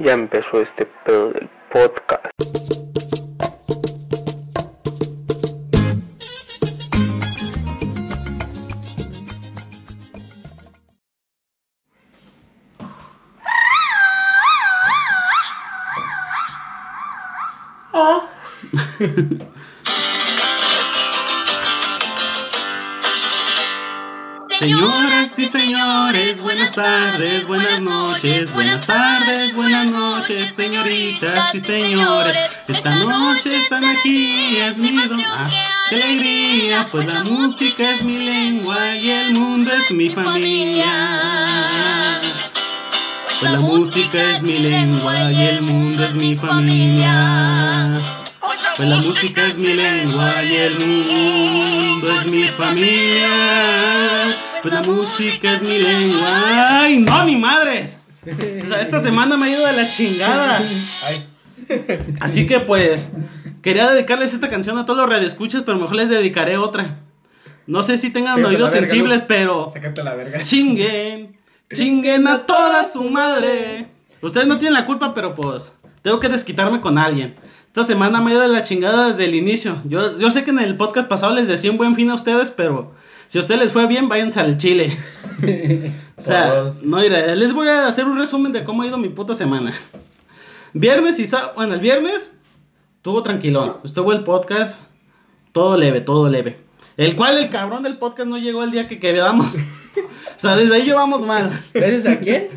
[0.00, 2.24] Ya empezó este pedo del podcast.
[24.60, 32.36] Señoras y señores, buenas tardes, buenas noches, buenas tardes, buenas noches, señoritas y señores.
[32.68, 35.18] Esta noche están aquí, es mi don.
[35.24, 35.48] Ah,
[35.88, 40.92] qué alegría, pues la música es mi lengua y el mundo es mi familia.
[43.40, 47.98] Pues la música es mi lengua y el mundo es mi familia.
[48.76, 54.36] Pues la música es mi lengua y el mundo es mi familia.
[54.62, 56.80] Pues la música es mi lengua.
[56.82, 57.96] ¡Ay, no, ni madres!
[58.62, 60.62] O sea, esta semana me ha ido de la chingada.
[62.20, 63.10] Así que pues,
[63.62, 66.98] quería dedicarles esta canción a todos los radioescuchas, pero mejor les dedicaré otra.
[67.66, 69.26] No sé si tengan Sácate oídos la verga, sensibles, Lu.
[69.26, 70.44] pero Sácate la verga.
[70.44, 71.38] chinguen,
[71.72, 73.86] chinguen a toda su madre.
[74.20, 77.34] Ustedes no tienen la culpa, pero pues, tengo que desquitarme con alguien.
[77.68, 79.80] Esta semana me ha ido de la chingada desde el inicio.
[79.84, 82.50] Yo, yo sé que en el podcast pasado les decía un buen fin a ustedes,
[82.50, 82.92] pero
[83.30, 84.90] si a ustedes les fue bien, váyanse al chile.
[86.16, 89.08] O sea, no, mira, les voy a hacer un resumen de cómo ha ido mi
[89.08, 89.72] puta semana.
[90.74, 92.36] Viernes y sábado, bueno, el viernes
[92.96, 93.78] estuvo tranquilón.
[93.84, 94.82] Estuvo el podcast,
[95.52, 96.58] todo leve, todo leve.
[96.98, 99.46] El cual el cabrón del podcast no llegó el día que quedamos.
[99.96, 100.00] o
[100.36, 101.50] sea, desde ahí llevamos mal.
[101.72, 102.48] ¿Gracias a quién?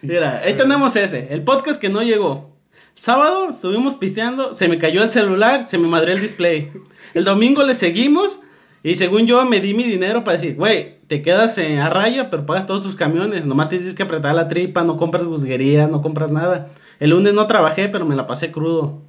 [0.00, 2.56] Mira, ahí tenemos ese, el podcast que no llegó.
[2.94, 6.70] Sábado estuvimos pisteando, se me cayó el celular, se me madré el display.
[7.14, 8.38] El domingo le seguimos
[8.86, 12.30] y según yo me di mi dinero para decir, güey, te quedas eh, a raya,
[12.30, 16.02] pero pagas todos tus camiones, nomás tienes que apretar la tripa, no compras busguería, no
[16.02, 16.68] compras nada.
[17.00, 19.02] El lunes no trabajé, pero me la pasé crudo.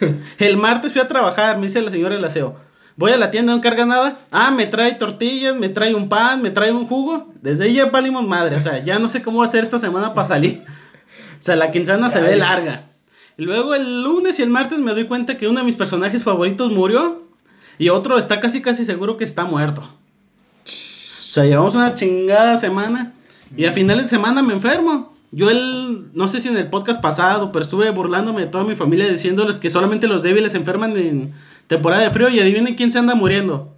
[0.38, 2.56] El martes fui a trabajar, me dice la señora del aseo.
[2.96, 4.18] Voy a la tienda, no carga nada.
[4.30, 7.30] Ah, me trae tortillas, me trae un pan, me trae un jugo.
[7.42, 8.56] Desde ahí ya palimos madre.
[8.56, 10.64] O sea, ya no sé cómo hacer esta semana para salir.
[11.38, 12.86] O sea, la quincena se ve larga.
[13.36, 16.24] Y luego el lunes y el martes me doy cuenta que uno de mis personajes
[16.24, 17.27] favoritos murió.
[17.78, 19.82] Y otro está casi casi seguro que está muerto.
[19.82, 23.12] O sea, llevamos una chingada semana.
[23.56, 25.14] Y a finales de semana me enfermo.
[25.30, 28.74] Yo el, no sé si en el podcast pasado, pero estuve burlándome de toda mi
[28.74, 31.34] familia diciéndoles que solamente los débiles se enferman en
[31.66, 33.74] temporada de frío y adivinen quién se anda muriendo.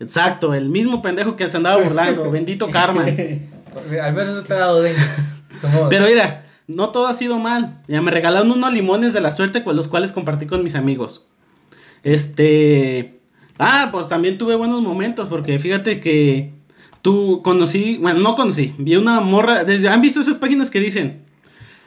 [0.00, 3.04] Exacto, el mismo pendejo que se andaba burlando, bendito karma.
[3.04, 4.82] Al menos no te ha dado.
[5.62, 7.80] Somos- Pero mira, no todo ha sido mal.
[7.88, 11.26] Ya me regalaron unos limones de la suerte con los cuales compartí con mis amigos.
[12.02, 13.18] Este.
[13.58, 16.52] Ah, pues también tuve buenos momentos porque fíjate que
[17.02, 21.22] tú conocí, bueno, no conocí, vi una morra, desde, ¿han visto esas páginas que dicen?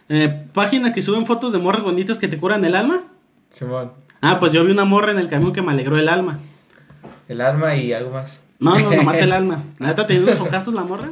[0.09, 3.03] eh, páginas que suben fotos de morras bonitas que te curan el alma.
[3.50, 3.94] Simón.
[4.22, 6.40] Ah, pues yo vi una morra en el camión que me alegró el alma.
[7.28, 8.41] El alma y algo más.
[8.59, 9.63] No, no, nomás el alma.
[9.79, 11.09] La neta tenía unos ojazos la morra.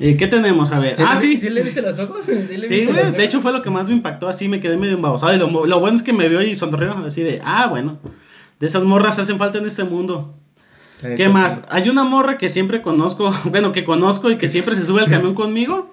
[0.00, 0.70] ¿Y qué tenemos?
[0.72, 0.94] A ver.
[1.04, 1.36] ah, le- sí.
[1.36, 2.24] ¿Sí le viste los ojos?
[2.48, 4.76] ¿Sí, le Sí, güey, de hecho fue lo que más me impactó, así me quedé
[4.76, 5.34] medio embabosado.
[5.34, 7.98] Y lo, lo bueno es que me vio y sonrió, así de, ah, bueno,
[8.60, 10.36] de esas morras hacen falta en este mundo.
[11.16, 11.54] ¿Qué más?
[11.54, 11.60] sí.
[11.68, 15.10] Hay una morra que siempre conozco, bueno, que conozco y que siempre se sube al
[15.10, 15.92] camión conmigo,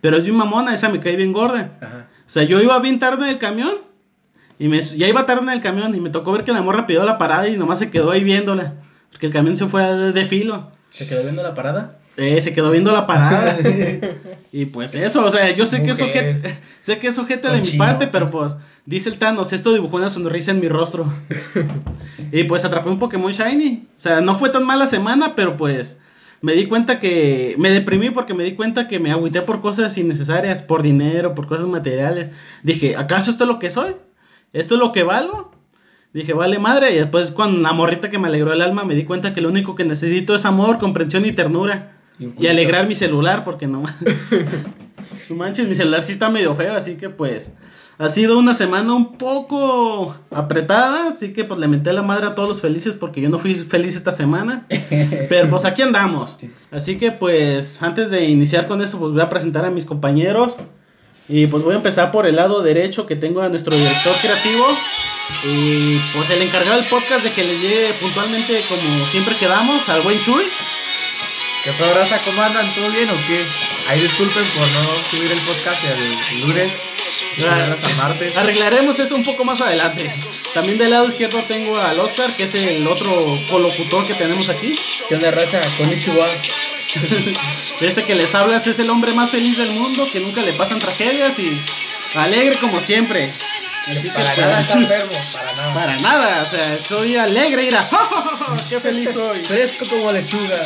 [0.00, 1.78] pero es bien mamona, esa me cae bien gorda.
[1.80, 2.08] Ajá.
[2.26, 3.74] O sea, yo iba bien tarde en el camión,
[4.58, 6.86] y me, ya iba tarde en el camión, y me tocó ver que la morra
[6.86, 8.74] pidió la parada y nomás se quedó ahí viéndola,
[9.10, 10.70] porque el camión se fue de, de filo.
[10.90, 11.98] ¿Se quedó viendo la parada?
[12.16, 13.58] Eh, se quedó viendo la parada.
[14.52, 17.60] y pues eso, o sea, yo sé que es ojete, sé que es ojete de
[17.60, 21.12] mi parte, pero pues dice el Thanos, esto dibujó una sonrisa en mi rostro.
[22.32, 23.88] y pues atrapé un Pokémon Shiny.
[23.88, 25.98] O sea, no fue tan mala semana, pero pues
[26.40, 29.96] me di cuenta que me deprimí porque me di cuenta que me agüité por cosas
[29.98, 32.32] innecesarias, por dinero, por cosas materiales.
[32.62, 33.96] Dije, ¿acaso esto es lo que soy?
[34.52, 35.52] ¿Esto es lo que valgo?
[36.12, 36.92] Dije, vale madre.
[36.92, 39.48] Y después, con la morrita que me alegró el alma, me di cuenta que lo
[39.48, 41.93] único que necesito es amor, comprensión y ternura.
[42.18, 43.82] Y alegrar mi celular, porque no.
[45.28, 47.54] no manches, mi celular sí está medio feo, así que pues.
[47.96, 52.34] Ha sido una semana un poco apretada, así que pues le menté la madre a
[52.34, 54.66] todos los felices porque yo no fui feliz esta semana.
[55.28, 56.36] Pero pues aquí andamos.
[56.72, 60.58] Así que pues antes de iniciar con esto pues voy a presentar a mis compañeros.
[61.28, 64.66] Y pues voy a empezar por el lado derecho que tengo a nuestro director creativo.
[65.48, 70.02] Y pues el encargado del podcast de que les llegue puntualmente como siempre quedamos, al
[70.02, 70.42] buen Chuy.
[71.64, 72.20] ¿Qué fue, raza?
[72.22, 72.66] ¿Cómo andan?
[72.74, 73.42] ¿Todo bien o qué?
[73.88, 76.74] Ahí disculpen por no subir el podcast el lunes.
[77.48, 78.36] Ah, hasta martes.
[78.36, 80.10] Arreglaremos eso un poco más adelante.
[80.52, 84.74] También del lado izquierdo tengo al Oscar, que es el otro colocutor que tenemos aquí.
[85.08, 85.62] ¿Qué onda, raza?
[85.78, 86.28] Konnichiwa.
[87.80, 90.78] Este que les hablas es el hombre más feliz del mundo, que nunca le pasan
[90.78, 91.58] tragedias y
[92.14, 93.32] alegre como siempre.
[93.86, 95.74] Así que, Para nada está enfermo, para nada.
[95.74, 97.86] Para nada, o sea, soy alegre, mira.
[98.68, 99.44] ¡Qué feliz soy!
[99.44, 100.56] Fresco como lechuga.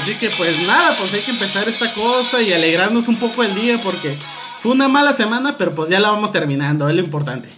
[0.00, 3.54] Así que pues nada, pues hay que empezar esta cosa y alegrarnos un poco el
[3.54, 4.16] día porque
[4.60, 7.48] fue una mala semana, pero pues ya la vamos terminando, es lo importante.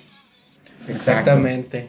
[0.89, 1.87] Exactamente.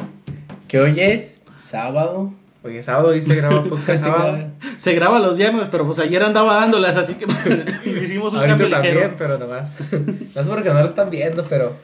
[0.67, 2.33] Que hoy es sábado.
[2.63, 4.37] Oye, sábado y se graba podcast sábado.
[4.77, 7.25] Se graba los viernes, pero pues ayer andaba dándolas, así que
[8.01, 9.15] hicimos un Ahorita cambio también, ligero.
[9.17, 9.75] pero nomás.
[10.35, 11.75] No es porque no lo están viendo, pero.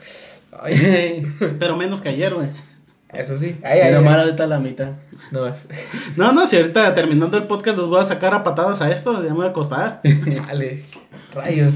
[0.58, 1.26] Ay,
[1.58, 2.48] Pero menos que ayer, güey.
[3.12, 3.56] eso sí.
[3.62, 4.92] Ay, Y ay, nomás ahorita la mitad.
[5.30, 5.66] Nomás.
[6.16, 9.12] No, no, si ahorita terminando el podcast los voy a sacar a patadas a esto,
[9.22, 10.00] ya me voy a acostar.
[10.46, 10.84] Dale.
[11.34, 11.74] Rayos.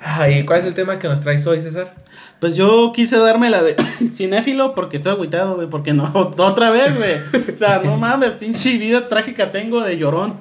[0.00, 1.94] Ay, ¿cuál es el tema que nos traes hoy, César?
[2.40, 3.74] Pues yo quise darme la de
[4.12, 7.14] cinéfilo porque estoy agüitado, güey, porque no, otra vez, güey.
[7.52, 10.40] O sea, no mames, pinche vida trágica tengo de llorón.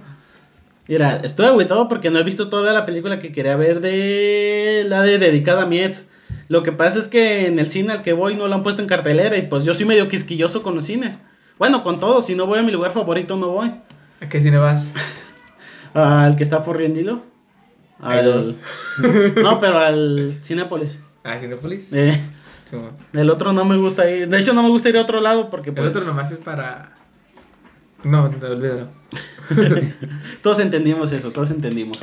[0.87, 5.01] Mira, estoy agüitado porque no he visto todavía la película que quería ver de la
[5.01, 6.09] de dedicada a Mietz.
[6.47, 8.81] Lo que pasa es que en el cine al que voy no la han puesto
[8.81, 11.19] en cartelera y pues yo soy medio quisquilloso con los cines.
[11.57, 13.73] Bueno, con todo, si no voy a mi lugar favorito no voy.
[14.21, 14.85] ¿A qué cine vas?
[15.93, 17.21] Al que está por Riendilo.
[17.99, 18.25] Hay Al...
[18.25, 18.55] dos.
[19.41, 20.99] No, pero al Cinépolis.
[21.23, 21.93] ¿A Cinepolis?
[21.93, 22.19] Eh,
[22.65, 22.77] Sí,
[23.13, 24.29] el otro no me gusta ir.
[24.29, 26.37] De hecho, no me gusta ir a otro lado porque El pues, otro nomás es
[26.37, 26.93] para.
[28.03, 28.87] No, no, olvídalo.
[30.41, 31.97] todos entendimos eso, todos entendimos.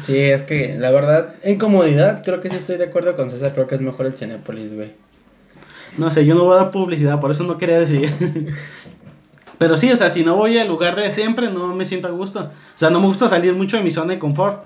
[0.00, 3.52] Sí, es que la verdad, en comodidad, creo que sí estoy de acuerdo con César.
[3.52, 4.92] Creo que es mejor el Cinépolis, güey.
[5.98, 8.10] No sé, yo no voy a dar publicidad, por eso no quería decir.
[9.58, 12.10] Pero sí, o sea, si no voy al lugar de siempre, no me siento a
[12.10, 12.40] gusto.
[12.40, 14.64] O sea, no me gusta salir mucho de mi zona de confort.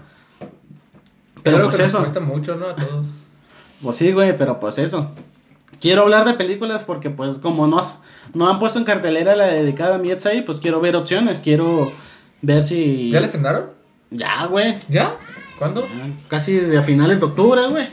[1.43, 1.99] Pero algo pues que nos eso.
[2.01, 2.69] cuesta mucho, ¿no?
[2.69, 3.07] A todos.
[3.83, 5.11] Pues sí, güey, pero pues eso.
[5.81, 7.99] Quiero hablar de películas porque pues como no, has-
[8.33, 11.93] no han puesto en cartelera la dedicada a Mietz ahí, pues quiero ver opciones, quiero
[12.41, 13.11] ver si...
[13.11, 13.76] ¿Ya le estrenaron?
[14.11, 14.77] Ya, güey.
[14.89, 15.17] ¿Ya?
[15.59, 15.83] ¿Cuándo?
[15.83, 17.87] Ya, Casi desde a finales de octubre, güey.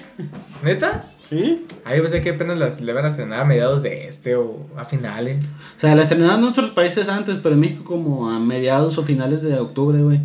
[0.63, 1.05] ¿Neta?
[1.29, 1.65] Sí.
[1.89, 4.85] Yo pensé que apenas las le van a estrenar a mediados de este o a
[4.85, 5.45] finales.
[5.77, 9.03] O sea, la estrenaron en otros países antes, pero en México como a mediados o
[9.03, 10.19] finales de octubre, güey.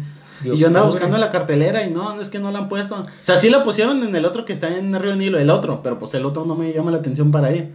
[0.44, 2.96] Y yo andaba buscando la cartelera y no, es que no la han puesto.
[2.96, 5.82] O sea, sí la pusieron en el otro que está en Río Nilo, el otro,
[5.82, 7.72] pero pues el otro no me llama la atención para ir.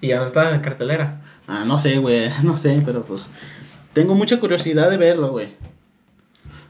[0.00, 1.22] Y ya no está en cartelera.
[1.46, 3.26] Ah, no sé, güey, no sé, pero pues
[3.92, 5.48] tengo mucha curiosidad de verlo, güey.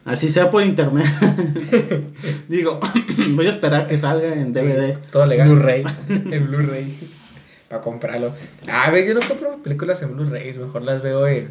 [0.05, 1.07] Así sea por internet.
[2.49, 2.81] Digo,
[3.31, 4.97] voy a esperar que salga en DVD.
[5.11, 5.49] Todo legal.
[5.49, 5.85] Blu-ray.
[6.09, 6.99] en Blu-ray.
[7.69, 8.33] Para comprarlo.
[8.73, 10.53] A ver, yo no compro películas en Blu-ray.
[10.55, 11.51] Mejor las veo en.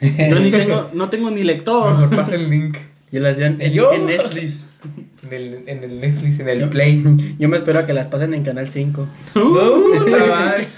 [0.00, 1.92] Yo ni tengo, no tengo ni lector.
[1.92, 2.76] Mejor pasa el link.
[3.10, 3.92] Yo las veo en, en- ¿Yo?
[3.92, 4.68] en Netflix.
[5.24, 7.02] En el, en el Netflix, en el Yo- Play.
[7.38, 9.06] Yo me espero a que las pasen en Canal 5.
[9.34, 10.68] ¡Puta madre!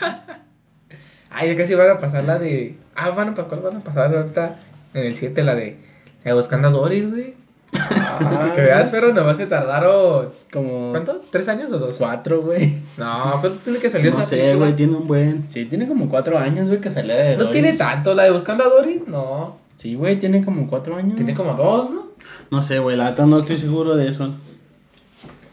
[1.28, 2.74] Ay, ya casi van a pasar la de.
[2.96, 4.56] Ah, van a, ¿cuál van a pasar ahorita?
[4.94, 5.76] En el 7, la de.
[6.24, 7.34] De Buscando a Doris, güey.
[7.72, 10.30] Ah, que veas, pero nomás se tardaron.
[10.52, 11.22] Como ¿Cuánto?
[11.30, 11.96] ¿Tres años o dos?
[11.98, 12.78] cuatro, güey.
[12.98, 14.56] No, pues tiene que salir No esa sé, película.
[14.66, 15.44] güey, tiene un buen.
[15.48, 18.64] Sí, tiene como cuatro años, güey, que salió de No tiene tanto, la de Buscando
[18.64, 19.56] a Doris, no.
[19.76, 21.16] Sí, güey, tiene como cuatro años.
[21.16, 22.08] Tiene como dos, ¿no?
[22.50, 24.34] No sé, güey, la no estoy seguro de eso.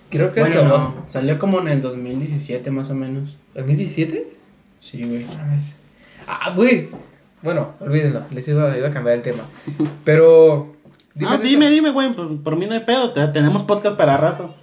[0.09, 0.95] Creo que Bueno, no.
[1.07, 3.37] Salió como en el 2017, más o menos.
[3.55, 4.23] ¿2017?
[4.79, 5.25] Sí, güey.
[6.27, 6.89] Ah, güey.
[7.41, 9.43] Bueno, olvídenlo, les iba, iba a cambiar el tema.
[10.03, 10.75] Pero.
[11.25, 11.43] ah, eso.
[11.43, 14.55] dime, dime, güey, pues, por mí no hay pedo, te- tenemos podcast para rato.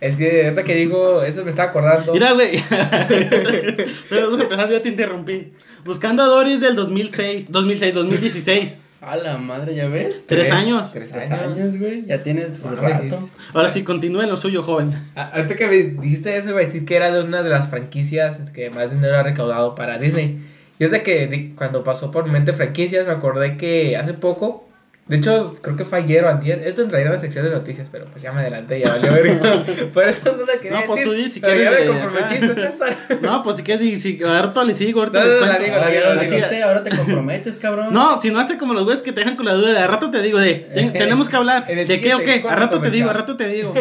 [0.00, 2.12] Es que ahorita que digo, eso me estaba acordando.
[2.12, 2.60] Mira, güey.
[4.08, 5.52] Pero yo te interrumpí.
[5.84, 8.78] Buscando a Doris del 2006, 2006, 2016.
[9.00, 10.26] A la madre, ¿ya ves?
[10.26, 10.92] Tres años.
[10.92, 11.76] Tres años.
[11.76, 12.04] güey.
[12.06, 13.02] Ya tienes un rato.
[13.16, 13.26] sí.
[13.52, 14.92] Ahora sí, continúe lo suyo, joven.
[15.16, 17.68] Ah, Ahorita que me dijiste eso, iba a decir que era de una de las
[17.68, 20.38] franquicias que más dinero ha recaudado para Disney.
[20.78, 24.14] Y es de que di- cuando pasó por mi mente franquicias, me acordé que hace
[24.14, 24.68] poco,
[25.06, 27.88] de hecho, creo que fue ayer o antier, esto entraría en la sección de noticias,
[27.90, 29.64] pero pues ya me adelanté, ya valió verga.
[29.92, 31.84] Por eso no la quería No, pues decir, tú di si pero quieres ya me
[31.84, 32.54] de comprometiste.
[32.54, 32.96] César.
[33.20, 35.62] No, pues si quieres, si, si, ahorita le sigo, ahorita No, les no, cuento.
[35.64, 37.92] digo, Ah, ya lo dijiste, ahora te comprometes, cabrón.
[37.92, 39.86] No, si no hace como los güeyes que te dejan con la duda de a
[39.88, 41.66] rato te digo de, "Ten- tenemos que hablar.
[41.66, 42.42] ¿De qué o qué?
[42.48, 43.74] A rato te digo, a rato te digo.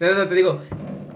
[0.00, 0.60] No, no, te digo,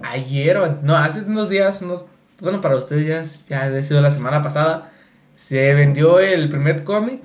[0.02, 2.06] ayer o, no, hace unos días, unos,
[2.42, 4.90] bueno, para ustedes ya, ya ha sido la semana pasada,
[5.36, 7.20] se vendió el primer cómic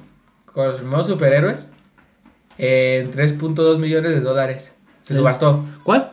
[0.46, 1.72] con los primeros superhéroes
[2.58, 4.74] en 3.2 millones de dólares.
[5.02, 5.20] Se Sí.
[5.20, 5.66] subastó.
[5.84, 6.12] ¿Cuál?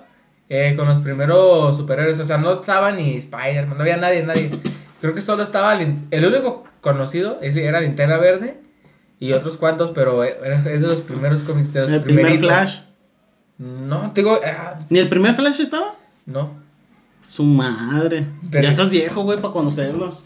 [0.48, 4.50] Eh, con los primeros superhéroes, o sea, no estaba ni Spider-Man, no había nadie, nadie.
[5.00, 8.58] Creo que solo estaba el único conocido, era Linterna Verde
[9.20, 12.38] y otros cuantos, pero era- es de los primeros cómics de los El primer.
[12.38, 12.80] Flash.
[13.58, 15.94] No, te digo, ah, ¿Ni el primer Flash estaba?
[16.26, 16.63] no.
[17.24, 18.26] Su madre.
[18.50, 20.22] Pero- Ya estás viejo, güey, para conocerlos.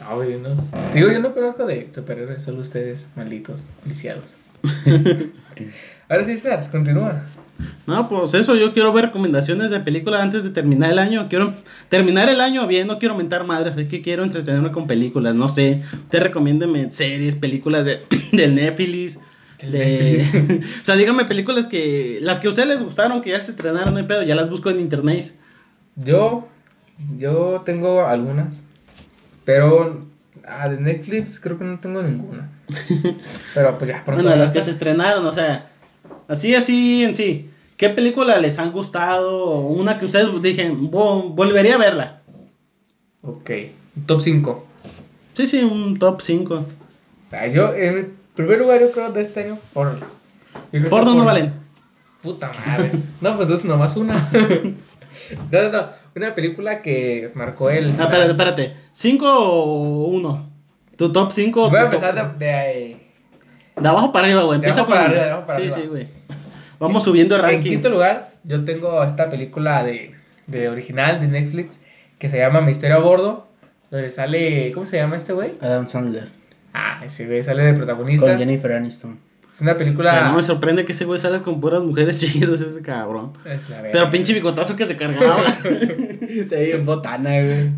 [0.00, 0.50] No, güey, no.
[0.92, 4.34] Digo, yo no conozco de superhéroes, solo ustedes, malditos, lisiados.
[6.08, 7.24] Ahora sí, Sars, continúa.
[7.86, 11.28] No, pues eso, yo quiero ver recomendaciones de películas antes de terminar el año.
[11.28, 11.54] Quiero
[11.88, 15.48] terminar el año bien, no quiero mentar madres, así que quiero entretenerme con películas, no
[15.48, 15.82] sé.
[15.92, 18.00] Usted recomiéndeme series, películas de,
[18.32, 19.20] del Netflix.
[19.62, 20.60] De...
[20.82, 22.18] o sea, dígame películas que.
[22.20, 24.50] Las que a ustedes les gustaron, que ya se estrenaron, no hay pedo, ya las
[24.50, 25.34] busco en internet.
[25.96, 26.48] Yo,
[27.18, 28.64] yo tengo algunas,
[29.44, 30.04] pero
[30.46, 32.50] ah, de Netflix creo que no tengo ninguna.
[33.54, 34.22] Pero pues ya, pronto.
[34.22, 35.70] Bueno, las que se estrenaron, o sea,
[36.28, 37.50] así, así en sí.
[37.76, 39.44] ¿Qué película les han gustado?
[39.44, 42.22] O Una que ustedes dijen, "Vo- volvería a verla.
[43.22, 43.50] Ok,
[44.06, 44.66] top 5.
[45.34, 46.64] Sí, sí, un top 5.
[47.32, 50.06] Ah, yo, en primer lugar, yo creo de este año, porno.
[50.88, 51.52] Porno no valen.
[52.22, 52.92] Puta madre.
[53.20, 54.30] No, pues entonces nomás una.
[55.52, 55.88] no, no, no.
[56.16, 57.90] Una película que marcó el.
[57.98, 58.76] Ah, espérate, espérate.
[58.94, 60.50] ¿5 o 1?
[60.96, 61.70] ¿Tu top 5?
[61.70, 62.96] Voy a empezar de, de,
[63.80, 64.60] De abajo para arriba, güey.
[64.60, 65.76] De Empieza arriba, de abajo para sí, arriba.
[65.76, 66.08] sí, güey.
[66.78, 67.70] Vamos subiendo el En ranking.
[67.70, 70.14] quinto lugar, yo tengo esta película de,
[70.46, 71.80] de original de Netflix
[72.18, 73.48] que se llama Misterio a Bordo.
[73.90, 74.70] Donde sale.
[74.72, 75.52] ¿Cómo se llama este güey?
[75.60, 76.28] Adam Sandler.
[76.72, 78.26] Ah, ese güey sale de protagonista.
[78.26, 79.18] Con Jennifer Aniston.
[79.54, 80.10] Es una O película.
[80.12, 83.32] sea, no me sorprende que ese güey salga con puras mujeres chidas, ese cabrón.
[83.44, 83.90] Es la verga.
[83.92, 85.44] Pero pinche bigotazo que se cargaba.
[85.62, 87.70] Se ve bien botana, güey.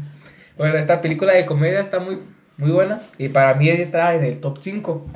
[0.57, 2.19] Bueno, esta película de comedia está muy,
[2.57, 3.03] muy buena.
[3.19, 5.07] Y para mí entra en el top 5.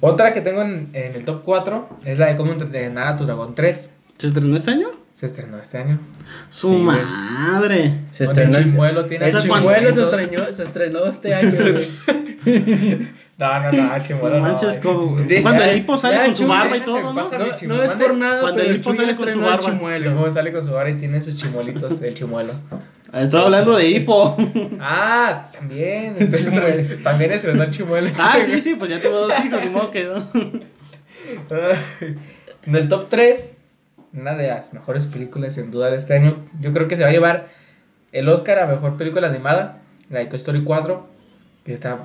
[0.00, 3.24] Otra que tengo en, en el top 4 es la de cómo entrenar a tu
[3.24, 3.90] dragón 3.
[4.18, 4.88] ¿Se estrenó este año?
[5.14, 5.98] Se estrenó este año.
[6.50, 7.94] Su Sí, madre.
[8.12, 11.52] Se estrenó el el chimuelo tiene El ¿Esa chimuelo se estrenó, se estrenó este año.
[13.38, 14.48] No, no, no, el chimuelo No no.
[14.52, 17.12] manches, como- Cuando el hipo sale ya, con su Chuy, barba y todo, ¿no?
[17.68, 19.58] No, es por nada, Cuando pero el hipo sale con su barba.
[19.60, 20.10] chimuelo.
[20.10, 22.52] Simón sale con su barba y tiene sus chimuelitos, el chimuelo.
[23.12, 24.36] Estoy hablando de hipo.
[24.80, 26.16] Ah, también.
[27.04, 28.10] también estrenó el chimuelo.
[28.18, 30.28] ah, sí, sí, pues ya tuvo dos hijos, ni modo que no.
[32.66, 33.52] En el top 3,
[34.14, 36.36] una de las mejores películas sin duda de este año.
[36.60, 37.48] Yo creo que se va a llevar
[38.12, 39.78] el Oscar a mejor película animada,
[40.10, 41.06] la de Toy Story 4,
[41.64, 41.98] que está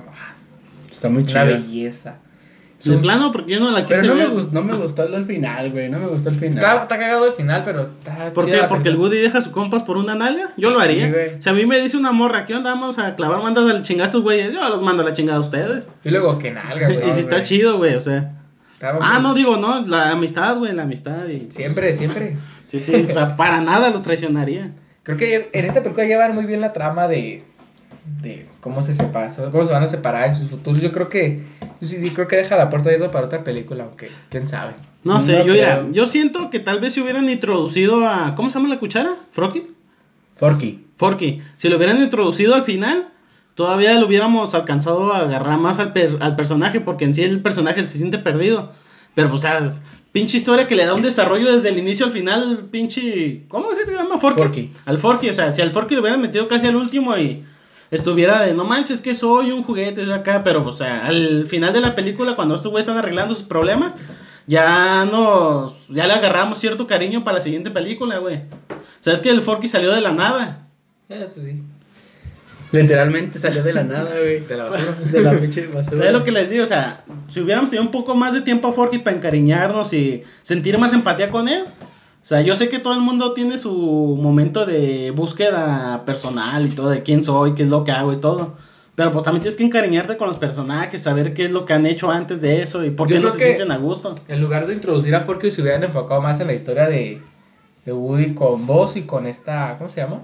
[0.94, 1.44] Está muy una chido.
[1.46, 2.16] belleza.
[2.80, 5.04] Es un- plano, porque yo no la quise Pero no me, gustó, no me gustó
[5.04, 5.88] el final, güey.
[5.88, 6.54] No me gustó el final.
[6.56, 8.32] Está, está cagado el final, pero está.
[8.34, 8.66] ¿Por chida qué?
[8.68, 8.96] Porque el.
[8.96, 10.50] Woody deja a su compas por una nalga.
[10.58, 11.08] Yo lo haría.
[11.10, 11.40] güey.
[11.40, 12.70] Si a mí me dice una morra, ¿qué onda?
[12.74, 14.52] Vamos a clavar mandas al chingazos, güey.
[14.52, 15.88] Yo los mando a la chingada a ustedes.
[16.04, 16.98] Y luego que nalga, güey.
[17.08, 17.42] y si está güey.
[17.44, 18.32] chido, güey, o sea.
[18.74, 21.26] Estaba Ah, muy- no, digo, no, la amistad, güey, la amistad.
[21.28, 21.50] Y...
[21.50, 22.36] Siempre, siempre.
[22.66, 24.72] Sí, sí, o sea, para nada los traicionaría.
[25.04, 27.44] Creo que en esta película llevan muy bien la trama de,
[28.20, 30.80] de cómo se separan, cómo se van a separar en sus futuros.
[30.82, 31.42] Yo creo que,
[31.80, 34.74] yo sí creo que deja la puerta abierta para otra película, aunque quién sabe.
[35.04, 38.34] No sé, No yo, mira, yo siento que tal vez si hubieran introducido a.
[38.34, 39.14] ¿Cómo se llama la cuchara?
[39.32, 39.64] ¿Frocky?
[40.36, 40.84] Forky.
[40.96, 41.42] Forky.
[41.58, 43.08] Si lo hubieran introducido al final,
[43.54, 47.40] todavía lo hubiéramos alcanzado a agarrar más al, per- al personaje, porque en sí el
[47.40, 48.72] personaje se siente perdido.
[49.14, 49.60] Pero, pues, o sea,
[50.12, 53.44] pinche historia que le da un desarrollo desde el inicio al final, pinche.
[53.48, 54.18] ¿Cómo es que se llama?
[54.18, 54.40] Forky.
[54.40, 54.72] Forky.
[54.86, 57.44] Al Forky, o sea, si al Forky lo hubieran metido casi al último y
[57.96, 61.72] estuviera de no manches que soy un juguete de acá, pero, o sea, al final
[61.72, 63.94] de la película, cuando estos güeyes están arreglando sus problemas,
[64.46, 65.88] ya nos.
[65.88, 68.36] Ya le agarramos cierto cariño para la siguiente película, güey.
[68.36, 70.66] O sea, es que el Forky salió de la nada.
[71.08, 71.62] Eso sí.
[72.72, 74.40] Literalmente salió de la nada, güey.
[74.40, 74.96] De la basura.
[75.10, 75.96] De la pinche basura.
[75.96, 76.64] ¿Sabes lo que les digo?
[76.64, 80.24] O sea, si hubiéramos tenido un poco más de tiempo a Forky para encariñarnos y
[80.42, 81.64] sentir más empatía con él.
[82.24, 83.70] O sea, yo sé que todo el mundo tiene su
[84.18, 88.16] momento de búsqueda personal y todo, de quién soy, qué es lo que hago y
[88.16, 88.54] todo.
[88.94, 91.84] Pero pues también tienes que encariñarte con los personajes, saber qué es lo que han
[91.84, 94.14] hecho antes de eso y por Yo qué no se sienten a gusto.
[94.28, 97.20] En lugar de introducir a Forky, se hubieran enfocado más en la historia de,
[97.84, 100.22] de Woody con Buzz y con esta, ¿cómo se llama?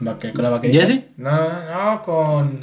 [0.00, 0.84] Vaque- con la vaquerita.
[0.86, 1.04] ¿Jesse?
[1.16, 2.58] No, no, no, con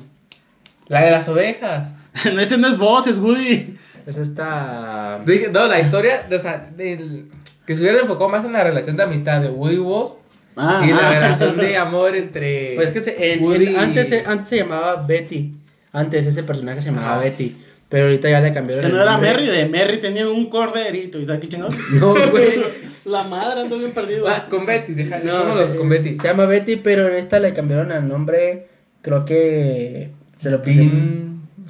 [0.90, 1.92] la de las ovejas.
[2.34, 3.78] no, ese no es vos, es Woody.
[4.06, 5.22] Es esta.
[5.52, 7.30] No, la historia, o sea, del,
[7.68, 10.16] que se hubiera enfocado más en la relación de amistad de Woody y Buzz
[10.56, 11.14] Ah, y la ah.
[11.14, 14.48] relación de amor entre Pues es que se, en- Woody en- y- antes, se- antes
[14.48, 15.54] se llamaba Betty.
[15.92, 17.20] Antes ese personaje se llamaba Ajá.
[17.24, 17.56] Betty.
[17.90, 19.30] Pero ahorita ya le cambiaron Que el no era nombre.
[19.34, 21.20] Merry, de Merry tenía un corderito.
[21.20, 21.76] ¿Y sabes qué chingados?
[22.00, 22.62] No, güey.
[23.06, 24.28] La madre ando bien perdido.
[24.28, 26.16] Ah, con Betty, deja, No, se, con Betty.
[26.18, 28.68] se llama Betty, pero en esta le cambiaron el nombre.
[29.02, 30.10] Creo que.
[30.38, 30.62] Se lo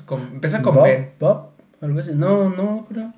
[0.05, 1.09] con, empieza con Bob, Ben.
[1.19, 1.49] Bob,
[1.81, 2.11] algo así.
[2.15, 3.13] No, no, creo.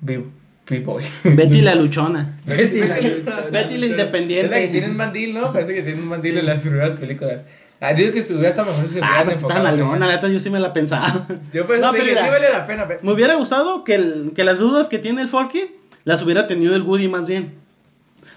[0.00, 0.22] B-
[0.68, 1.04] B-Boy.
[1.24, 2.38] Betty la luchona.
[2.46, 4.68] Betty la Betty la Es la que independiente.
[4.68, 5.52] tiene un mandil, ¿no?
[5.52, 6.38] Parece que tiene un mandil Sí.
[6.40, 7.40] en las primeras películas.
[7.80, 10.14] Ah, digo que si hubiera estado mejor si se Ah, pues que está nalgona, la
[10.14, 11.26] neta, yo sí me la pensaba.
[11.52, 12.30] Yo pensé No, que pero sí mira.
[12.30, 12.88] vale la pena.
[12.88, 15.72] pe- Me hubiera gustado que, el- que las dudas que tiene el Forky
[16.04, 17.52] las hubiera tenido el Woody más bien.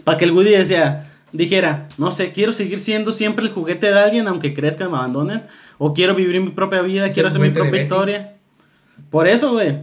[0.03, 3.99] Para que el Woody decía, dijera, no sé, quiero seguir siendo siempre el juguete de
[3.99, 5.43] alguien aunque crezca y me abandonen.
[5.77, 8.33] O quiero vivir mi propia vida, quiero hacer mi propia historia.
[9.09, 9.77] Por eso, güey.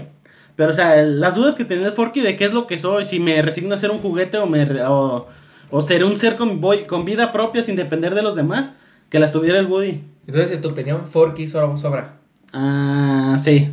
[0.56, 3.04] Pero, o sea, las dudas que tenía el Forky de qué es lo que soy,
[3.04, 5.28] si me resigno a ser un juguete o me o,
[5.70, 8.74] o seré un ser con, voy- con vida propia sin depender de los demás,
[9.10, 10.00] que las tuviera el Woody.
[10.26, 11.76] Entonces, en tu opinión, Forky sobra.
[11.76, 12.14] sobra.
[12.52, 13.70] Ah, sí.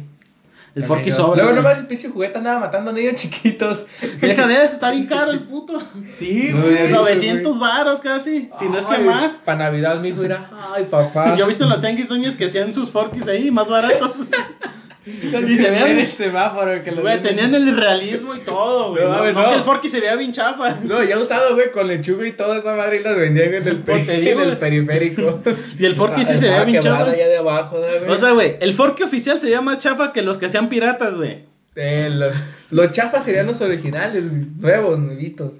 [0.75, 1.43] El Forky sobra.
[1.43, 3.85] Luego nomás el pinche juguete andaba matando a niños chiquitos.
[4.21, 5.79] Deja de eso, está bien caro el puto.
[6.11, 6.75] Sí, güey.
[6.75, 6.91] ya vi.
[6.93, 9.33] 900 varos casi, si no es que más.
[9.45, 11.35] Para Navidad, mi hijo dirá, ay, papá.
[11.37, 14.11] Yo he visto en los tianguis sueños que hacían sus Forkys ahí, más baratos.
[15.05, 19.03] y se vean, el semáforo que lo güey, tenían el realismo y todo, güey.
[19.03, 19.49] No, No, mames, no no.
[19.49, 20.77] que el Forky se vea bien chafa.
[20.83, 23.77] No, ya usado, güey, con lechuga y toda esa madre y las vendían en el,
[23.79, 24.59] Pues te peri- digo, en el güey.
[24.59, 25.41] periférico.
[25.79, 27.15] Y el Forky sí Ah, se veía bien chafa.
[27.15, 28.11] ya de abajo, ¿no, güey.
[28.11, 31.15] O sea, güey, el Forky oficial se veía más chafa que los que hacían piratas,
[31.15, 31.39] güey.
[31.75, 32.35] Eh, los,
[32.71, 34.23] los chafas serían los originales,
[34.59, 35.59] nuevos, nuevitos.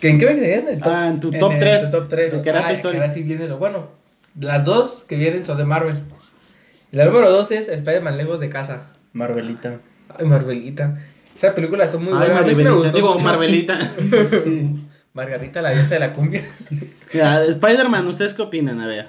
[0.00, 0.68] ¿Que ¿En qué me quedarían?
[0.68, 0.92] ¿En el top?
[0.94, 1.90] Ah, en tu En top el 3.
[1.90, 2.34] top tres.
[2.42, 2.98] Que era tu Ay, historia.
[3.00, 3.88] que ahora sí viene lo bueno.
[4.40, 6.02] Las dos que vienen son de Marvel.
[6.92, 8.92] La número dos es Spider-Man Lejos de Casa.
[9.12, 9.80] Marvelita.
[10.18, 10.98] Ay, Marvelita.
[11.34, 12.44] Esa película son muy Ay, buenas.
[12.44, 12.90] A mí sí me Marvelita.
[12.90, 13.24] gustó Digo, mucho.
[13.24, 13.78] Marvelita.
[15.14, 16.44] Margarita, la diosa de la cumbia.
[17.12, 18.80] Ya, Spider-Man, ¿ustedes qué opinan?
[18.80, 19.08] A ver.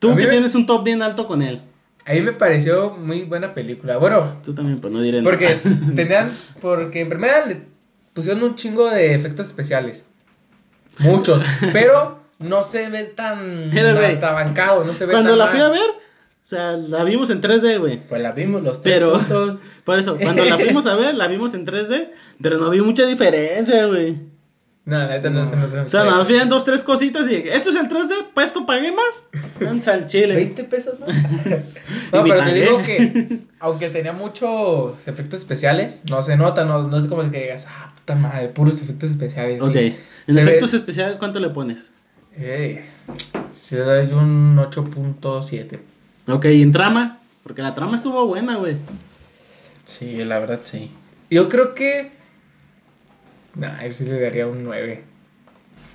[0.00, 1.60] Tú A mí que me- tienes un top bien alto con él.
[2.04, 3.98] A mí me pareció muy buena película.
[3.98, 5.30] Bueno, Tú también, pues no diré nada.
[5.30, 5.54] porque
[5.94, 6.32] tenían.
[6.60, 7.58] Porque en primera le
[8.12, 10.04] pusieron un chingo de efectos especiales.
[10.98, 11.40] Muchos.
[11.72, 13.70] pero no se ve tan.
[13.70, 14.16] Mira, güey.
[14.16, 15.54] atabancado, no se ve Cuando tan la mal.
[15.54, 15.90] fui a ver,
[16.46, 17.98] o sea, la vimos en 3D, güey.
[18.08, 19.58] Pues la vimos los tres Pero, juntos.
[19.84, 22.10] por eso, cuando la fuimos a ver, la vimos en 3D,
[22.40, 24.16] pero no vi mucha diferencia, güey.
[24.84, 27.34] No, la neta no, se me O sea, nada más veían dos, tres cositas y
[27.34, 29.26] esto es el 3D, ¿para esto pagué más?
[29.58, 30.36] Lanza al chile.
[30.36, 31.08] 20 pesos más.
[32.12, 36.96] No, pero te digo que, aunque tenía muchos efectos especiales, no se nota, no, no
[36.96, 39.60] es como que digas, ah, puta madre, puros efectos especiales.
[39.60, 39.96] Ok, sí.
[40.28, 41.90] en Se efectos ve- especiales, ¿cuánto le pones?
[42.36, 42.84] Eh,
[43.52, 45.80] se da un 8.7.
[46.28, 48.76] Ok, y en trama, porque la trama estuvo buena, güey.
[49.84, 50.90] Sí, la verdad sí.
[51.30, 52.10] Yo creo que.
[53.54, 55.02] Nah, yo sí le daría un 9.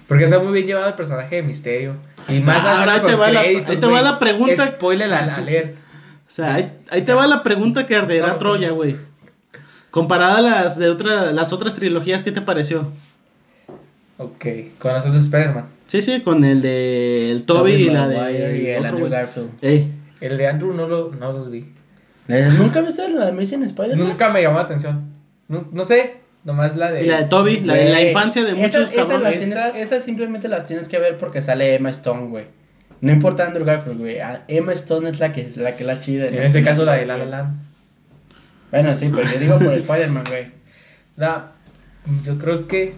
[0.08, 1.96] Porque está muy bien llevado el personaje de Misterio.
[2.28, 4.68] Y más Ah, ahora ahí te va la- ahí te va la pregunta.
[4.72, 5.76] Spoiler al, al leer.
[6.32, 8.96] O sea, ahí, ahí te va la pregunta que arderá No, Troya, güey.
[9.90, 12.90] Comparada a las de otra, las otras trilogías, ¿qué te pareció?
[14.18, 14.46] Ok,
[14.80, 15.66] con los otros Spider-Man.
[15.88, 19.10] Sí, sí, con el de el Toby y la de y el otro, Andrew.
[19.10, 19.50] Garfield.
[19.62, 21.74] Ey, El de Andrew no, lo, no los vi.
[22.30, 24.08] Eh, ¿Nunca viste la de Amazing Spider-Man?
[24.08, 25.12] Nunca me llamó la atención.
[25.50, 27.04] No, no sé, nomás la de.
[27.04, 29.40] y la de Toby, la de la infancia de muchos esas, esas, las cabrones.
[29.40, 32.46] tienes- Esas- esas simplemente las tienes que ver porque sale Emma Stone, güey.
[33.02, 34.20] No importa Andrew Garfield, güey.
[34.20, 36.28] a- Emma Stone es la que es la que la chida.
[36.28, 37.18] En este caso la de La.
[37.18, 37.60] Land.
[38.70, 40.46] Bueno, sí, pero yo digo por Spider-Man, güey.
[41.18, 41.52] La-
[42.24, 42.96] yo creo que.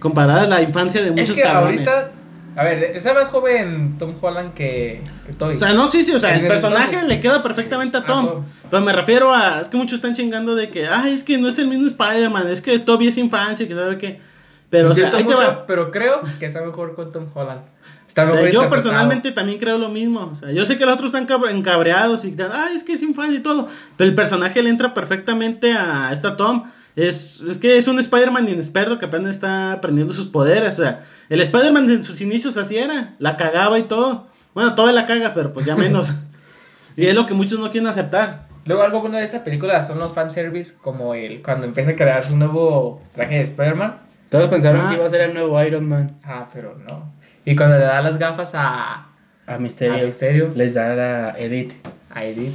[0.00, 1.86] Comparada a la infancia de Es muchos que cabrones.
[1.86, 2.10] ahorita.
[2.56, 5.54] A ver, está más joven Tom Holland que, que Toby.
[5.54, 8.44] O sea, no, sí, sí, o sea, el personaje le queda perfectamente a A Tom.
[8.70, 9.60] Pero me refiero a.
[9.60, 10.86] Es que muchos están chingando de que.
[10.86, 12.48] Ay, es que no es el mismo Spider-Man.
[12.48, 14.20] Es que Toby es infancia, que sabe qué.
[14.68, 15.66] Pero, o sea, ahí te mucho, va.
[15.66, 17.62] pero creo que está mejor con Tom Holland.
[18.06, 20.30] Está O sea, mejor yo personalmente también creo lo mismo.
[20.32, 23.02] O sea, yo sé que los otros están encabreados y están, ay, es que es
[23.02, 23.68] infancia y todo.
[23.96, 26.64] Pero el personaje le entra perfectamente a esta Tom.
[26.96, 30.78] Es, es que es un Spider-Man inexperto que apenas está aprendiendo sus poderes.
[30.78, 33.14] O sea, el Spider-Man en sus inicios así era.
[33.18, 34.26] La cagaba y todo.
[34.54, 36.12] Bueno, todavía la caga, pero pues ya menos.
[36.96, 38.48] y es lo que muchos no quieren aceptar.
[38.66, 42.24] Luego algo bueno de esta película son los fanservice, como el cuando empieza a crear
[42.24, 43.98] su nuevo traje de Spider-Man.
[44.28, 44.88] Todos pensaron Ah.
[44.90, 46.18] que iba a ser el nuevo Iron Man.
[46.24, 47.12] Ah, pero no.
[47.44, 49.06] Y cuando le da las gafas a,
[49.46, 49.94] A Misterio.
[50.02, 51.72] a Misterio, Les da a Edith.
[52.14, 52.54] a Edith.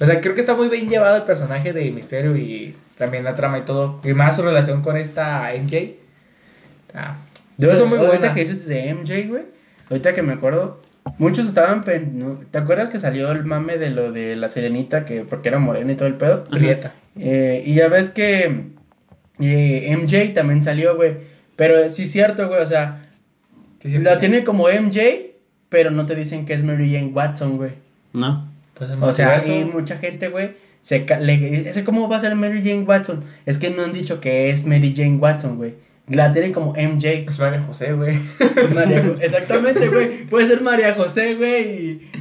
[0.00, 3.34] O sea, creo que está muy bien llevado el personaje de Misterio y también la
[3.34, 4.00] trama y todo.
[4.04, 5.94] Y más su relación con esta MJ.
[6.94, 7.16] Ah,
[7.56, 8.34] Yo, eso muy ahorita buena.
[8.34, 9.42] que dices de MJ, güey.
[9.90, 10.82] Ahorita que me acuerdo.
[11.18, 11.82] Muchos estaban.
[12.50, 15.04] ¿Te acuerdas que salió el mame de lo de la sirenita?
[15.04, 16.44] Que porque era morena y todo el pedo.
[16.44, 16.92] Prieta.
[17.18, 18.64] Eh, y ya ves que
[19.40, 21.16] eh, MJ también salió, güey.
[21.56, 22.60] Pero sí es cierto, güey.
[22.62, 23.02] O sea,
[23.80, 24.20] Sí, sí, la sí.
[24.20, 25.00] tiene como MJ,
[25.68, 27.70] pero no te dicen que es Mary Jane Watson, güey.
[28.12, 28.48] No.
[28.74, 30.50] Pues el O sea, hay mucha gente, güey.
[30.82, 33.20] Se ca- le- ese ¿Cómo va a ser Mary Jane Watson?
[33.46, 35.74] Es que no han dicho que es Mary Jane Watson, güey.
[36.08, 37.26] La tienen como MJ.
[37.28, 38.16] Es María José, güey.
[38.74, 40.24] María Jo- Exactamente, güey.
[40.26, 41.62] Puede ser María José, güey.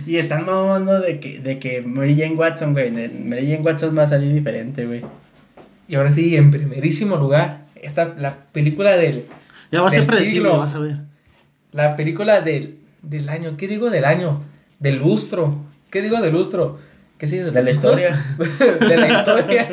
[0.06, 2.92] Y, y están mamando de que, de que Mary Jane Watson, güey.
[2.92, 5.04] Mary Jane Watson va a salir diferente, güey.
[5.88, 9.24] Y ahora sí, en primerísimo lugar, esta, la película del,
[9.72, 10.98] Ya va a ser predecible, vas a ver.
[11.72, 14.42] la película del, del año, ¿qué digo del año?
[14.80, 16.80] Del lustro, ¿qué digo del lustro?
[17.18, 17.38] ¿Qué sí?
[17.40, 18.24] De la historia.
[18.80, 19.70] de la historia.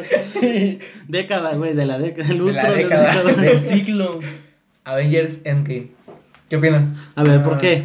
[1.09, 2.28] Década, güey, de la década.
[2.30, 3.22] El De la lustro de la década.
[3.22, 3.42] década.
[3.42, 4.20] Del siglo.
[4.85, 5.88] Avengers Endgame.
[6.48, 6.96] ¿Qué opinan?
[7.16, 7.59] A ver, ¿por Ah.
[7.59, 7.85] qué?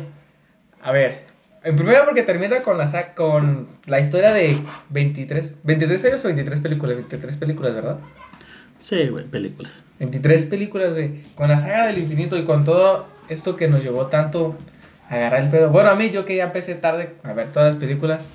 [0.81, 1.27] A ver,
[1.63, 4.57] En primero porque termina con la, con la historia de
[4.91, 7.97] 23, 23 años o 23 películas, 23 películas, ¿verdad?
[8.79, 9.83] Sí, güey, películas.
[9.99, 11.21] 23 películas, güey.
[11.35, 14.57] Con la saga del infinito y con todo esto que nos llevó tanto
[15.09, 15.69] a agarrar el pedo.
[15.69, 18.25] Bueno, a mí, yo que ya empecé tarde a ver todas las películas,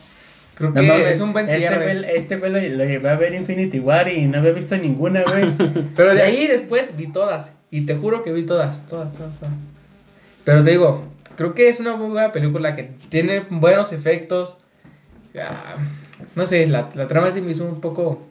[0.54, 1.94] creo No que mames, es un buen este cierre.
[2.00, 5.22] güey, este güey lo, lo llevé a ver Infinity War y no había visto ninguna,
[5.22, 5.46] güey.
[5.96, 7.52] Pero de ahí después vi todas.
[7.70, 9.54] Y te juro que vi todas, todas, todas, todas.
[10.44, 11.04] Pero te digo,
[11.36, 14.56] creo que es una muy buena película que tiene buenos efectos.
[15.40, 15.76] Ah,
[16.36, 18.26] no sé, la, la trama sí me hizo un poco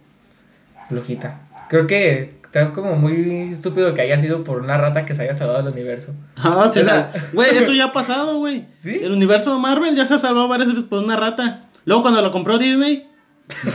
[0.87, 1.41] flojita.
[1.69, 5.33] Creo que está como muy estúpido que haya sido por una rata que se haya
[5.35, 6.13] salvado del universo.
[6.41, 7.19] Ah, sí, O sea- sí.
[7.33, 8.65] Güey, eso ya ha pasado, güey.
[8.79, 8.99] ¿Sí?
[9.01, 11.62] El universo de Marvel ya se ha salvado varias veces por una rata.
[11.85, 13.07] Luego cuando lo compró Disney.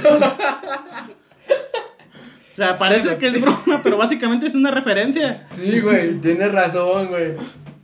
[2.53, 5.47] o sea, parece que es broma, pero básicamente es una referencia.
[5.55, 7.35] Sí, güey, tienes razón, güey.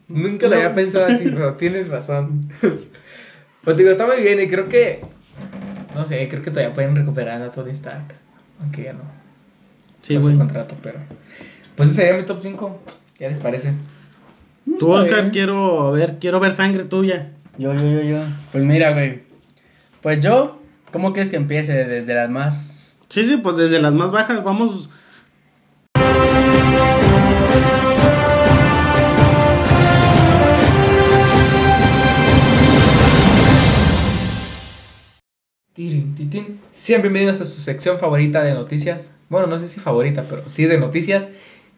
[0.09, 2.51] Nunca lo había pensado así, pero tienes razón.
[3.63, 5.01] Pues digo, está muy bien y creo que.
[5.95, 8.15] No sé, creo que todavía pueden recuperar a Tony Stark.
[8.61, 9.03] Aunque ya no.
[10.03, 10.37] Sí, güey.
[10.37, 10.99] contrato, pero.
[11.77, 12.83] Pues ese sería mi top 5.
[13.19, 13.73] ¿Qué les parece?
[14.65, 15.31] Tú, Está Oscar, bien.
[15.31, 17.31] quiero ver, quiero ver sangre tuya.
[17.59, 18.19] Yo, yo, yo, yo.
[18.53, 19.23] Pues mira, güey.
[20.05, 20.61] Pues yo,
[20.93, 21.73] ¿cómo quieres que empiece?
[21.73, 22.99] Desde las más.
[23.09, 24.91] Sí, sí, pues desde las más bajas vamos.
[35.73, 36.61] Tirin, titín.
[36.73, 39.09] Sean bienvenidos a su sección favorita de noticias.
[39.31, 41.29] Bueno, no sé si favorita, pero sí de noticias.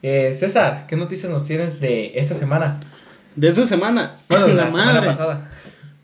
[0.02, 2.80] Eh, César, ¿qué noticias nos tienes de esta semana?
[3.36, 4.16] De esta semana.
[4.28, 5.06] Bueno, la la semana madre.
[5.06, 5.48] pasada.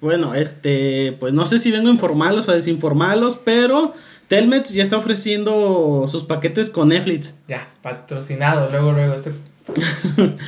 [0.02, 3.94] Bueno, este, pues no sé si vengo a informarlos o a desinformarlos, pero
[4.28, 7.34] Telmex ya está ofreciendo sus paquetes con Netflix.
[7.48, 9.14] Ya, patrocinado, luego, luego.
[9.14, 9.32] Este...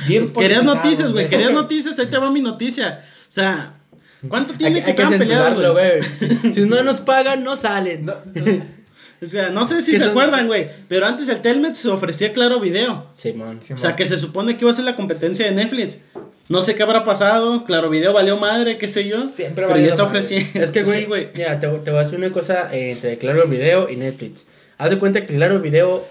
[0.07, 2.99] Pues querías noticias, güey, querías noticias, ahí te va mi noticia.
[3.27, 3.75] O sea,
[4.27, 6.53] ¿cuánto tiene que estaban peleados, censurarlo, güey?
[6.53, 8.05] Si no nos pagan, no salen.
[9.21, 11.77] No, O sea, no sé si Que se son- acuerdan, güey, pero antes el Telmex
[11.77, 13.07] se ofrecía Claro Video.
[13.13, 13.59] Simón.
[13.61, 15.99] sí, O sea, que se supone que iba a ser la competencia de Netflix.
[16.47, 19.29] No sé qué habrá pasado, Claro Video valió madre, qué sé yo.
[19.29, 20.19] Siempre pero ya está madre.
[20.19, 20.59] ofreciendo.
[20.61, 21.29] Es que, güey, Sí, güey.
[21.33, 24.45] mira, te, te voy a decir una cosa eh, entre Claro Video y Netflix.
[24.77, 26.05] Haz de cuenta que Claro Video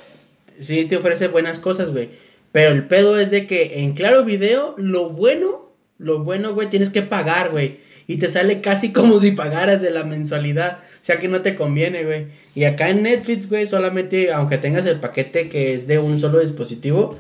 [0.61, 2.11] sí te ofrece buenas cosas, güey.
[2.51, 6.91] Pero el pedo es de que en Claro Video, lo bueno, lo bueno, güey, tienes
[6.91, 7.79] que pagar, güey.
[8.07, 10.79] Y te sale casi como si pagaras de la mensualidad.
[11.01, 12.27] O sea que no te conviene, güey.
[12.57, 16.41] Y acá en Netflix, güey, solamente, aunque tengas el paquete que es de un solo
[16.41, 17.17] dispositivo,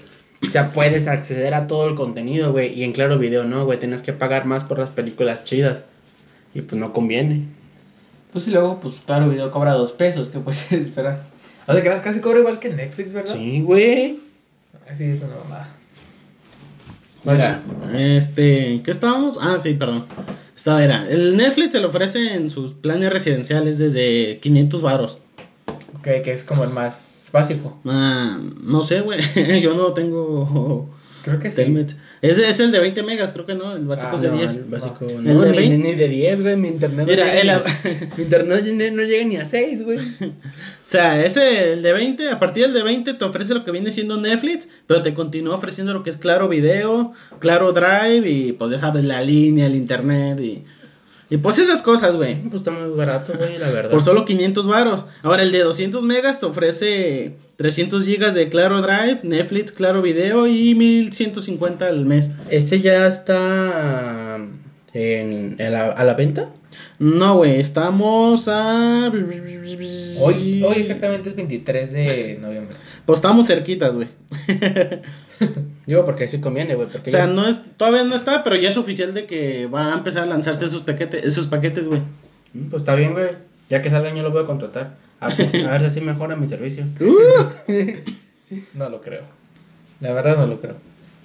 [0.46, 2.72] o sea, puedes acceder a todo el contenido, güey.
[2.72, 3.78] Y en Claro Video no, güey.
[3.78, 5.84] Tienes que pagar más por las películas chidas.
[6.54, 7.46] Y pues no conviene.
[8.32, 11.22] Pues y luego, pues claro, video cobra dos pesos, ¿qué puedes esperar?
[11.66, 13.34] O sea, que casi cobra igual que Netflix, ¿verdad?
[13.34, 14.18] Sí, güey.
[14.90, 15.68] Así es una mamada.
[17.24, 17.62] Mira,
[17.94, 19.38] este, ¿qué estábamos?
[19.40, 20.04] Ah, sí, perdón.
[20.54, 25.18] Estaba, era, el Netflix se lo ofrece en sus planes residenciales desde 500 varos.
[25.96, 27.76] Ok, que es como el más básico.
[27.84, 29.20] Ah, no sé, güey,
[29.60, 30.88] yo no tengo
[31.24, 31.62] Creo que sí.
[32.20, 34.36] Ese es el de 20 megas, creo que no, el básico Ah, es de No,
[34.36, 34.56] 10.
[34.56, 35.06] el básico.
[35.06, 35.20] No.
[35.22, 35.78] No, ¿El de ni, 20?
[35.88, 36.56] ni de 10, güey.
[36.58, 39.44] Mi internet Mira, no llega, el- ni, a, mi internet no, no llega ni a
[39.46, 39.98] 6, güey.
[40.20, 43.70] O sea, ese, el de 20, a partir del de 20 te ofrece lo que
[43.70, 48.52] viene siendo Netflix, pero te continúa ofreciendo lo que es Claro Video, Claro Drive y
[48.52, 50.64] pues ya sabes, la línea, el internet y,
[51.34, 52.36] y pues esas cosas, güey.
[52.42, 53.90] Pues está muy barato, güey, la verdad.
[53.90, 55.06] Por solo 500 varos.
[55.22, 60.46] Ahora el de 200 megas te ofrece 300 gigas de Claro Drive, Netflix, Claro Video
[60.46, 62.30] y 1150 al mes.
[62.50, 64.36] ¿Ese ya está
[64.92, 66.50] en, en la- a la venta?
[66.98, 69.10] No, güey, estamos a...
[70.20, 72.76] Hoy, hoy exactamente es 23 de noviembre.
[73.04, 74.08] Pues estamos cerquitas, güey.
[75.86, 76.88] Digo, porque sí conviene, güey.
[76.88, 79.92] O sea, ya- no es, todavía no está, pero ya es oficial de que va
[79.92, 82.00] a empezar a lanzarse esos paquetes, esos paquetes, güey.
[82.52, 83.28] Mm, Pues está bien, güey.
[83.70, 84.96] Ya que salgan, yo lo voy a contratar.
[85.20, 86.84] A ver si, a ver si así mejora mi servicio.
[88.74, 89.22] No lo creo.
[90.00, 90.76] La verdad no lo creo.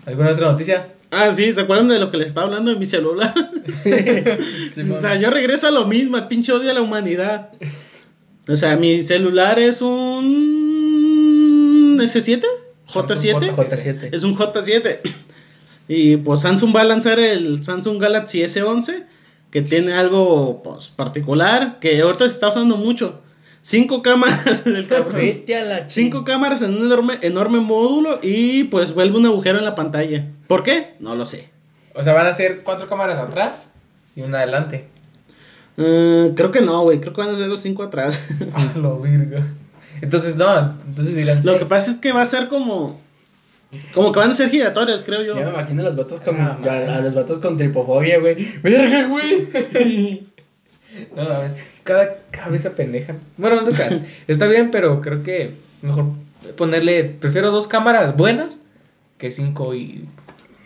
[0.06, 0.88] ¿Alguna otra noticia?
[1.12, 3.34] Ah, sí, ¿se acuerdan de lo que les estaba hablando en mi celular?
[4.94, 7.50] o sea, yo regreso a lo mismo, al pinche odio a la humanidad.
[8.48, 12.44] O sea, mi celular es un S7,
[12.90, 13.56] J7.
[13.56, 14.10] J7.
[14.12, 15.00] Es un J7.
[15.88, 19.06] Y pues Samsung va a lanzar el Samsung Galaxy S11,
[19.50, 23.22] que tiene algo pues, particular, que ahorita se está usando mucho.
[23.62, 25.16] Cinco cámaras cabrón.
[25.16, 29.58] Vete a la Cinco cámaras en un enorme, enorme módulo y pues vuelve un agujero
[29.60, 30.28] en la pantalla.
[30.48, 30.94] ¿Por qué?
[31.00, 31.50] No lo sé.
[31.94, 33.74] O sea, van a ser cuatro cámaras atrás
[34.16, 34.88] y una adelante.
[35.78, 37.02] Eh, creo que no, güey.
[37.02, 38.20] Creo que van a ser los cinco atrás.
[38.54, 39.40] Ah, lo virgo.
[40.02, 41.38] Entonces, no, entonces dirán.
[41.44, 41.60] Lo sí.
[41.60, 43.00] que pasa es que va a ser como.
[43.94, 45.36] Como que van a ser giratorias, creo yo.
[45.38, 48.36] Ya me imagino a los vatos con, Ah, a, a los vatos con tripofobia, güey.
[48.62, 49.50] Verga, güey.
[51.16, 51.52] No, a ver,
[51.84, 53.16] cada cabeza pendeja.
[53.38, 54.02] Bueno, no te creas.
[54.28, 56.06] Está bien, pero creo que mejor
[56.58, 57.04] ponerle.
[57.06, 58.64] Prefiero dos cámaras buenas
[59.18, 60.06] que cinco y.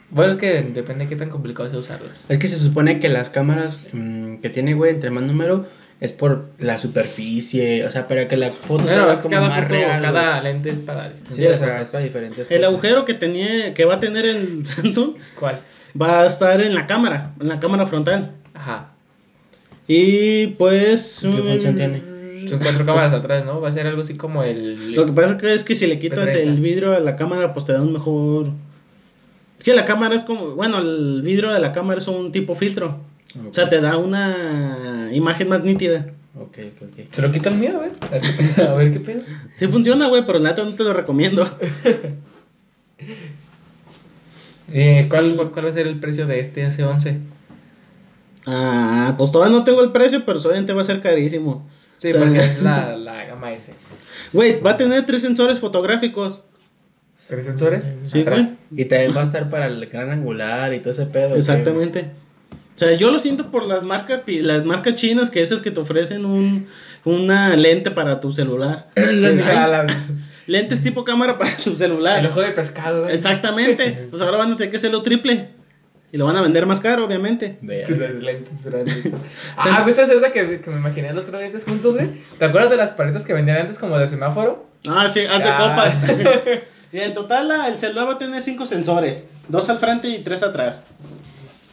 [0.09, 2.25] Bueno, es que depende de qué tan complicado sea usarlas.
[2.29, 5.67] Es que se supone que las cámaras mm, que tiene, güey, entre más número,
[6.03, 9.47] es por la superficie, o sea, para que la foto sea es que como cada,
[9.47, 10.01] más foto, real.
[10.01, 11.81] cada lente es para distintas Sí, o sea, cosas.
[11.81, 12.63] es para diferentes El cosas.
[12.73, 15.59] agujero que tenía, que va a tener el Samsung ¿Cuál?
[15.99, 18.31] va a estar en la cámara, en la cámara frontal.
[18.53, 18.89] Ajá.
[19.87, 21.19] Y pues.
[21.21, 22.01] ¿Qué función tiene?
[22.49, 23.61] Son cuatro cámaras atrás, ¿no?
[23.61, 24.93] Va a ser algo así como el.
[24.93, 26.37] Lo que pasa que es que si le quitas P30.
[26.39, 28.47] el vidrio a la cámara, pues te da un mejor.
[29.57, 30.51] Es que la cámara es como.
[30.51, 32.97] Bueno, el vidrio de la cámara es un tipo filtro.
[33.49, 36.07] O sea, te da una imagen más nítida.
[36.35, 37.05] Ok, ok, ok.
[37.11, 38.67] Se lo quito el mío, a ver.
[38.67, 39.21] A ver qué pedo.
[39.57, 41.47] Sí funciona, güey, pero la neta no te lo recomiendo.
[44.75, 47.19] Eh, ¿cuál, cuál, cuál va a ser el precio de este S11?
[48.47, 51.67] Ah, pues todavía no tengo el precio, pero obviamente va a ser carísimo.
[51.97, 53.71] Sí, O sea, porque es la, la gama S.
[54.31, 56.41] Güey, va a tener tres sensores fotográficos.
[57.27, 57.83] ¿Tres sensores?
[58.03, 58.49] Sí, güey.
[58.75, 61.35] Y también va a estar para el gran angular y todo ese pedo.
[61.35, 62.11] Exactamente.
[62.75, 65.79] O sea, yo lo siento por las marcas las marcas chinas que esas que te
[65.79, 66.67] ofrecen un
[67.05, 68.87] una lente para tu celular.
[68.95, 69.85] Ah, la-
[70.47, 72.25] lentes tipo cámara para tu El celular.
[72.25, 73.03] ojo de pescado.
[73.03, 73.13] güey.
[73.13, 74.07] Exactamente.
[74.09, 75.49] Pues ahora van a tener que hacerlo triple.
[76.11, 77.57] Y lo van a vender más caro, obviamente.
[77.61, 77.87] Vea.
[77.89, 78.97] Los lentes grandes.
[79.57, 82.09] Ah, güey, ¿sabes ahorita que, que me imaginé los tres lentes juntos, güey?
[82.37, 84.65] ¿Te acuerdas de las paletas que vendían antes como de semáforo?
[84.87, 85.95] Ah, sí, hace copas.
[86.91, 89.25] y en total la- el celular va a tener cinco sensores.
[89.47, 90.85] Dos al frente y tres atrás.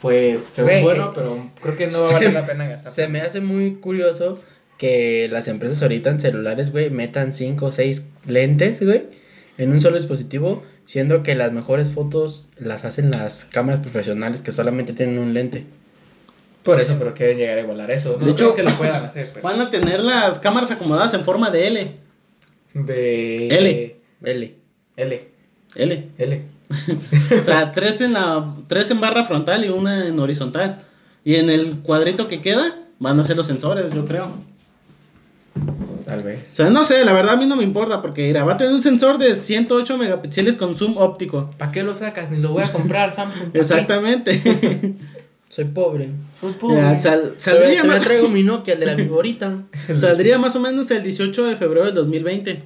[0.01, 2.93] Pues, se ve bueno, pero creo que no va a valer la pena gastar.
[2.93, 4.41] Se me hace muy curioso
[4.79, 9.03] que las empresas ahorita en celulares, güey, metan 5 o 6 lentes, güey,
[9.59, 14.53] en un solo dispositivo, siendo que las mejores fotos las hacen las cámaras profesionales que
[14.53, 15.65] solamente tienen un lente.
[16.63, 18.17] Por eso, pero quieren llegar a igualar eso.
[18.19, 19.43] No De hecho, creo que lo puedan hacer, pero...
[19.43, 21.93] Van a tener las cámaras acomodadas en forma de L.
[22.73, 23.49] De...
[23.49, 23.97] L.
[24.23, 24.55] L.
[24.97, 25.29] L.
[25.77, 26.09] L.
[26.17, 26.43] L.
[27.37, 30.79] O sea, tres en la tres en barra frontal y una en horizontal.
[31.25, 34.31] Y en el cuadrito que queda van a ser los sensores, yo creo.
[36.07, 36.41] Tal O vez.
[36.47, 38.73] sea, no sé, la verdad a mí no me importa porque mira, va a tener
[38.73, 41.51] un sensor de 108 megapíxeles con zoom óptico.
[41.59, 42.31] ¿Para qué lo sacas?
[42.31, 43.51] Ni lo voy a comprar, Samsung.
[43.55, 44.41] Exactamente.
[45.49, 46.11] Soy pobre.
[46.41, 46.77] Sos pobre.
[46.77, 49.63] Ya, sal- Todavía, saldría, todavía más, traigo mi Nokia, el de la viborita.
[49.97, 52.63] saldría más o menos el 18 de febrero del 2020.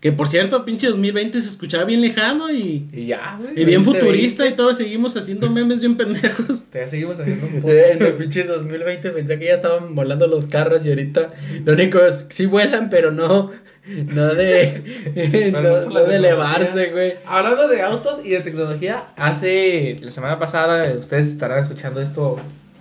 [0.00, 3.52] Que por cierto, pinche 2020 se escuchaba bien lejano y, Y ya, güey.
[3.52, 4.00] y bien 2020.
[4.00, 6.62] futurista y todos seguimos haciendo memes bien pendejos.
[6.70, 10.46] Todavía seguimos haciendo un Eh, En el pinche 2020 pensé que ya estaban volando los
[10.46, 11.32] carros y ahorita
[11.64, 13.50] lo único es sí vuelan, pero no,
[13.86, 15.60] no de, no,
[15.90, 17.14] no de elevarse, güey.
[17.26, 22.36] Hablando de autos y de tecnología, hace la semana pasada, ustedes estarán escuchando esto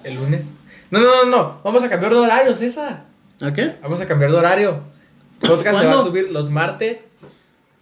[0.06, 0.52] el lunes.
[0.90, 3.04] No, no, no, no, vamos a cambiar de horario, César.
[3.42, 3.74] ¿A qué?
[3.82, 4.84] Vamos a cambiar de horario.
[5.40, 6.06] Podcast se va a ¿Cuándo?
[6.06, 7.06] subir los martes,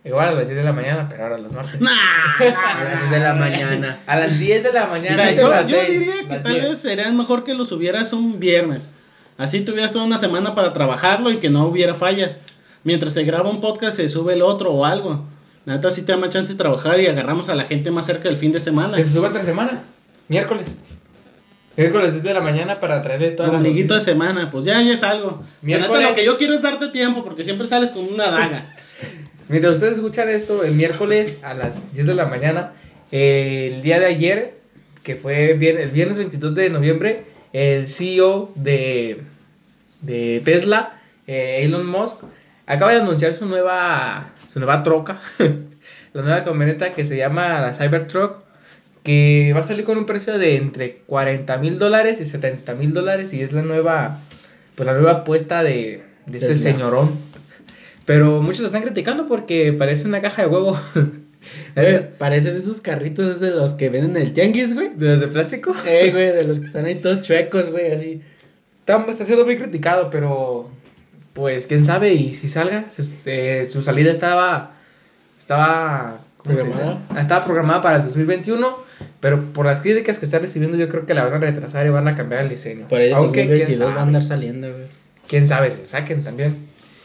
[0.03, 1.79] igual a las 10 de la mañana, pero ahora los martes.
[1.81, 3.99] A las 6 de la mañana.
[4.07, 5.11] A las 10 de la mañana.
[5.11, 6.69] O sea, no, yo, las yo seis, diría que tal 10.
[6.69, 8.89] vez sería mejor que lo subieras un viernes.
[9.37, 12.41] Así tuvieras toda una semana para trabajarlo y que no hubiera fallas.
[12.83, 15.25] Mientras se graba un podcast, se sube el otro o algo.
[15.65, 18.29] Neta, sí te da más chance de trabajar y agarramos a la gente más cerca
[18.29, 18.95] del fin de semana.
[18.95, 19.81] Que se sube entre semana,
[20.29, 20.75] miércoles.
[21.77, 24.93] Miércoles 10 de la mañana para traerle toda la Ombliguito de semana, pues ya, ya
[24.93, 25.43] es algo.
[25.61, 26.09] Neta, Miércoles.
[26.09, 28.73] lo que yo quiero es darte tiempo porque siempre sales con una daga.
[29.49, 32.73] Mientras ustedes escuchan esto, el miércoles a las 10 de la mañana,
[33.11, 34.55] eh, el día de ayer,
[35.03, 39.21] que fue vier- el viernes 22 de noviembre, el CEO de,
[40.01, 42.23] de Tesla, eh, Elon Musk,
[42.65, 45.19] acaba de anunciar su nueva, su nueva troca,
[46.13, 48.39] la nueva camioneta que se llama la Cybertruck,
[49.07, 52.93] que va a salir con un precio de entre 40 mil dólares y 70 mil
[52.93, 54.19] dólares y es la nueva,
[54.75, 56.73] pues la nueva apuesta de, de este Tesla.
[56.73, 57.11] señorón.
[58.05, 60.77] Pero muchos lo están criticando porque parece una caja de huevo.
[62.17, 64.89] Parece de esos carritos de los que venden en el tianguis, güey.
[64.93, 65.73] ¿De los de plástico?
[65.85, 68.21] Eh, güey, de los que están ahí todos chuecos, güey, así.
[68.79, 70.69] Está, está siendo muy criticado, pero
[71.31, 72.91] pues quién sabe y si salga.
[72.91, 74.73] Su, eh, su salida estaba.
[75.39, 76.19] Estaba.
[76.35, 77.01] ¿cómo se ¿Programada?
[77.17, 78.86] Estaba programada para el 2021,
[79.19, 81.89] pero por las críticas que está recibiendo, yo creo que la van a retrasar y
[81.89, 82.87] van a cambiar el diseño.
[82.87, 84.85] Por ahí Aunque, quién 2022 va a andar saliendo, güey.
[85.27, 86.55] quién sabe, si saquen también.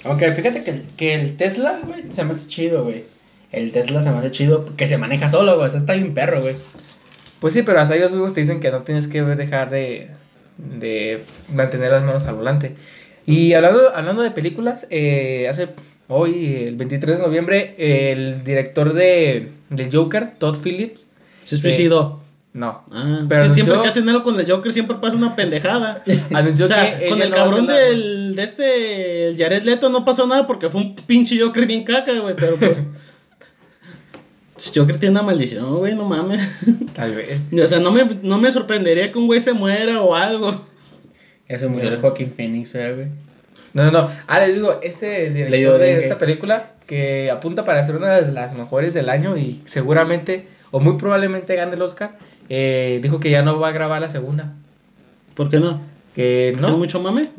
[0.05, 3.05] Aunque fíjate que, el- que el Tesla, güey, se me hace chido, güey.
[3.53, 5.67] El Tesla se me hace chido porque se maneja solo, güey.
[5.67, 6.57] O sea, está bien perro, güey.
[7.41, 10.09] Pues sí, pero hasta ellos mismos te dicen que no tienes que dejar de,
[10.59, 12.75] de mantener las manos al volante.
[13.27, 15.69] Y hablando, hablando de películas, eh, hace
[16.09, 21.07] hoy, el 23 de noviembre, el director de, del Joker, Todd Phillips,
[21.45, 22.21] Se suicidó.
[22.53, 22.85] No.
[22.93, 26.03] Ah, Pero siempre que hacen algo con el Joker siempre pasa una pendejada.
[26.35, 30.05] Anunció o sea, que con el no cabrón del, de este, el Jared Leto no
[30.05, 32.77] pasó nada porque fue un pinche Joker bien caca, güey, pero pues...
[34.75, 36.41] Joker tiene una maldición, güey, no mames.
[36.95, 37.41] Tal vez.
[37.53, 40.55] O sea, no me, no me sorprendería que un güey se muera o algo.
[41.49, 43.07] Eso murió el Joaquín Phoenix, eh, güey.
[43.73, 44.11] No, no, no.
[44.27, 48.55] Ah, les digo, este director de esta película que apunta para ser una de las
[48.55, 53.43] mejores del año y seguramente o muy probablemente gane el Oscar, eh, dijo que ya
[53.43, 54.55] no va a grabar la segunda.
[55.35, 55.81] ¿Por qué no?
[56.15, 56.77] Que ¿No?
[56.77, 57.31] mucho mame?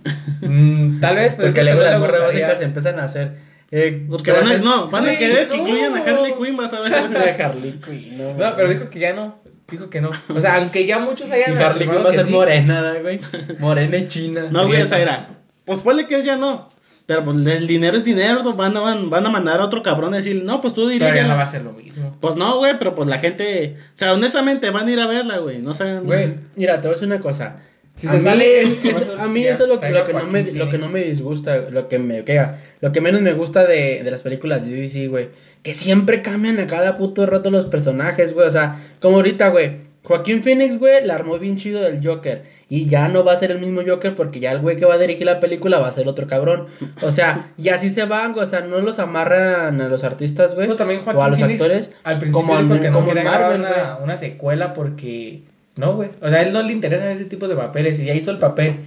[0.41, 2.25] Mm, tal vez, pero Porque luego las gustaría.
[2.27, 3.33] básicas se empiezan a hacer.
[3.69, 5.63] Eh, Porque van a, no, van a querer que no.
[5.63, 7.09] incluyan a Harley Quinn, vas a ver.
[7.09, 9.39] de Harley Quinn, no, No, pero dijo que ya no.
[9.69, 10.11] Dijo que no.
[10.29, 11.53] O sea, aunque ya muchos hayan.
[11.53, 12.31] Y Harley Quinn va a ser sí.
[12.31, 13.19] morena, ¿da, güey.
[13.59, 14.47] Morena y china.
[14.51, 15.29] No, güey, o sea, era.
[15.65, 16.69] Pues ponle que él ya no.
[17.05, 20.13] Pero pues el dinero es dinero, van, a- van, van a mandar a otro cabrón
[20.13, 21.27] a decirle, no, pues tú Pero ya dirías.
[21.27, 22.15] no va a ser lo mismo.
[22.21, 23.75] Pues no, güey, pero pues la gente.
[23.93, 25.57] O sea, honestamente van a ir a verla, güey.
[25.59, 26.05] No saben.
[26.05, 27.57] Güey, mira, te voy a decir una cosa.
[27.95, 28.69] Si a, se mí, sale- es-
[29.19, 30.87] a a mí eso es lo, que- salga lo que no me, lo que no
[30.89, 34.65] me disgusta, lo que me queda, lo que menos me gusta de, de las películas
[34.65, 35.29] de DC, güey.
[35.61, 38.47] Que siempre cambian a cada puto rato los personajes, güey.
[38.47, 39.83] O sea, como ahorita, güey.
[40.03, 42.43] Joaquín Phoenix, güey, la armó bien chido del Joker.
[42.75, 44.95] Y ya no va a ser el mismo Joker porque ya el güey que va
[44.95, 46.65] a dirigir la película va a ser otro cabrón.
[47.03, 48.45] O sea, y así se van, güey.
[48.45, 50.65] O sea, no los amarran a los artistas, güey.
[50.65, 51.91] Pues también o a Joaquín los Phoenix actores.
[52.03, 55.43] al principio como dijo que no como Marvel, una, una secuela porque
[55.75, 56.09] no, güey.
[56.19, 58.39] O sea, a él no le interesan ese tipo de papeles y ya hizo el
[58.39, 58.77] papel.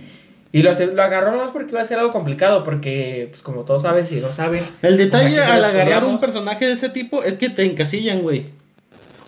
[0.50, 3.62] Y lo, hace- lo agarró más porque iba a ser algo complicado, porque, pues como
[3.62, 4.64] todos saben, si no saben.
[4.82, 8.46] El detalle al agarrar un personaje de ese tipo es que te encasillan, güey.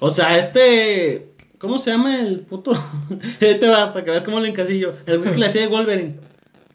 [0.01, 1.28] O sea, este.
[1.59, 2.73] ¿Cómo se llama el puto?
[3.41, 4.95] Ahí te va, para que veas cómo lo encasillo.
[5.07, 6.15] El güey que le hacía de Wolverine.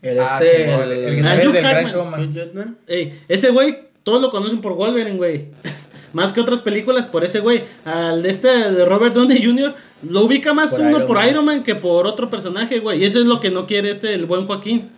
[0.01, 1.85] El Ah, este, sí, el, el, el que sale.
[1.85, 2.33] Showman.
[2.33, 2.77] Jackman.
[2.87, 5.47] Ey, ese güey, todos lo conocen por Wolverine, güey.
[6.13, 7.63] Más que otras películas por ese güey.
[7.85, 9.73] Al de este de Robert Downey Jr.
[10.07, 11.29] lo ubica más Por uno Iron por Man.
[11.29, 13.01] Iron Man que por otro personaje, güey.
[13.01, 14.91] Y eso es lo que no quiere este, el buen Joaquín.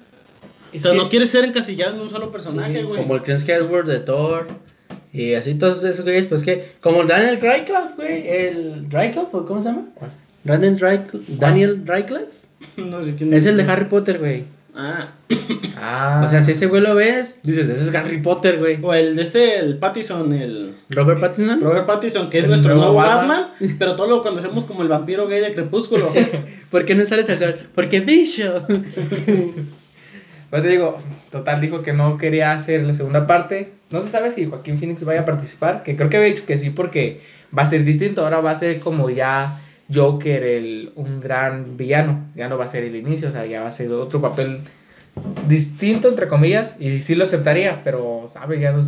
[0.75, 3.01] O sea, que- no quiere ser encasillado en un solo personaje, Sí, güey.
[3.01, 4.47] como el Chris Hemsworth de Thor.
[5.15, 6.73] Y así todos esos güeyes, pues que.
[6.81, 8.27] Como Daniel Radcliffe, güey.
[8.27, 8.87] El.
[8.89, 9.85] Radcliffe, ¿o ¿cómo se llama?
[9.95, 10.11] ¿Cuál?
[10.43, 11.33] Daniel Radcliffe.
[11.37, 12.27] Daniel Radcliffe.
[12.75, 14.43] No sé quién Es el de Harry Potter, güey.
[14.75, 15.07] Ah.
[15.77, 16.23] Ah.
[16.25, 18.77] O sea, si ese güey lo ves, dices, ese es Harry Potter, güey.
[18.81, 20.75] O el de este, el Pattison, el.
[20.89, 21.61] Robert Pattinson.
[21.61, 23.47] Robert Pattinson, que es El nuestro nuevo Batman.
[23.59, 26.11] Batman, pero todos lo conocemos como el vampiro gay de Crepúsculo.
[26.69, 27.55] ¿Por qué no sales al sol?
[27.73, 28.65] Porque bicho.
[30.61, 30.97] Te digo,
[31.31, 33.71] total dijo que no quería hacer la segunda parte.
[33.89, 36.57] No se sabe si Joaquín Phoenix vaya a participar, que creo que había dicho que
[36.57, 37.21] sí porque
[37.57, 38.23] va a ser distinto.
[38.23, 39.59] Ahora va a ser como ya
[39.93, 42.25] Joker, el, un gran villano.
[42.35, 44.59] Ya no va a ser el inicio, o sea, ya va a ser otro papel
[45.47, 46.75] distinto, entre comillas.
[46.79, 48.59] Y sí lo aceptaría, pero, ¿sabe?
[48.59, 48.87] Ya nos...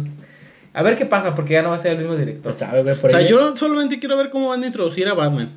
[0.73, 2.43] A ver qué pasa, porque ya no va a ser el mismo director.
[2.43, 3.27] Pues sabe, o sea, ahí.
[3.27, 5.49] yo solamente quiero ver cómo van a introducir a Batman.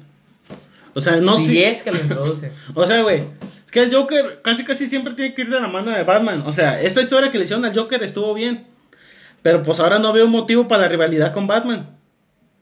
[0.95, 1.69] O sea, no si sé.
[1.69, 2.51] es que lo introduce.
[2.75, 3.25] O sea, güey.
[3.71, 6.43] Es que el Joker casi casi siempre tiene que ir de la mano de Batman.
[6.45, 8.65] O sea, esta historia que le hicieron al Joker estuvo bien.
[9.43, 11.89] Pero pues ahora no veo motivo para la rivalidad con Batman.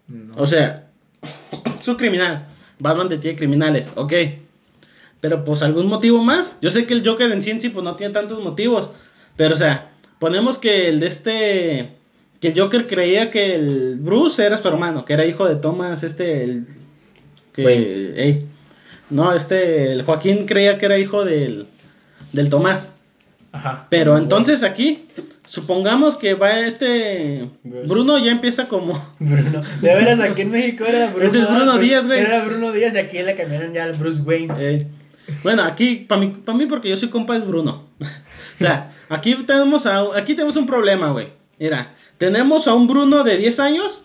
[0.07, 0.35] No.
[0.37, 0.85] O sea,
[1.81, 2.47] es un criminal.
[2.79, 4.13] Batman detiene criminales, ok.
[5.23, 6.59] Pero pues algún motivo más.
[6.61, 8.91] Yo sé que el Joker en sí pues no tiene tantos motivos.
[9.35, 11.93] Pero o sea, ponemos que el de este...
[12.39, 16.03] Que el Joker creía que el Bruce era su hermano, que era hijo de Thomas,
[16.03, 16.45] este...
[16.45, 16.67] El,
[17.55, 18.58] que, Wayne.
[19.11, 19.93] No, este...
[19.93, 21.67] El Joaquín creía que era hijo del,
[22.33, 22.93] del Tomás.
[23.53, 23.87] Ajá.
[23.89, 25.07] Pero entonces aquí,
[25.47, 27.49] supongamos que va este...
[27.63, 28.93] Bruno ya empieza como...
[29.19, 29.63] Bruno.
[29.81, 31.27] De veras, aquí en México era Bruno.
[31.27, 31.79] Es el Bruno.
[31.79, 32.21] Díaz, güey.
[32.21, 34.55] Era Bruno Díaz y aquí le cambiaron ya al Bruce Wayne.
[34.59, 34.87] Eh,
[35.43, 37.89] bueno, aquí, para mí, pa' mí, porque yo soy compa, es Bruno.
[38.01, 41.29] o sea, aquí tenemos, a, aquí tenemos un problema, güey.
[41.59, 44.05] Mira, tenemos a un Bruno de 10 años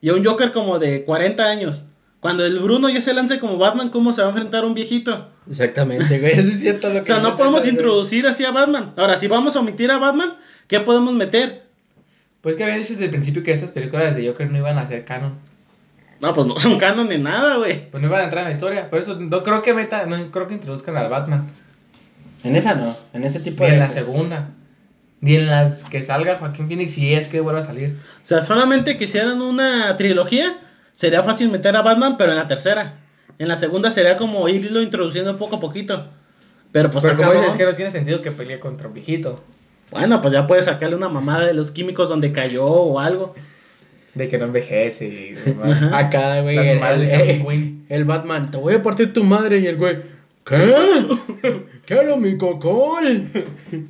[0.00, 1.84] y a un Joker como de 40 años.
[2.24, 4.72] Cuando el Bruno ya se lance como Batman, ¿cómo se va a enfrentar a un
[4.72, 5.28] viejito?
[5.46, 6.32] Exactamente, güey.
[6.32, 8.94] Eso es cierto lo que O sea, no podemos introducir así a Batman.
[8.96, 10.32] Ahora, si vamos a omitir a Batman,
[10.66, 11.64] ¿qué podemos meter?
[12.40, 14.86] Pues que habían dicho desde el principio que estas películas de Joker no iban a
[14.86, 15.34] ser canon.
[16.18, 17.90] No, pues no son canon ni nada, güey.
[17.90, 18.88] Pues no iban a entrar en la historia.
[18.88, 21.50] Por eso no creo que meta, no creo que introduzcan al Batman.
[22.42, 23.74] En esa no, en ese tipo Ni de.
[23.74, 24.48] en la segunda.
[25.20, 27.98] Ni en las que salga Joaquín Phoenix si es que vuelva a salir.
[28.22, 30.56] O sea, solamente que hicieran una trilogía,
[30.94, 33.00] sería fácil meter a Batman, pero en la tercera.
[33.38, 36.08] En la segunda sería como irlo introduciendo poco a poquito.
[36.72, 39.44] Pero pues Pero como dices, es que no tiene sentido que pelee contra un viejito.
[39.90, 43.34] Bueno, pues ya puedes sacarle una mamada de los químicos donde cayó o algo.
[44.14, 45.70] De que no envejece y demás.
[45.70, 45.98] Ajá.
[45.98, 46.58] Acá, güey.
[47.88, 49.58] El, Batman, te voy a partir tu madre.
[49.58, 49.98] Y el güey,
[50.44, 51.06] ¿qué?
[51.86, 53.28] Quiero mi cocol.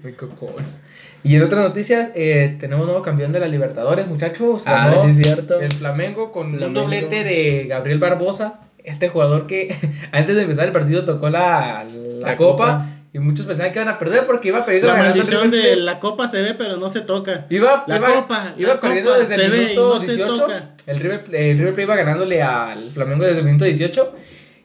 [0.03, 0.84] Muy cocón.
[1.25, 4.63] Y en otras noticias, eh, tenemos nuevo campeón de la Libertadores, muchachos.
[4.67, 5.59] Ah, Ganó sí, es cierto.
[5.61, 6.81] El Flamengo con un Flamengo.
[6.83, 8.61] doblete de Gabriel Barbosa.
[8.85, 9.75] este jugador que
[10.13, 12.87] antes de empezar el partido tocó la, la, La copa, copa.
[13.15, 14.89] y muchos pensaban que iban a perder porque iba perdiendo.
[14.93, 17.47] La maldición de la copa se ve, pero no se toca.
[17.49, 20.07] Iba, La iba, copa, iba la perdiendo copa desde se el ve y minuto se
[20.17, 20.37] 18.
[20.37, 20.71] toca.
[20.87, 24.15] El River, el River Plate iba ganándole al Flamengo desde el minuto 18.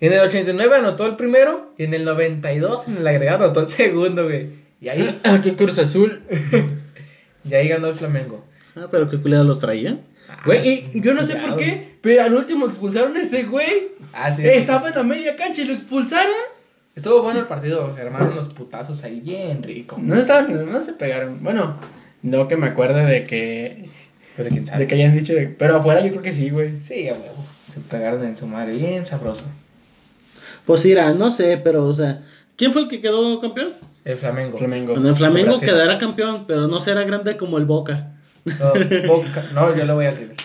[0.01, 1.71] En el 89 anotó el primero.
[1.77, 4.67] Y en el 92, en el agregado, anotó el segundo, güey.
[4.81, 6.21] Y ahí, Ah, qué Cruz Azul.
[7.43, 8.45] y ahí ganó el Flamengo.
[8.75, 10.01] Ah, pero qué culero los traían.
[10.45, 13.89] Güey, y yo no sé por qué, pero al último expulsaron a ese güey.
[14.13, 14.43] Ah, sí.
[14.45, 16.33] Estaba en la media cancha y lo expulsaron.
[16.95, 17.93] Estuvo bueno el partido.
[17.95, 19.97] Se armaron unos putazos ahí bien rico.
[19.99, 21.43] No estaban, no se pegaron.
[21.43, 21.77] Bueno,
[22.21, 23.89] no que me acuerde de que,
[24.37, 24.79] Pero quién sabe.
[24.79, 26.81] de que hayan dicho, pero afuera yo creo que sí, güey.
[26.81, 27.45] Sí, a huevo.
[27.65, 28.75] Se pegaron en su madre.
[28.75, 29.43] Bien sabroso.
[30.65, 32.21] Pues mira, no sé, pero, o sea,
[32.55, 33.73] ¿quién fue el que quedó campeón?
[34.05, 34.57] El Flamengo.
[34.57, 34.93] Flamengo.
[34.93, 38.13] Bueno, el Flamengo quedará campeón, pero no será grande como el Boca.
[38.45, 38.73] No,
[39.07, 40.35] Boca- no, yo le voy al River.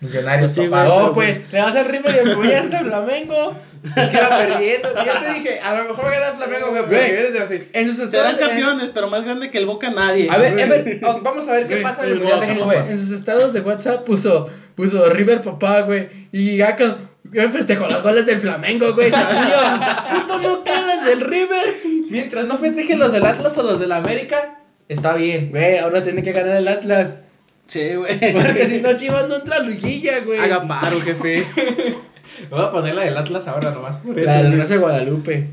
[0.00, 0.84] Millonarios, Pues sí, papá.
[0.84, 3.56] No, pues, le vas al River y me voy hasta el Flamengo.
[3.96, 4.88] Es que iba perdiendo.
[4.94, 6.82] Yo te dije, a lo mejor va a ganar el Flamengo, güey.
[6.82, 7.68] Porque vienes de Brasil.
[7.72, 10.28] En sus Serán campeones, pero más grande que el Boca nadie.
[10.30, 12.98] A ver, a ver, oh, vamos a ver qué pasa en el Mundial de en,
[12.98, 16.08] sus estados de WhatsApp puso, puso River papá, güey.
[16.32, 16.98] Y acá
[17.32, 19.10] yo festejó los goles del Flamengo, güey.
[19.10, 21.74] Yo, puto, no hablas del River.
[22.10, 25.50] Mientras no festejen los del Atlas o los del América, está bien.
[25.50, 27.18] Güey, ahora tiene que ganar el Atlas.
[27.66, 28.18] Sí, güey.
[28.32, 30.38] Porque si no, Chivas no entra a liguilla, güey.
[30.38, 31.46] Haga paro, jefe.
[32.50, 33.98] Voy a poner la del Atlas ahora nomás.
[33.98, 34.26] Por eso.
[34.26, 35.46] La del Rosa de Guadalupe.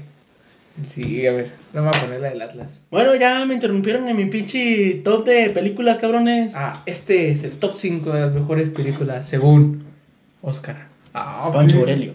[0.88, 1.52] Sí, a ver.
[1.74, 2.80] No me voy a poner la del Atlas.
[2.90, 6.54] Bueno, ya me interrumpieron en mi pinche top de películas, cabrones.
[6.56, 9.84] Ah, este es el top 5 de las mejores películas según
[10.42, 10.88] Oscar.
[11.14, 11.80] Ah, Pancho.
[11.80, 12.14] Aurelio.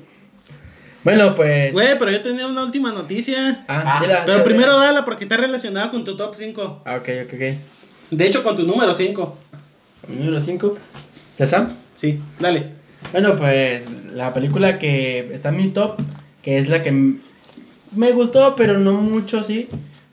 [1.06, 1.72] Bueno, pues.
[1.72, 3.64] Güey, pero yo tenía una última noticia.
[3.68, 4.42] Ah, Ah, dila, Pero dila.
[4.44, 6.82] primero dala porque está relacionada con tu top 5.
[6.84, 7.56] Ah, ok, ok, ok.
[8.10, 9.38] De hecho, con tu número 5.
[10.08, 10.76] Número 5.
[11.38, 11.68] ¿Ya Sam?
[11.94, 12.70] Sí, dale.
[13.12, 13.84] Bueno, pues
[14.14, 16.00] la película que está en mi top,
[16.42, 17.18] que es la que m-
[17.94, 19.68] me gustó, pero no mucho, sí,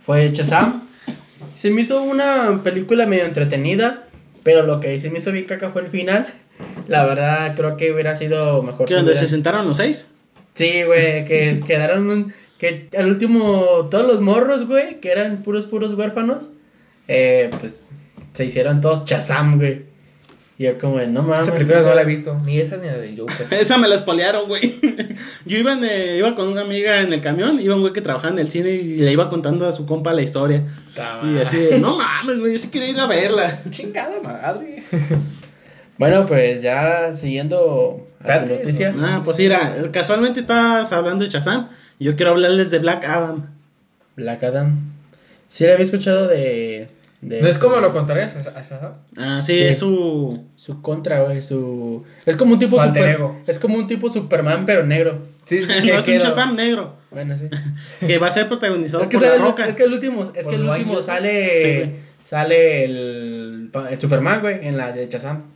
[0.05, 0.83] fue Shazam.
[1.55, 4.03] Se me hizo una película medio entretenida,
[4.43, 6.27] pero lo que sí me hizo bien caca fue el final.
[6.87, 8.85] La verdad, creo que hubiera sido mejor.
[8.85, 10.05] ¿Que si donde hubiera- se sentaron los seis?
[10.53, 15.65] Sí, güey, que quedaron un- que al último todos los morros, güey, que eran puros
[15.65, 16.49] puros huérfanos,
[17.07, 17.91] eh, pues
[18.33, 19.91] se hicieron todos Shazam, güey.
[20.57, 21.47] Y yo como, de, no mames.
[21.47, 23.47] Esa película no la he visto, ni esa ni la de Joker.
[23.51, 24.79] Esa me la espolearon, güey.
[25.45, 28.01] Yo iba, en, eh, iba con una amiga en el camión, iba un güey que
[28.01, 30.63] trabajaba en el cine y le iba contando a su compa la historia.
[31.23, 33.59] Y así, de, no mames, güey, yo sí quería ir a verla.
[33.71, 34.83] Chingada madre.
[35.97, 38.93] Bueno, pues ya siguiendo a tu noticia.
[38.99, 41.69] Ah, pues mira, casualmente estabas hablando de Shazam
[41.99, 43.47] y yo quiero hablarles de Black Adam.
[44.15, 44.91] Black Adam.
[45.47, 46.87] Sí, la había escuchado de.
[47.21, 48.93] de ¿No es como lo contrarias a Shazam?
[49.17, 49.63] Ah, sí, Sí.
[49.63, 50.43] es su...
[50.55, 51.41] Su contra, güey.
[51.43, 52.03] Su.
[52.25, 53.09] Es como un tipo Su super.
[53.09, 53.41] ego.
[53.45, 55.27] Es como un tipo Superman, pero negro.
[55.45, 57.49] Sí, sí, no es un Shazam negro, Bueno, sí.
[58.07, 59.67] que va a ser protagonizado es, que por sale, La Roca.
[59.67, 60.23] es que el último.
[60.23, 61.61] Es Por que el último sale.
[61.61, 61.91] Sí,
[62.23, 65.52] sale el, el Superman, güey, en la de Shazam.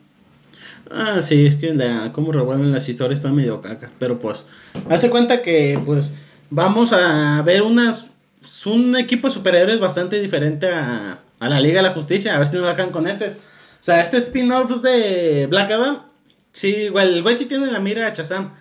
[0.91, 3.91] Ah, sí, es que la, como revuelven las historias está medio caca.
[3.99, 4.45] Pero pues,
[4.89, 6.13] hace cuenta que pues
[6.49, 8.07] vamos a ver unas
[8.65, 12.33] un equipo de superhéroes bastante diferente a, a la Liga de la Justicia.
[12.35, 13.27] A ver si nos la con este.
[13.27, 13.33] O
[13.81, 15.99] sea, este spin-off de Black Adam.
[16.51, 18.53] Sí, igual, el güey sí tiene la mira a Shazam.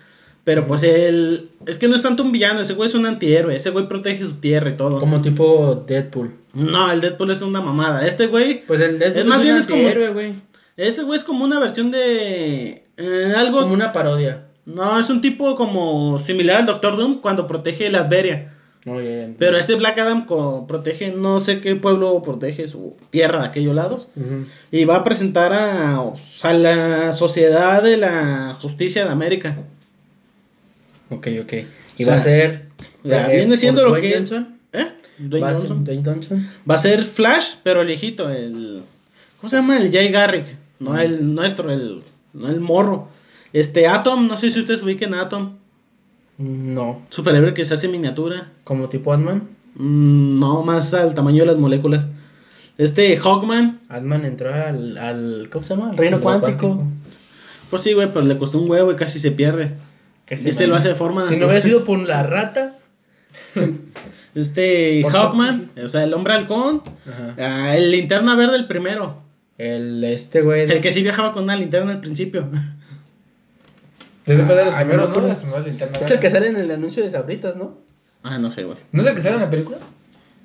[0.43, 1.49] Pero pues él.
[1.65, 3.55] Es que no es tanto un villano, ese güey es un antihéroe.
[3.55, 4.99] Ese güey protege su tierra y todo.
[4.99, 6.33] Como tipo Deadpool.
[6.53, 8.05] No, el Deadpool es una mamada.
[8.07, 8.63] Este güey.
[8.65, 10.33] Pues el Deadpool Es más un bien es como- antihéroe, güey.
[10.77, 12.83] Este güey es como una versión de.
[12.97, 13.61] eh, algo.
[13.61, 14.45] Como una parodia.
[14.65, 18.53] No, es un tipo como similar al Doctor Doom cuando protege la Adveria.
[18.85, 19.29] Ya, ya.
[19.37, 20.25] Pero este Black Adam
[20.67, 24.07] protege, no sé qué pueblo protege su tierra de aquellos lados.
[24.71, 26.03] Y va a presentar a,
[26.53, 29.57] la Sociedad de la Justicia de América.
[31.09, 31.53] Ok, ok.
[31.97, 32.65] Y O sea, va a ser.
[33.09, 34.57] sea, eh, viene siendo lo Dwayne que- Johnson.
[34.73, 34.87] ¿Eh?
[35.17, 35.83] Dwayne Va a ser Johnson.
[35.83, 36.49] Dwayne Johnson.
[36.69, 37.89] Va a ser Flash, pero el
[38.29, 38.83] el...
[39.39, 39.77] ¿Cómo se llama?
[39.77, 40.45] El Jay Garrick.
[40.79, 42.03] No el nuestro, el,
[42.33, 43.09] no el morro.
[43.53, 45.57] Este Atom, no sé si ustedes ubiquen a Atom.
[46.37, 47.01] No.
[47.09, 48.51] Superhéroe que se hace miniatura.
[48.63, 49.49] Como tipo Ant-Man.
[49.75, 52.09] Mm, no, más al tamaño de las moléculas.
[52.77, 55.49] Este Hawkman, Ant-Man entró al, al.
[55.51, 55.91] ¿Cómo se llama?
[55.91, 56.75] Al reino cuántico.
[56.75, 56.87] cuántico.
[57.71, 59.75] pues sí, güey, pero le costó un huevo y casi se pierde.
[60.27, 62.77] Este lo hace de forma Si no hubiera sido por la rata.
[64.35, 66.83] Este Hawkman, o sea, el hombre halcón.
[67.07, 67.35] Ajá.
[67.39, 69.23] ah, el linterna verde, el primero.
[69.57, 70.61] El este güey.
[70.69, 72.47] El que sí viajaba con una linterna al principio.
[74.25, 75.59] Ese fue de los Ah, no primeros, me ¿no?
[75.59, 77.77] linternas Es el que sale en el anuncio de Sabritas, ¿no?
[78.23, 78.77] ah, no sé, güey.
[78.91, 79.77] ¿No es el que sale en la película?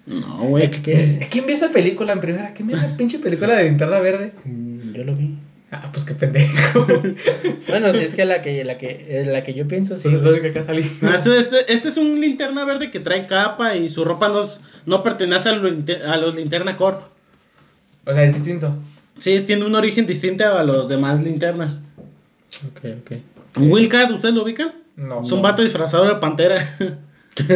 [0.06, 0.70] No, güey.
[0.70, 2.52] ¿Qué Es- ¿Quién vio esa película en primera?
[2.54, 4.32] ¿Quién vio esa pinche película de linterna verde?
[4.44, 5.36] Mm, Yo lo vi.
[5.72, 6.86] Ah, pues qué pendejo.
[7.68, 10.02] Bueno, si es que la que, la que, eh, la que yo pienso, sí.
[10.04, 10.88] Pues es lo que salido.
[11.00, 14.42] No, este, este, este es un linterna verde que trae capa y su ropa no,
[14.86, 17.00] no pertenece a, linte- a los linterna corp.
[18.04, 18.74] O sea, es distinto.
[19.18, 21.84] Sí, tiene un origen distinto a los demás linternas.
[22.68, 23.12] Ok, ok.
[23.60, 24.72] Wildcat, ¿ustedes lo ubican?
[24.96, 25.20] No.
[25.22, 25.42] Es un no.
[25.42, 26.58] vato disfrazado de pantera.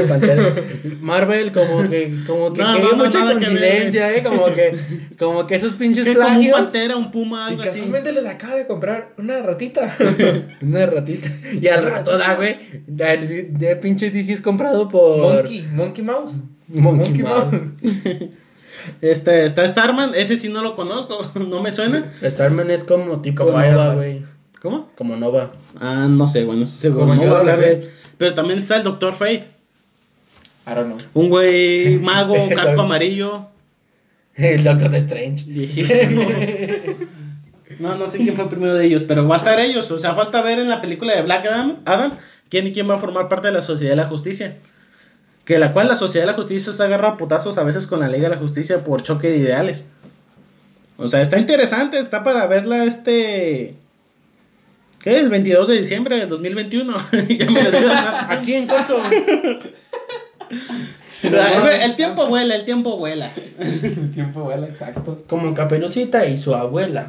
[0.09, 0.55] Pantera.
[1.03, 4.75] Marvel como que como que, No, que no, mucha coincidencia, eh, como que
[5.19, 6.61] como que esos pinches que como un plagios.
[6.61, 7.71] pantera, un puma, Y algo así.
[7.73, 9.95] casualmente les acaba de comprar una ratita.
[10.63, 11.29] Una ratita.
[11.61, 12.57] Y al rato da, güey.
[12.87, 16.33] De, de pinche DC es comprado por Monkey, Monkey Mouse.
[16.69, 17.63] Monkey Mouse.
[19.01, 22.13] Este, está Starman, ese sí no lo conozco, no me suena.
[22.23, 24.25] Starman es como tipo Como Nova, güey.
[24.61, 24.91] ¿Cómo?
[24.97, 25.53] Como Nova.
[25.79, 27.67] Ah, no sé, bueno, seguro Como no voy a hablar hablé.
[27.67, 27.91] de él.
[28.19, 29.47] Pero también está el Doctor Fate,
[30.67, 30.99] I don't know.
[31.15, 33.47] un güey mago, casco amarillo,
[34.35, 35.45] El Doctor Strange.
[35.47, 36.23] viejísimo.
[37.79, 39.91] No, no sé quién fue el primero de ellos, pero va a estar ellos.
[39.91, 42.13] O sea, falta ver en la película de Black Adam, Adam
[42.49, 44.57] quién y quién va a formar parte de la Sociedad de la Justicia.
[45.47, 48.01] Que la cual la Sociedad de la Justicia se agarra a putazos a veces con
[48.01, 49.87] la Liga de la Justicia por choque de ideales.
[50.99, 53.77] O sea, está interesante, está para verla este...
[55.01, 55.21] ¿Qué?
[55.21, 56.95] El 22 de diciembre del 2021.
[57.29, 57.61] ya me
[58.29, 59.01] Aquí en corto.
[61.23, 63.31] El tiempo vuela, el tiempo vuela.
[63.59, 65.25] El tiempo vuela, exacto.
[65.29, 67.09] Como Caperucita y su abuela.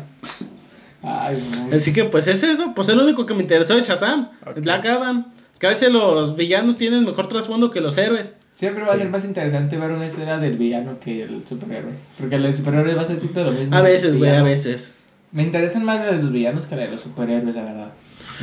[1.04, 1.70] Ay.
[1.74, 4.60] Así que pues es eso, pues es lo único que me interesó de Shazam, Ok.
[4.62, 5.28] Black Adam.
[5.60, 8.36] Que a veces los villanos tienen mejor trasfondo que los héroes.
[8.52, 9.00] Siempre va a Sí.
[9.00, 11.94] ser más interesante ver una historia del villano que el superhéroe.
[12.20, 13.76] Porque el superhéroe va a ser siempre lo mismo.
[13.76, 14.94] A veces, güey, a veces.
[15.32, 17.92] Me interesan más las de los villanos que las de los superhéroes, la verdad.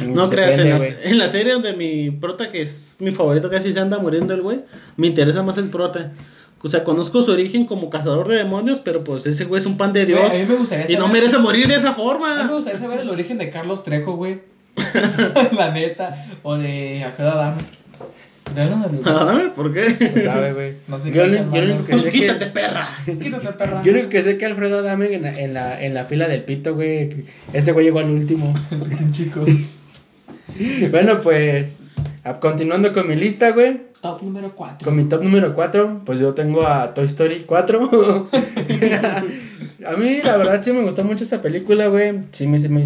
[0.07, 3.73] No creas, en la, en la serie donde mi prota, que es mi favorito, casi
[3.73, 4.61] se anda muriendo el güey,
[4.97, 6.13] me interesa más el prota.
[6.63, 9.77] O sea, conozco su origen como cazador de demonios, pero pues ese güey es un
[9.77, 10.21] pan de Dios.
[10.21, 12.03] Güey, a mí me gustaría y no saber- merece morir de esa A mí me
[12.03, 12.47] forma.
[12.49, 14.41] gustaría saber el origen de Carlos Trejo, güey.
[15.57, 16.27] la neta.
[16.43, 17.63] O de Alfredo Adame.
[18.55, 19.89] ¿De dónde nos lo- Ah, ¿Por qué?
[20.15, 20.73] No sabe, güey.
[20.87, 22.89] No sé yo, qué yo lo único que Pues sé quítate, que perra.
[23.07, 23.83] Quítate, perra.
[23.83, 26.29] yo lo único que sé que Alfredo Adame en la, en la, en la fila
[26.29, 27.25] del pito, güey.
[27.53, 28.53] Este güey llegó al último.
[29.13, 29.45] chico.
[30.91, 31.77] bueno, pues
[32.41, 33.81] continuando con mi lista, güey.
[34.01, 34.85] Top número 4.
[34.85, 38.29] Con mi top número 4, pues yo tengo a Toy Story 4.
[39.87, 42.21] a mí, la verdad, sí me gustó mucho esta película, güey.
[42.33, 42.85] Sí, me, se, me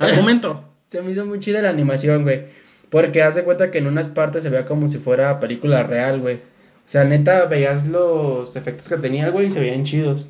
[0.00, 0.64] hizo, Argumento.
[0.90, 2.44] se me hizo muy chida la animación, güey.
[2.90, 6.20] Porque haz de cuenta que en unas partes se veía como si fuera película real,
[6.20, 6.36] güey.
[6.36, 10.28] O sea, neta, veías los efectos que tenía, güey, y se veían chidos.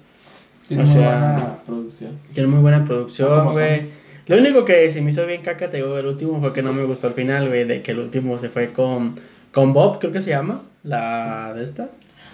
[0.68, 2.18] Tiene o muy sea- buena producción.
[2.32, 3.88] Tiene muy buena producción, güey.
[4.26, 6.72] Lo único que se me hizo bien caca, te digo, el último fue que no
[6.72, 7.64] me gustó el final, güey.
[7.64, 9.20] De que el último se fue con,
[9.52, 10.62] con Bob, creo que se llama.
[10.82, 11.88] La de esta.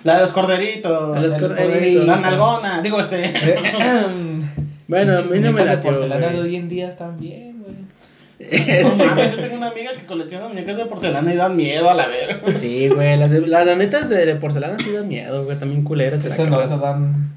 [0.04, 1.14] La de los corderitos.
[1.14, 1.72] La de los corderitos.
[1.74, 2.80] corderito, La nalgona.
[2.80, 3.32] Digo, este.
[4.88, 8.82] Bueno, a mí no me latió, porcelana de hoy en día están bien, güey.
[8.82, 11.94] No mames, yo tengo una amiga que colecciona muñecas de porcelana y dan miedo a
[11.94, 12.40] la verga.
[12.58, 16.24] Sí, güey, las, de- las, de, de porcelana sí dan miedo, güey, también culeras.
[16.24, 17.32] la Esas no, esas dan.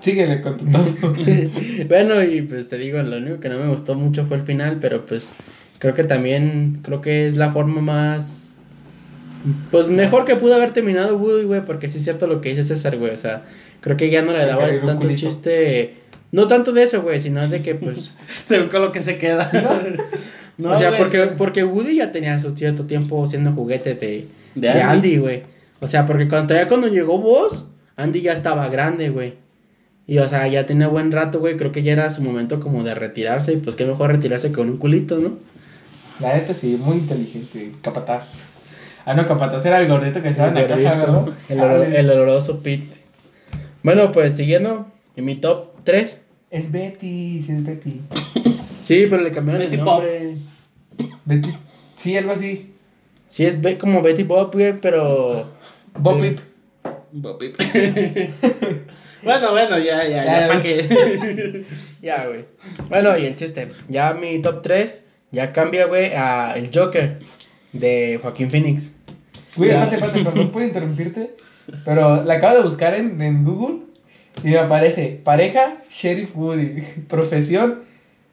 [0.00, 0.64] Síguele con tu
[1.88, 4.78] bueno, y pues te digo, lo único que no me gustó mucho fue el final,
[4.80, 5.32] pero pues
[5.78, 8.58] creo que también, creo que es la forma más,
[9.70, 12.64] pues mejor que pudo haber terminado Woody, güey, porque sí es cierto lo que dice
[12.64, 13.44] César, güey, o sea,
[13.80, 15.20] creo que ya no le daba tanto culito.
[15.20, 15.94] chiste,
[16.34, 18.10] no tanto de eso, güey, sino de que pues,
[18.46, 19.50] Según con lo que se queda.
[20.56, 21.30] No, o sea, güey, porque, sí.
[21.36, 25.16] porque Woody ya tenía su cierto tiempo siendo juguete de, De de Andy.
[25.16, 25.42] Güey.
[25.80, 27.66] O sea, porque cuando, todavía cuando llegó vos,
[27.96, 29.34] Andy ya estaba grande, güey.
[30.06, 31.56] Y, o sea, ya tenía buen rato, güey.
[31.56, 33.52] Creo que ya era su momento como de retirarse.
[33.54, 35.38] Y pues qué mejor retirarse con un culito, ¿no?
[36.20, 37.72] La neta sí, muy inteligente.
[37.82, 38.38] Capataz.
[39.04, 41.28] Ah, no, Capataz era el gordito que estaba en la caja, ¿verdad?
[41.48, 42.98] el, olor- el oloroso Pete.
[43.82, 46.20] Bueno, pues siguiendo, en mi top 3.
[46.54, 48.00] Es Betty, sí es Betty.
[48.78, 50.34] Sí, pero le cambiaron Betty el nombre.
[51.24, 51.50] Betty.
[51.96, 52.72] Sí, algo así.
[53.26, 55.50] Sí, es Be- como Betty Bob, güey, pero.
[55.98, 56.36] Bob Eh,
[57.38, 57.56] Pip.
[59.22, 61.64] bueno, bueno, ya, ya, Ya, ya, ¿para qué?
[62.02, 62.44] Ya, güey.
[62.90, 63.68] Bueno, y el chiste.
[63.88, 65.02] Ya mi top 3
[65.32, 67.18] ya cambia, güey, a el Joker
[67.72, 68.94] de Joaquín Phoenix.
[69.56, 71.34] Güey, espérate, espérate, perdón por interrumpirte.
[71.86, 73.78] Pero la acabo de buscar en, en Google
[74.42, 77.80] y me aparece pareja Sheriff Woody, profesión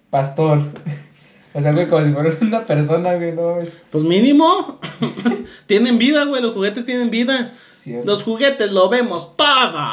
[0.09, 0.63] pastor.
[1.53, 4.79] O sea, güey, como si fuera una persona, güey, no es Pues mínimo.
[5.65, 6.41] tienen vida, güey.
[6.41, 7.51] Los juguetes tienen vida.
[7.73, 8.07] cierto.
[8.07, 9.83] Los juguetes lo vemos todo.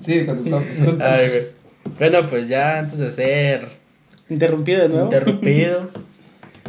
[0.00, 0.62] Sí, tu top.
[1.00, 1.42] Ay, güey.
[1.96, 3.68] Bueno, pues ya antes de ser
[4.28, 5.04] Interrumpido de nuevo.
[5.04, 5.90] interrumpido,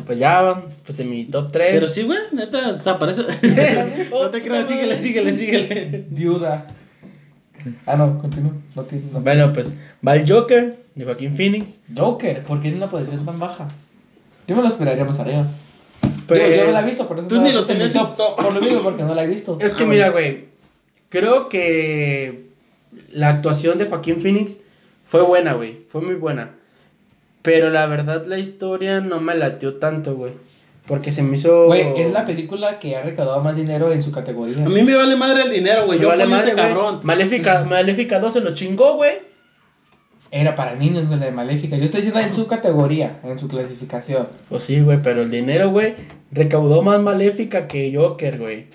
[0.06, 1.70] pues ya, pues en mi top 3.
[1.72, 3.24] Pero sí, güey, neta, hasta parece.
[4.12, 6.06] no te creas, síguele, síguele, síguele.
[6.12, 6.68] Viuda.
[7.86, 8.54] Ah, no, continúa.
[8.76, 9.06] No tiene.
[9.12, 9.22] No.
[9.22, 11.80] Bueno, pues va el Joker de Joaquín Phoenix.
[11.96, 13.70] Joker, ¿por qué en una posición tan baja?
[14.48, 15.46] Yo me lo esperaría más arriba.
[16.28, 18.02] Pues, Digo, yo no la he visto, por eso tú no ni lo tenías en
[18.16, 18.36] top.
[18.36, 19.58] Por lo mismo, porque no la he visto.
[19.62, 20.46] Es que Ah, mira, güey.
[21.10, 22.48] Creo que
[23.12, 24.58] la actuación de Joaquín Phoenix
[25.06, 25.80] fue buena, güey.
[25.90, 26.52] Fue muy buena.
[27.42, 30.34] Pero la verdad, la historia no me latió tanto, güey.
[30.88, 31.66] Porque se me hizo.
[31.66, 34.66] Güey, es la película que ha recaudado más dinero en su categoría.
[34.66, 36.00] A mí me vale madre el dinero, güey.
[36.00, 37.02] Yo vale madre, este cabrón.
[37.04, 39.12] Maléfica, Maléfica 2 se lo chingó, güey.
[40.32, 41.78] Era para niños, güey, la de Maléfica.
[41.78, 44.28] Yo estoy diciendo en su categoría, en su clasificación.
[44.50, 45.96] Pues sí, güey, pero el dinero, güey,
[46.32, 48.68] recaudó más Maléfica que Joker, güey.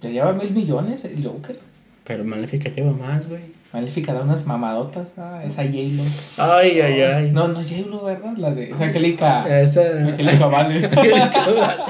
[0.00, 1.58] Ya lleva mil millones el Joker.
[2.04, 3.42] Pero Maléfica lleva más, güey.
[3.72, 5.08] Maléfica da unas mamadotas.
[5.16, 6.02] Ah, esa J-Lo.
[6.36, 7.30] Ay, ay, ay.
[7.32, 8.34] No, no es J-Lo, ¿verdad?
[8.36, 8.70] La de.
[8.70, 9.60] Es Angélica.
[9.60, 9.80] Esa.
[9.80, 10.86] Angélica Vale.
[10.92, 11.82] Angélica Vale.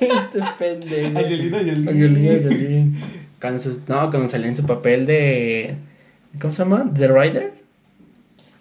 [0.00, 1.18] Este pendejo.
[1.18, 1.90] Angelina Jolie.
[1.90, 2.92] Angelina Jolie.
[3.88, 5.76] No, cuando salió en su papel de.
[6.38, 6.90] ¿Cómo se llama?
[6.94, 7.54] ¿The Rider?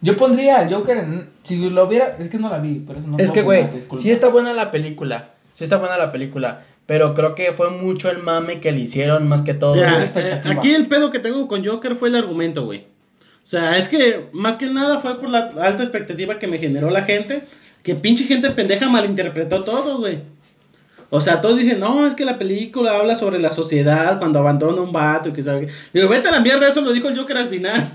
[0.02, 1.30] Yo pondría al Joker en.
[1.44, 2.16] Si lo viera.
[2.18, 3.68] Es que no la vi, por eso no es que, güey,
[4.00, 5.32] sí está buena la película.
[5.52, 6.62] Sí está buena la película.
[6.90, 9.76] Pero creo que fue mucho el mame que le hicieron más que todo.
[9.76, 12.80] Ya, eh, aquí el pedo que tengo con Joker fue el argumento, güey.
[12.80, 16.90] O sea, es que más que nada fue por la alta expectativa que me generó
[16.90, 17.44] la gente.
[17.84, 20.24] Que pinche gente pendeja malinterpretó todo, güey.
[21.12, 24.82] O sea, todos dicen, no, es que la película habla sobre la sociedad cuando abandona
[24.82, 25.68] un vato y que sabe.
[25.68, 25.74] qué".
[25.94, 27.92] Digo, vete a la mierda, eso lo dijo el Joker al final.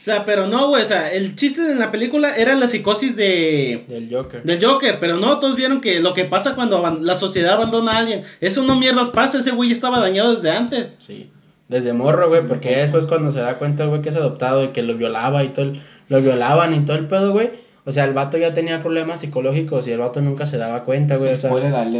[0.00, 3.16] O sea, pero no, güey, o sea, el chiste de la película era la psicosis
[3.16, 4.42] de, Del Joker.
[4.42, 7.98] del Joker, pero no, todos vieron que lo que pasa cuando la sociedad abandona a
[7.98, 10.92] alguien, eso no mierdas pasa, ese güey ya estaba dañado desde antes.
[10.98, 11.30] Sí.
[11.68, 14.68] Desde morro, güey, porque después cuando se da cuenta el güey que es adoptado y
[14.68, 17.50] que lo violaba y todo, el- lo violaban y todo el pedo, güey.
[17.84, 21.16] O sea, el vato ya tenía problemas psicológicos y el vato nunca se daba cuenta,
[21.16, 21.32] güey.
[21.32, 21.50] O sea,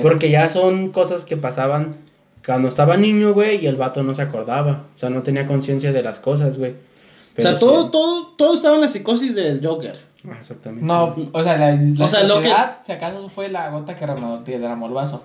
[0.03, 1.95] porque ya son cosas que pasaban
[2.45, 4.87] cuando estaba niño, güey, y el vato no se acordaba.
[4.95, 6.75] O sea, no tenía conciencia de las cosas, güey.
[7.41, 7.89] O sea, todo, sí.
[7.93, 9.99] todo, todo estaba en la psicosis del Joker.
[10.29, 10.85] Ah, exactamente.
[10.87, 12.53] No, o sea, la, la O sea, lo que-
[12.85, 15.25] si acaso fue la gota que derramó derramó el vaso.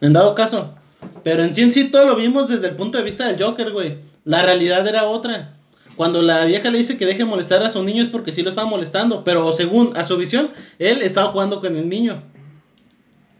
[0.00, 0.74] En dado caso.
[1.22, 3.72] Pero en sí en sí todo lo vimos desde el punto de vista del Joker,
[3.72, 3.98] güey.
[4.24, 5.52] La realidad era otra.
[5.96, 8.50] Cuando la vieja le dice que deje molestar a su niño es porque sí lo
[8.50, 9.22] estaba molestando.
[9.24, 12.22] Pero según a su visión, él estaba jugando con el niño.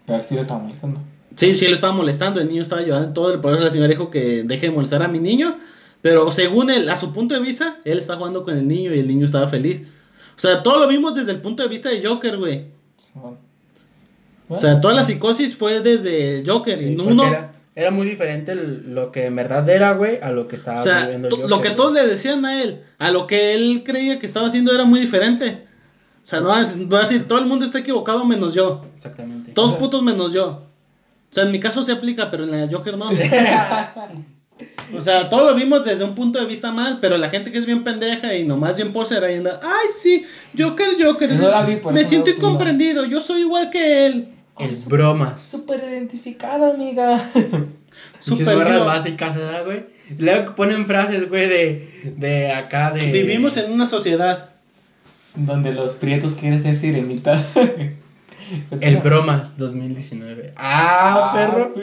[0.07, 1.01] Pero sí lo estaba molestando.
[1.35, 2.41] Sí, sí lo estaba molestando.
[2.41, 3.41] El niño estaba llorando todo.
[3.41, 5.57] Por eso la señora dijo que deje de molestar a mi niño.
[6.09, 9.01] Pero según él, a su punto de vista, él está jugando con el niño y
[9.01, 9.83] el niño estaba feliz.
[10.37, 12.67] O sea, todo lo vimos desde el punto de vista de Joker, güey.
[14.49, 16.79] O sea, toda la psicosis fue desde el Joker.
[16.79, 20.47] Sí, uno, era, era muy diferente el- lo que en verdad era, güey, a lo
[20.47, 21.77] que estaba o sea, viviendo el Joker, lo que güey.
[21.77, 25.01] todos le decían a él, a lo que él creía que estaba haciendo era muy
[25.01, 25.67] diferente.
[26.23, 28.55] O sea, no va a decir- va a decir, todo el mundo está equivocado menos
[28.55, 28.85] yo.
[28.95, 29.51] Exactamente.
[29.51, 30.47] Todos putos menos yo.
[30.49, 33.11] O sea, en mi caso se aplica, pero en la Joker no.
[34.97, 37.59] O sea, todo lo vimos desde un punto de vista mal, pero la gente que
[37.59, 40.25] es bien pendeja y nomás bien poser ahí anda, ay sí,
[40.57, 42.49] Joker, Joker, Yo no la vi, por me eso siento no opino".
[42.49, 44.29] incomprendido, yo soy igual que él.
[44.59, 45.43] El bromas.
[45.43, 47.31] Súper identificada, amiga.
[48.21, 48.85] Yo.
[48.85, 49.85] básicas, ¿verdad, güey?
[50.19, 53.11] Luego ponen frases, güey, de, de acá, de...
[53.11, 54.51] Vivimos en una sociedad.
[55.35, 57.45] Donde los prietos quieren ser sirenita.
[58.81, 60.55] El bromas 2019.
[60.57, 61.75] Ah, perro.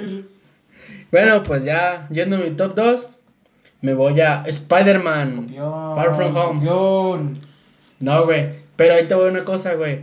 [1.14, 3.08] Bueno, pues ya, yendo a mi top 2,
[3.82, 5.54] me voy a Spider-Man.
[5.56, 7.34] Far From Home.
[8.00, 8.48] No, güey.
[8.76, 10.00] Pero ahí te voy a una cosa, güey.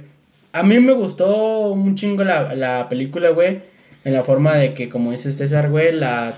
[0.52, 3.60] A mí me gustó un chingo la, la película, güey.
[4.04, 6.32] En la forma de que, como dice César, güey, la,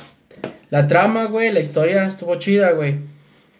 [0.71, 2.95] la trama, güey, la historia estuvo chida, güey.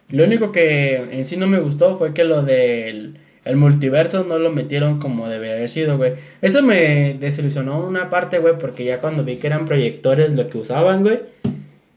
[0.09, 4.39] Lo único que en sí no me gustó fue que lo del el multiverso no
[4.39, 6.13] lo metieron como debe haber sido, güey.
[6.41, 10.59] Eso me desilusionó una parte, güey, porque ya cuando vi que eran proyectores lo que
[10.59, 11.21] usaban, güey,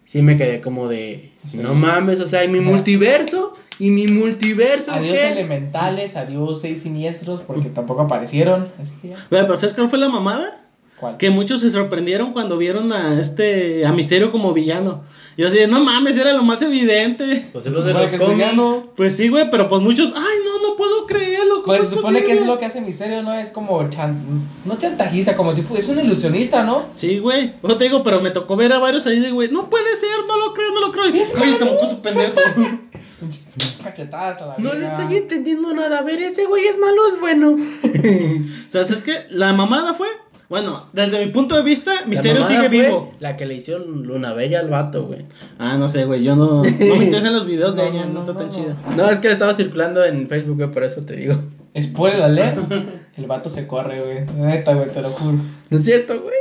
[0.06, 1.58] sí me quedé como de, Sí.
[1.60, 3.54] no mames, o sea, ¿y mi multiverso?
[3.78, 4.92] ¿Y mi multiverso?
[4.92, 5.28] Adiós qué?
[5.34, 8.68] elementales, adiós seis siniestros porque tampoco aparecieron.
[9.04, 10.62] Güey, pero ¿sabes cuál fue la mamada?
[11.00, 11.18] ¿Cuál?
[11.18, 15.04] Que muchos se sorprendieron cuando vieron a este, a Misterio como villano.
[15.38, 17.48] Yo así, de, no mames, era lo más evidente.
[17.52, 18.88] Pues es Se lo de los cómics.
[18.96, 21.56] Pues sí, güey, pero pues muchos, ay, no, no puedo creerlo.
[21.56, 22.42] ¿cómo Pues se supone que posible?".
[22.42, 23.34] es lo que hace Misterio, ¿no?
[23.34, 24.50] Es como chan...
[24.66, 26.86] no chantajista, como tipo, es un ilusionista, ¿no?
[26.94, 27.54] Sí, güey.
[27.64, 30.10] Yo te digo, pero me tocó ver a varios ahí de, güey, no puede ser,
[30.28, 31.10] no lo creo, no lo creo.
[31.10, 32.36] Y, Es te pendejo.
[33.84, 36.00] Cachetadas a la No le estoy entendiendo nada.
[36.00, 37.52] A ver, ese güey es malo, es bueno.
[38.68, 39.26] o sea, ¿sabes qué?
[39.30, 40.08] La mamada fue,
[40.50, 43.14] bueno, desde mi punto de vista, Misterio La sigue vivo.
[43.20, 45.24] La que le hicieron Luna Bella al vato, güey.
[45.60, 46.70] Ah, no sé, güey, yo no, no me
[47.06, 48.54] interesan los videos de No, ella, no, no, está no, tan no.
[48.54, 48.78] chida.
[48.96, 51.36] No, es que le estaba circulando en Facebook, güey, por eso te digo.
[51.82, 52.58] Spoiler alert.
[53.18, 54.26] El vato se corre, güey.
[54.38, 55.38] Neta, güey, te lo juro.
[55.70, 56.36] No es cierto, güey.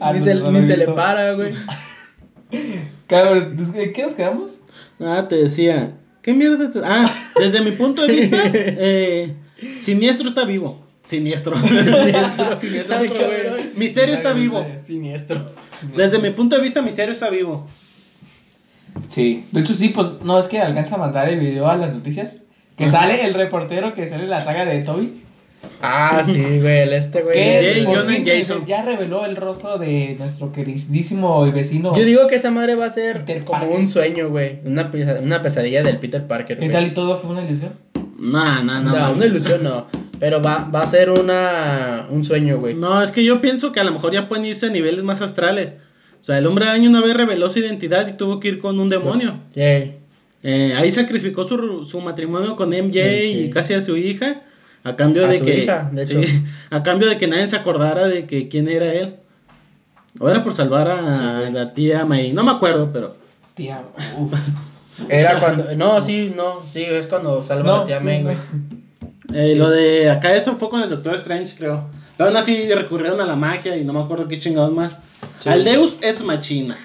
[0.00, 1.50] Ah, ni no, se, no ni se le para, güey.
[3.06, 4.52] Cabrón, ¿en ¿qué nos quedamos?
[5.00, 6.70] Ah, te decía, ¿Qué mierda?
[6.70, 9.34] te- Ah, desde mi punto de vista, eh,
[9.78, 10.83] Siniestro está vivo.
[11.06, 11.56] Siniestro.
[11.58, 13.42] Siniestro Ay, otro, güey.
[13.44, 13.60] cabrón.
[13.76, 14.66] Misterio está vivo.
[14.86, 15.50] Siniestro.
[15.96, 17.66] Desde mi punto de vista, Misterio está vivo.
[19.08, 21.92] Sí, de hecho sí, pues no es que alcanza a mandar el video a las
[21.92, 22.40] noticias.
[22.76, 25.20] Que sale el reportero que sale en la saga de Toby.
[25.80, 27.34] Ah, sí, güey, el este, güey.
[27.36, 28.66] Que Jay fin Jason.
[28.66, 31.96] ya reveló el rostro de nuestro queridísimo vecino.
[31.96, 33.78] Yo digo que esa madre va a ser Peter como Parker.
[33.78, 34.58] un sueño, güey.
[34.64, 36.72] Una, pesa- una pesadilla del Peter Parker, ¿Qué güey.
[36.72, 37.72] tal y todo fue una ilusión?
[38.24, 39.12] Nah, nah, No, no.
[39.12, 39.86] una ilusión no.
[40.18, 42.74] Pero va, va a ser una, un sueño, güey.
[42.74, 45.20] No, es que yo pienso que a lo mejor ya pueden irse a niveles más
[45.20, 45.74] astrales.
[46.20, 48.80] O sea, el hombre araña una vez reveló su identidad y tuvo que ir con
[48.80, 49.40] un demonio.
[49.54, 49.96] Yay.
[50.42, 54.42] Eh, ahí sacrificó su, su matrimonio con MJ y casi a su hija.
[54.84, 55.64] A cambio A de su que.
[55.64, 56.28] hija, de sí, hecho.
[56.70, 59.16] a cambio de que nadie se acordara de que quién era él.
[60.18, 62.32] O era por salvar a la tía May.
[62.32, 63.16] No me acuerdo, pero.
[63.54, 63.82] Tía,
[64.18, 64.32] uf.
[65.08, 65.74] Era cuando.
[65.76, 68.36] No, sí, no, sí, es cuando salva a la tía sí, May, güey.
[69.34, 69.54] eh, Sí.
[69.56, 71.88] Lo de acá, esto fue con el Doctor Strange, creo.
[72.16, 75.00] Pero aún así recurrieron a la magia y no me acuerdo qué chingados más.
[75.40, 75.48] Sí.
[75.48, 76.76] Al Deus Ex Machina.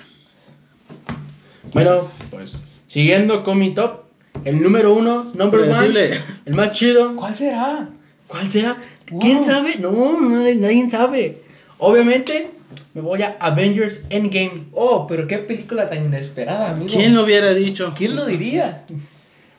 [1.73, 4.01] Bueno, pues, siguiendo con mi top.
[4.45, 6.13] El número uno, number one.
[6.45, 7.15] El más chido.
[7.15, 7.89] ¿Cuál será?
[8.27, 8.77] ¿Cuál será?
[9.11, 9.19] Wow.
[9.19, 9.75] ¿Quién sabe?
[9.79, 11.41] No, nadie, nadie sabe.
[11.77, 12.51] Obviamente,
[12.93, 14.67] me voy a Avengers Endgame.
[14.73, 16.91] Oh, pero qué película tan inesperada, amigo.
[16.91, 17.93] ¿Quién lo hubiera dicho?
[17.95, 18.83] ¿Quién lo diría?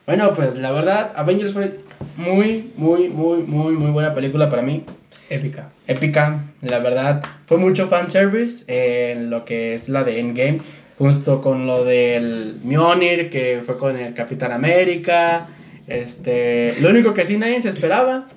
[0.05, 1.79] Bueno, pues la verdad, Avengers fue
[2.17, 4.83] muy, muy, muy, muy, muy buena película para mí.
[5.29, 5.69] Épica.
[5.87, 7.23] Épica, la verdad.
[7.45, 10.59] Fue mucho fanservice en lo que es la de Endgame.
[10.97, 15.47] Justo con lo del Mjolnir, que fue con el Capitán América.
[15.87, 18.27] Este, lo único que sí nadie se esperaba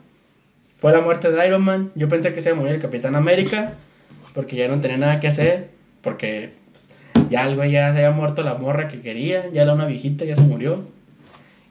[0.80, 1.90] fue la muerte de Iron Man.
[1.94, 3.74] Yo pensé que se iba a morir el Capitán América,
[4.34, 5.70] porque ya no tenía nada que hacer,
[6.02, 6.90] porque pues,
[7.30, 10.24] ya el güey ya se había muerto la morra que quería, ya era una viejita,
[10.26, 10.92] ya se murió.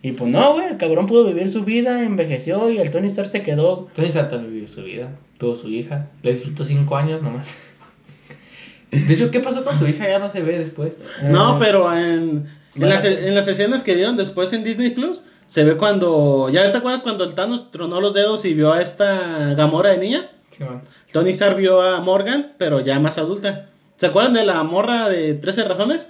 [0.01, 3.29] Y pues no, güey, el cabrón pudo vivir su vida, envejeció y el Tony Stark
[3.29, 3.87] se quedó.
[3.93, 7.55] Tony Stark vivió su vida, tuvo su hija, le disfrutó cinco años nomás.
[8.91, 10.07] De hecho, ¿qué pasó con su hija?
[10.07, 11.01] Ya no se ve después.
[11.23, 14.91] No, Eh, pero en, en, las, ser- en las escenas que dieron después en Disney
[14.91, 16.49] Plus, se ve cuando.
[16.51, 19.97] ¿Ya te acuerdas cuando el Thanos tronó los dedos y vio a esta Gamora de
[19.97, 20.29] niña?
[20.51, 20.81] Sí, man.
[21.13, 23.67] Tony Stark vio a Morgan, pero ya más adulta.
[23.97, 26.09] ¿Se acuerdan de la morra de 13 razones?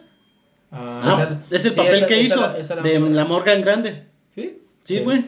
[0.71, 3.25] Ah, Ah, es el sí, papel esa- que esa hizo la- esa la de la
[3.25, 4.03] Morgan grande.
[4.33, 4.57] ¿sí?
[4.83, 4.99] Sí, Sí.
[5.03, 5.25] güey.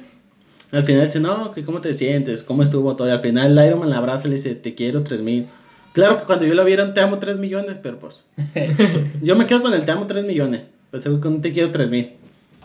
[0.72, 3.08] Al final dice, no, que cómo te sientes, cómo estuvo todo.
[3.08, 5.46] Y al final Iron Man la abraza y le dice, te quiero 3000.
[5.94, 8.24] Claro que cuando yo la vieron, te amo 3 millones, pero pues.
[9.22, 10.62] yo me quedo con el te amo 3 millones.
[10.92, 12.14] Güey con te quiero 3000.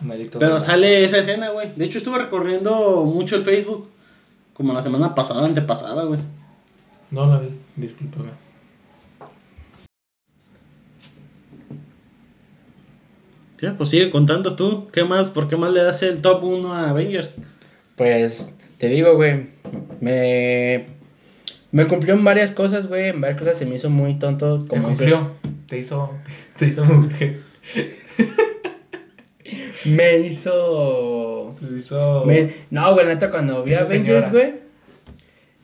[0.02, 1.68] Maldito Pero sale esa escena, güey.
[1.76, 3.88] De hecho, estuve recorriendo mucho el Facebook.
[4.54, 6.20] Como la semana pasada, antepasada, güey.
[7.10, 8.30] No la vi, discúlpame.
[13.60, 14.88] Ya, pues sigue contando tú.
[14.92, 15.30] ¿Qué más?
[15.30, 17.34] ¿Por qué más le das el top 1 a Avengers?
[17.96, 19.48] Pues te digo, güey,
[20.00, 20.86] me,
[21.70, 24.64] me cumplió en varias cosas, güey, en varias cosas se me hizo muy tonto.
[24.66, 25.32] Como dice- cumplió.
[25.68, 26.10] Te hizo.
[26.58, 27.40] Te hizo mujer.
[29.84, 31.54] me hizo...
[31.60, 32.24] Te hizo.
[32.24, 34.30] me- no, güey, neta, cuando vi Esa Avengers, señora.
[34.30, 34.59] güey,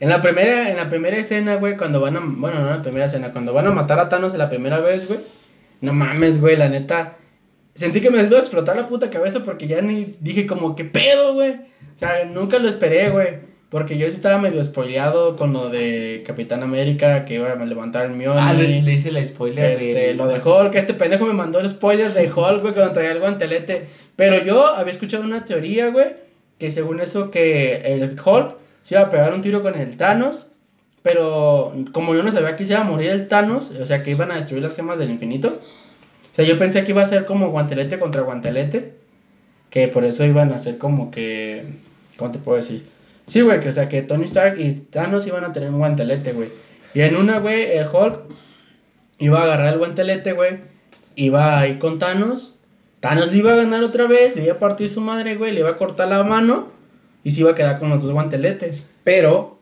[0.01, 2.83] en la primera, en la primera escena, güey, cuando van a, bueno, no en la
[2.83, 5.21] primera escena, cuando van a matar a Thanos la primera vez, güey,
[5.81, 7.15] no mames, güey, la neta,
[7.75, 10.85] sentí que me iba a explotar la puta cabeza porque ya ni dije como, ¿qué
[10.85, 11.53] pedo, güey?
[11.53, 13.57] O sea, nunca lo esperé, güey.
[13.69, 18.07] Porque yo sí estaba medio spoileado con lo de Capitán América, que iba a levantar
[18.07, 18.41] el Mjolnir.
[18.41, 20.15] Ah, le, le hice la spoiler Este, de.
[20.15, 23.19] lo de Hulk, este pendejo me mandó el spoiler de Hulk, güey, cuando traía el
[23.19, 23.87] guantelete.
[24.15, 26.15] Pero yo había escuchado una teoría, güey,
[26.59, 28.57] que según eso que el Hulk
[28.87, 30.47] se iba a pegar un tiro con el Thanos,
[31.03, 34.31] pero como yo no sabía que iba a morir el Thanos, o sea, que iban
[34.31, 35.61] a destruir las gemas del infinito.
[36.31, 38.95] O sea, yo pensé que iba a ser como guantelete contra guantelete,
[39.71, 41.65] que por eso iban a ser como que,
[42.17, 42.87] ¿cómo te puedo decir?
[43.27, 46.31] Sí, güey, que o sea, que Tony Stark y Thanos iban a tener un guantelete,
[46.31, 46.51] güey.
[46.95, 48.21] Y en una, güey, el Hulk
[49.19, 50.59] iba a agarrar el guantelete, güey.
[51.17, 52.55] Iba ahí con Thanos.
[53.01, 54.37] Thanos le iba a ganar otra vez.
[54.37, 55.51] Le iba a partir su madre, güey.
[55.51, 56.76] Le iba a cortar la mano.
[57.27, 58.89] Y se iba a quedar con los dos guanteletes.
[59.03, 59.59] Pero.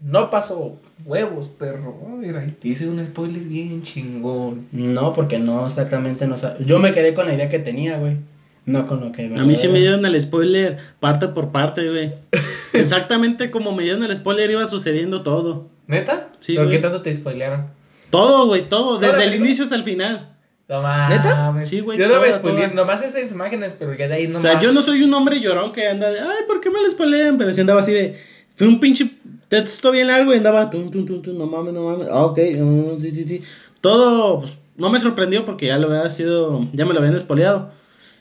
[0.00, 1.96] No pasó huevos, perro.
[2.16, 4.66] Mira, ahí te hice un spoiler bien chingón.
[4.70, 6.64] No, porque no exactamente no sabe.
[6.64, 8.18] Yo me quedé con la idea que tenía, güey.
[8.66, 9.24] No con lo que.
[9.24, 12.12] A mí sí me dieron el spoiler parte por parte, güey.
[12.72, 15.66] Exactamente como me dieron el spoiler iba sucediendo todo.
[15.88, 16.28] ¿Neta?
[16.38, 16.76] Sí, ¿Por güey.
[16.76, 17.66] qué tanto te spoilearon?
[18.10, 19.00] Todo, güey, todo.
[19.00, 20.36] ¿Toda Desde el inicio hasta el final.
[20.68, 21.18] No mames.
[21.18, 21.54] ¿Neta?
[21.64, 24.40] Sí, güey, Yo no me spoileé, nomás esas imágenes, pero ya de ahí no O
[24.40, 26.90] sea, yo no soy un hombre llorón que anda de, ay, ¿por qué me lo
[26.90, 27.38] spoilean?
[27.38, 28.18] Pero sí andaba así de,
[28.54, 29.10] fue un pinche
[29.48, 32.38] texto bien largo y andaba, tum, tum, tum, tum, no mames, no mames, ah, ok,
[32.60, 33.42] uh, sí, sí, sí.
[33.80, 37.70] Todo, pues, no me sorprendió porque ya lo había sido, ya me lo habían spoileado.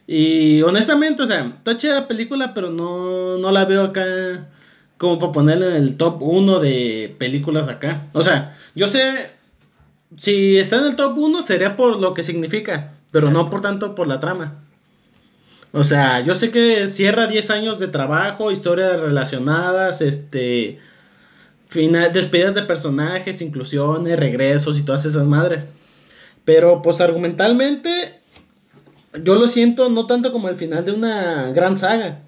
[0.07, 4.47] Y honestamente, o sea, está chida la película, pero no, no la veo acá
[4.97, 8.07] como para ponerla en el top 1 de películas acá.
[8.13, 9.36] O sea, yo sé,
[10.15, 13.95] si está en el top 1 sería por lo que significa, pero no por tanto
[13.95, 14.63] por la trama.
[15.73, 20.79] O sea, yo sé que cierra 10 años de trabajo, historias relacionadas, este,
[21.67, 25.67] final, despedidas de personajes, inclusiones, regresos y todas esas madres.
[26.45, 28.21] Pero pues argumentalmente
[29.23, 32.21] yo lo siento no tanto como el final de una gran saga.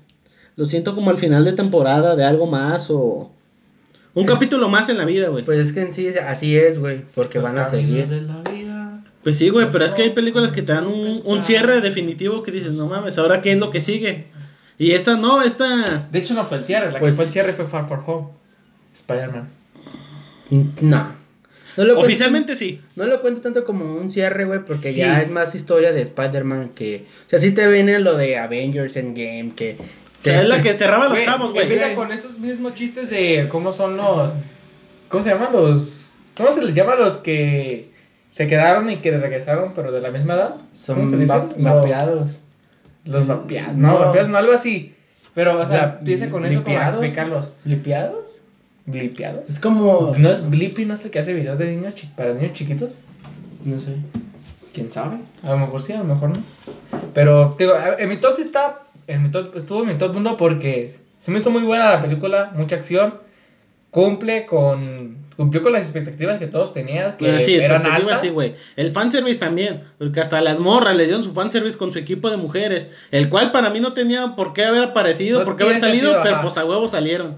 [0.56, 3.32] Lo siento como el final de temporada de algo más o
[4.14, 5.44] un capítulo más en la vida, güey.
[5.46, 8.08] Pues es que en sí así es, güey, porque Los van a seguir.
[8.08, 9.02] de la vida.
[9.24, 12.42] Pues sí, güey, pero es que hay películas que te dan un, un cierre definitivo
[12.44, 14.26] que dices, no mames, ahora qué es lo que sigue.
[14.78, 16.08] Y esta no, esta...
[16.12, 16.92] De hecho, no fue el cierre.
[16.92, 18.28] La Pues- que fue el cierre fue Far From Home.
[18.94, 19.50] Spider-Man.
[20.82, 21.20] No.
[21.78, 22.82] No lo, cuento, Oficialmente sí.
[22.96, 25.00] no lo cuento tanto como un cierre, güey, porque Sí.
[25.00, 27.06] ya es más historia de Spider-Man que...
[27.28, 29.78] O sea, sí te viene lo de Avengers Endgame, que...
[30.22, 31.64] O sea, es la que cerraba los cabos, güey.
[31.64, 34.32] Empieza con esos mismos chistes de cómo son los.
[35.08, 36.18] ¿Cómo se llaman los.?
[36.36, 37.90] ¿Cómo se les llama los que
[38.30, 40.56] se quedaron y que regresaron, pero de la misma edad?
[40.56, 41.34] ¿Cómo se Son dice?
[41.34, 42.40] Los- vapeados.
[43.06, 43.76] Los vapeados.
[43.76, 44.00] No, No.
[44.00, 44.96] vapeados, no, algo así.
[45.34, 47.04] Pero, o sea, La- empieza con eso como a ¿blipeados?
[47.04, 47.54] explicarlos.
[47.64, 48.42] ¿Blipeados?
[48.86, 49.50] ¿Blipeados?
[49.50, 50.14] Es como...
[50.18, 53.02] ¿No es Blippi, no es el que hace videos de niños para niños chiquitos?
[53.64, 53.96] No sé.
[54.74, 55.18] ¿Quién sabe?
[55.44, 56.44] A lo mejor sí, a lo mejor no.
[57.14, 58.80] Pero, digo, en mi top sí está.
[59.10, 62.02] En mi top, estuvo en mi top 1 porque se me hizo muy buena la
[62.02, 63.16] película, mucha acción.
[63.92, 65.18] Cumple con.
[65.36, 68.20] Cumplió con las expectativas que todos tenían, que Ah, sí, eran altas.
[68.20, 68.56] sí, güey.
[68.76, 72.36] El fanservice también, porque hasta las morras le dieron su fanservice con su equipo de
[72.36, 75.80] mujeres, el cual para mí no tenía por qué haber aparecido, No por qué haber
[75.80, 76.42] salido, sentido, pero ajá.
[76.44, 77.38] pues a huevo salieron.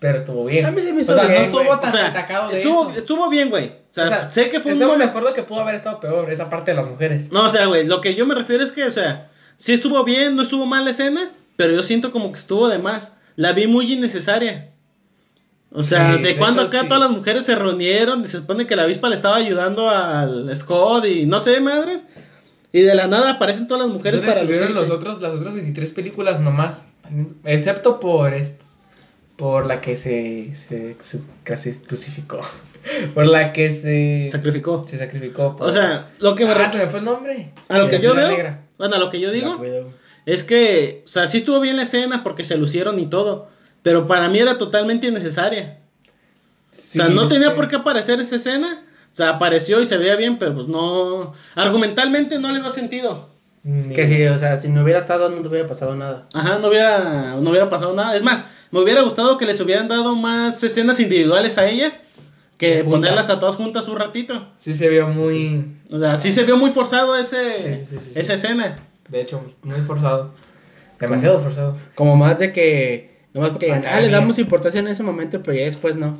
[0.00, 0.64] pero estuvo bien.
[0.64, 1.80] A mí se me hizo o sea, bien, no estuvo güey.
[1.80, 2.98] tan O sea, atacado de estuvo, eso.
[2.98, 3.66] estuvo bien, güey.
[3.68, 6.00] O sea, O sea, sé que fue un Estamos de acuerdo que pudo haber estado
[6.00, 7.30] peor esa parte de las mujeres.
[7.30, 9.28] No, o sea, güey, lo que yo me refiero es que, o sea,
[9.58, 12.78] sí estuvo bien, no estuvo mal la escena, pero yo siento como que estuvo de
[12.78, 13.12] más.
[13.36, 14.70] La vi muy innecesaria.
[15.70, 16.88] O sea, Sí, de, de cuando acá sí.
[16.88, 20.50] todas las mujeres se reunieron, y se supone que la avispa le estaba ayudando al
[20.56, 22.04] Scott y no sé, madres.
[22.72, 24.72] Y de la nada aparecen todas las mujeres ¿Dónde para lucirse.
[24.80, 26.86] los otros, las otras 23 películas nomás?
[27.44, 28.64] Excepto por esta.
[29.36, 32.40] Por la que se, se, se casi crucificó.
[33.14, 34.86] Por la que se, Sacrificó.
[34.88, 35.56] se sacrificó.
[35.56, 37.52] por- O sea, lo que me ah, se me fue el nombre.
[37.68, 38.60] a lo que yo veo, Negra.
[38.78, 39.60] bueno, a lo que yo digo,
[40.26, 43.48] es que, o sea, sí estuvo bien la escena porque se lucieron y todo,
[43.82, 45.78] pero para mí era totalmente innecesaria.
[46.70, 48.84] Sí, o sea, no tenía por qué aparecer esa escena.
[49.10, 51.32] O sea, apareció y se veía bien, pero pues no.
[51.54, 53.30] Argumentalmente no le veo sentido.
[53.64, 56.26] ni- Que si, o sea, si no hubiera estado, no te hubiera pasado nada.
[56.34, 58.14] Ajá, no hubiera, no hubiera pasado nada.
[58.16, 62.00] Es más, me hubiera gustado que les hubieran dado más escenas individuales a ellas
[62.58, 62.90] que Juntas.
[62.90, 64.48] ponerlas a todas juntas un ratito.
[64.56, 65.64] Sí se vio muy.
[65.90, 68.76] O sea, sí se vio muy forzado ese, Sí, sí, esa escena.
[69.08, 70.34] De hecho, muy forzado.
[71.00, 71.76] Demasiado forzado.
[71.94, 73.16] Como más de que.
[73.32, 76.18] Nomás porque Acá ah, le damos importancia en ese momento, pero ya después no.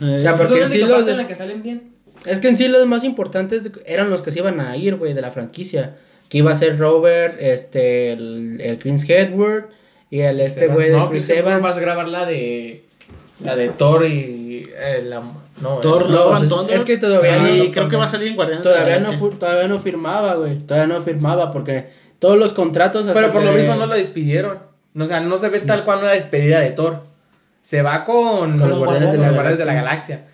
[0.00, 1.92] Eh, sea, porque Esa es la en sí los de- en la que salen bien.
[2.26, 5.14] Es que en sí los más importantes eran los que se iban a ir, güey,
[5.14, 5.96] de la franquicia.
[6.28, 9.68] Que iba a ser Robert, este, el, el Chris Hedward
[10.10, 11.28] y el este güey de no, Chris.
[11.30, 11.62] Evans.
[11.62, 12.82] vas a grabar la de.
[13.42, 14.68] La de Thor y.
[14.76, 15.22] eh, la,
[15.60, 18.08] no, Thor, eh, no, No, Love es- que todavía y no- creo que va a
[18.08, 20.58] salir en Guardianes de la Todavía no, todavía no firmaba, güey.
[20.58, 23.06] Todavía no firmaba porque todos los contratos.
[23.12, 24.58] Pero por lo mismo no la despidieron.
[24.98, 27.02] O sea, no se ve tal cual una despedida de Thor.
[27.60, 30.24] Se va con, Con los Guardianes de la Guardianes de la Galaxia.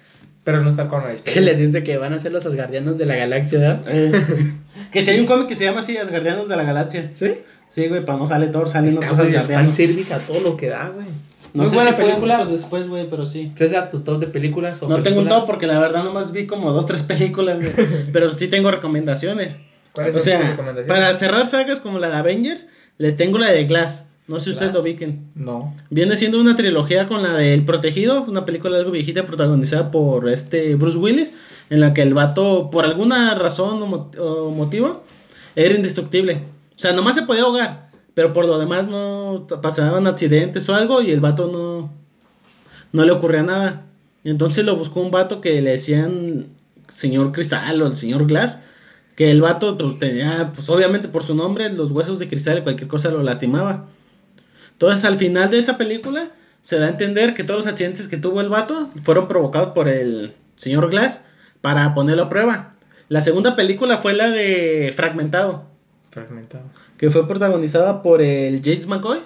[0.44, 1.34] Pero no es tal cual una despedida.
[1.34, 3.80] Que les dice que van a ser los Asgardianos de la galaxia, ¿verdad?
[3.88, 4.52] Eh,
[4.92, 7.10] que si hay un cómic que se llama así, Guardianes de la Galaxia.
[7.14, 7.32] ¿Sí?
[7.66, 10.10] Sí, güey, para no sale Thor, salen Está, otros Asgardianos.
[10.12, 11.06] a todo lo que da, güey.
[11.54, 12.44] No Muy sé buena si película.
[12.44, 13.52] después, güey, pero sí.
[13.54, 16.46] César, tu top de películas o No tengo un top porque la verdad nomás vi
[16.46, 17.72] como dos, tres películas, güey.
[18.12, 19.58] pero sí tengo recomendaciones.
[19.92, 20.88] ¿Cuáles O sea, recomendaciones?
[20.88, 22.66] para cerrar sagas como la de Avengers,
[22.98, 24.06] les tengo la de Glass.
[24.26, 25.26] No sé si ustedes lo ubiquen.
[25.34, 25.74] No.
[25.90, 30.28] Viene siendo una trilogía con la de El Protegido, una película algo viejita protagonizada por
[30.30, 31.32] este Bruce Willis,
[31.70, 35.04] en la que el vato, por alguna razón o motivo,
[35.54, 36.42] era indestructible.
[36.74, 41.02] O sea, nomás se podía ahogar, pero por lo demás no pasaban accidentes o algo
[41.02, 41.92] y el vato no,
[42.92, 43.86] no le ocurría nada.
[44.22, 46.46] Entonces lo buscó un vato que le decían
[46.88, 48.62] señor Cristal o el señor Glass.
[49.16, 52.62] Que el vato pues, tenía, pues obviamente por su nombre, los huesos de cristal y
[52.62, 53.86] cualquier cosa lo lastimaba.
[54.72, 58.16] Entonces, al final de esa película, se da a entender que todos los accidentes que
[58.16, 61.22] tuvo el vato fueron provocados por el señor Glass
[61.60, 62.74] para ponerlo a prueba.
[63.08, 65.64] La segunda película fue la de Fragmentado,
[66.10, 66.64] Fragmentado.
[66.96, 69.20] Que fue protagonizada por el James McCoy.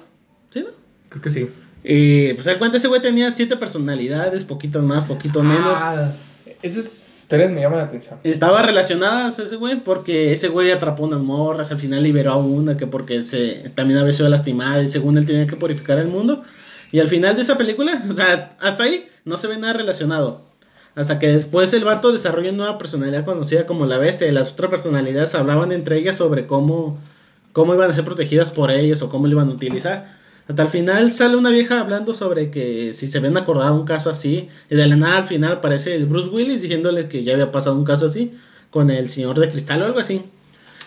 [0.50, 0.68] ¿Sí, no?
[1.08, 1.48] Creo que sí.
[1.84, 5.78] Y pues se cuenta, ese güey tenía siete personalidades, poquitos más, poquitos menos.
[5.80, 6.12] Ah,
[6.62, 8.18] Esas historias me llaman la atención.
[8.24, 12.76] Estaba relacionadas ese güey porque ese güey atrapó unas morras, al final liberó a una
[12.76, 16.42] que porque se también había sido lastimada y según él tenía que purificar el mundo.
[16.90, 20.48] Y al final de esa película, o sea, hasta ahí no se ve nada relacionado.
[20.94, 24.52] Hasta que después el vato desarrolla una nueva personalidad conocida como la bestia y las
[24.52, 26.98] otras personalidades hablaban entre ellas sobre cómo,
[27.52, 30.16] cómo iban a ser protegidas por ellos o cómo lo iban a utilizar.
[30.48, 34.08] Hasta el final sale una vieja hablando sobre que si se habían acordado un caso
[34.08, 37.52] así, y de la nada al final aparece el Bruce Willis diciéndole que ya había
[37.52, 38.32] pasado un caso así
[38.70, 40.22] con el Señor de Cristal o algo así.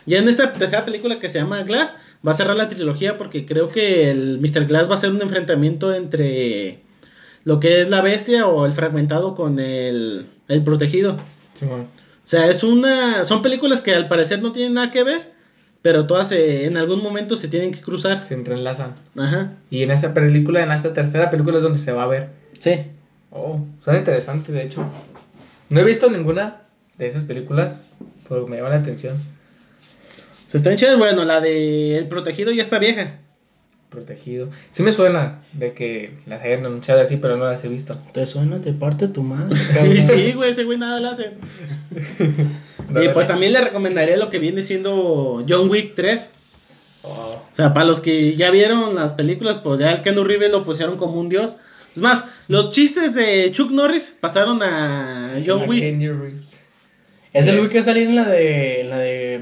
[0.06, 3.46] Ya en esta tercera película que se llama Glass, va a cerrar la trilogía porque
[3.46, 4.66] creo que el Mr.
[4.66, 6.80] Glass va a ser un enfrentamiento entre
[7.44, 11.18] lo que es la bestia o el fragmentado con el, el protegido.
[11.62, 11.88] O
[12.24, 13.24] sea, es una.
[13.26, 15.32] Son películas que al parecer no tienen nada que ver,
[15.82, 18.24] pero todas se- en algún momento se tienen que cruzar.
[18.24, 18.96] Se entrelazan.
[19.18, 19.54] Ajá.
[19.70, 22.30] Y en esta película, en esta tercera película es donde se va a ver.
[22.60, 22.84] Sí.
[23.32, 24.86] Oh, son interesantes, de hecho.
[25.70, 26.58] No he visto ninguna
[26.98, 27.78] de esas películas,
[28.28, 29.18] pero me llama la atención.
[30.48, 30.98] Se están chidas.
[30.98, 33.20] Bueno, la de El protegido ya está vieja.
[33.92, 34.50] Protegido.
[34.72, 37.98] Sí me suena de que las hayan anunciado así, pero no las he visto.
[38.14, 39.60] Te suena, te parte tu madre.
[39.94, 41.32] Y sí, güey, ese güey nada le hace.
[43.04, 46.32] y pues también le recomendaría lo que viene siendo John Wick 3.
[47.04, 50.52] Oh, O sea, para los que ya vieron las películas, pues ya el Keanu Reeves
[50.52, 51.58] lo pusieron como un dios.
[51.94, 55.84] Es más, los chistes de Chuck Norris pasaron a John a Wick.
[55.84, 56.62] Reeves.
[57.34, 59.42] ¿Es el güey que va a salir en la de, en la de?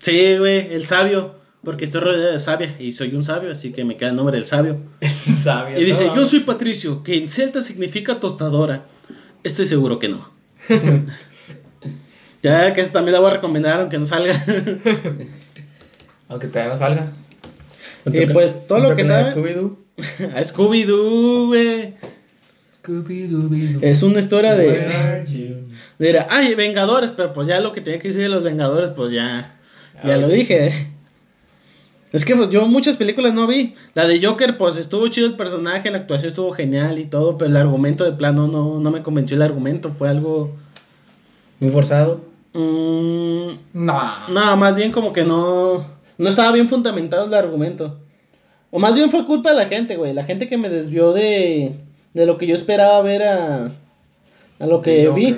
[0.00, 1.42] Sí, güey, el sabio.
[1.64, 4.36] Porque estoy rodeado de sabia y soy un sabio, así que me queda el nombre
[4.36, 4.78] del sabio.
[5.24, 5.80] Sabio.
[5.80, 6.16] Y dice, ¿no?
[6.16, 8.84] yo soy Patricio, que en celta significa tostadora.
[9.42, 10.28] Estoy seguro que no.
[12.42, 14.34] ya que esta también la voy a recomendar, aunque no salga.
[16.26, 17.12] Aunque todavía no salga.
[18.06, 19.34] Y pues todo lo que sabe.
[19.34, 19.76] Scooby-Doo.
[20.34, 21.94] a Scooby-Doo, güey.
[22.56, 23.80] Scooby-Dooby-Doo.
[23.82, 24.68] Es una historia de...
[24.68, 25.68] Where are you?
[25.98, 29.12] Dirá, ay, Vengadores, pero pues ya lo que tenía que decir de los Vengadores, pues
[29.12, 29.58] ya,
[30.02, 30.93] ya Ah, lo dije.
[32.14, 33.74] Es que pues, yo muchas películas no vi.
[33.94, 37.50] La de Joker, pues estuvo chido el personaje, la actuación estuvo genial y todo, pero
[37.50, 40.52] el argumento de plano no, no me convenció el argumento, fue algo...
[41.58, 42.20] Muy forzado.
[42.52, 44.28] mm, No.
[44.28, 45.84] no, más bien como que no,
[46.16, 47.98] no estaba bien fundamentado el argumento.
[48.70, 50.12] O más bien fue culpa de la gente, güey.
[50.12, 51.72] La gente que me desvió de,
[52.12, 53.72] de lo que yo esperaba ver a,
[54.60, 55.36] a lo que vi.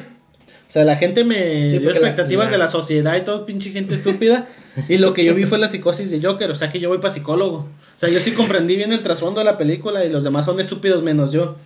[0.76, 3.70] Sea, la gente me Sí, dio la- expectativas la- de la sociedad y todo, pinche
[3.70, 4.46] gente estúpida.
[4.90, 6.50] y lo que yo vi fue la psicosis de Joker.
[6.50, 7.56] O sea, que yo voy para psicólogo.
[7.60, 7.68] O
[7.98, 11.02] sea, yo sí comprendí bien el trasfondo de la película y los demás son estúpidos
[11.02, 11.56] menos yo.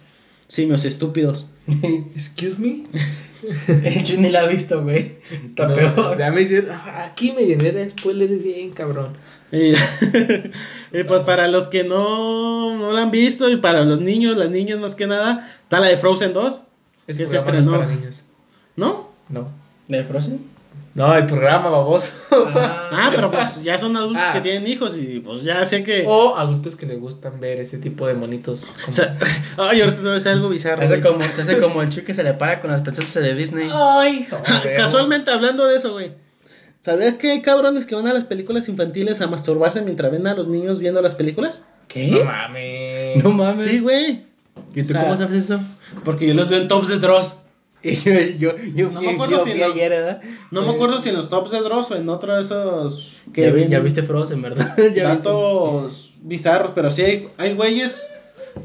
[0.46, 1.50] Simios estúpidos.
[2.14, 2.84] Excuse me.
[4.04, 5.16] Yo ni la he visto, güey.
[5.48, 6.16] Está No, peor.
[6.16, 6.70] Ya me hicieron.
[7.04, 9.14] Aquí me llené de spoilers bien, cabrón.
[9.50, 9.72] Y,
[10.92, 14.50] y pues para los que no, no la han visto y para los niños, las
[14.50, 16.62] niñas más que nada, está la de Frozen 2.
[17.08, 17.72] Ese Que se es estrenó.
[17.72, 18.24] para niños.
[18.80, 19.08] ¿No?
[19.28, 19.48] No.
[19.88, 20.40] ¿De Frozen?
[20.94, 22.10] No, el programa, baboso.
[22.32, 24.32] Ah, pero pues ya son adultos Ah.
[24.32, 26.04] que tienen hijos y pues ya sé que...
[26.06, 28.62] O adultos que les gustan ver este tipo de monitos.
[28.62, 29.16] como- O sea,
[29.58, 30.82] ay, ahorita no es algo bizarro.
[30.82, 33.34] Hace como, se hace como el chico que se le para con las princesas de
[33.34, 33.68] Disney.
[33.72, 34.76] Ay, joder.
[34.76, 36.12] Casualmente hablando de eso, güey.
[36.80, 40.34] ¿Sabías que hay cabrones que van a las películas infantiles a masturbarse mientras ven a
[40.34, 41.60] los niños viendo las películas?
[41.62, 42.22] No ¿Qué?
[42.24, 43.22] mames.
[43.24, 43.64] No mames.
[43.66, 44.24] Sí, güey.
[44.74, 45.60] ¿Y tú O sea, cómo sabes eso?
[46.04, 47.36] Porque yo los veo en tops de Dross.
[47.82, 49.66] Y yo, yo, yo, No fui, me acuerdo yo si fui no.
[49.66, 50.20] ayer, ¿verdad?
[50.50, 53.42] No me acuerdo si en los tops de Dross o en otro de esos que
[53.42, 54.74] Ya, vi- ya viste Frozen, ¿verdad?
[54.76, 55.00] ya viste.
[55.02, 58.02] datos bizarros, pero sí hay, hay güeyes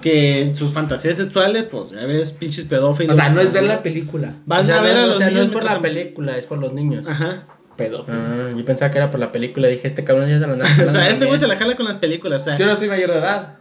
[0.02, 3.16] que en sus fantasías sexuales, pues ya ves, pinches pedófilos.
[3.16, 4.34] O sea, no es ver la película.
[4.46, 5.80] Van o sea, a ver no, a o los sea, no niños es por la
[5.82, 7.08] película, es por los niños.
[7.08, 7.46] Ajá.
[7.78, 8.18] Pedófilo.
[8.18, 9.68] Ah, yo pensaba que era por la película.
[9.68, 11.98] Dije, este cabrón ya se la O sea, este güey se la jala con las
[11.98, 12.58] películas, o sea.
[12.58, 13.56] Yo no soy mayor de edad.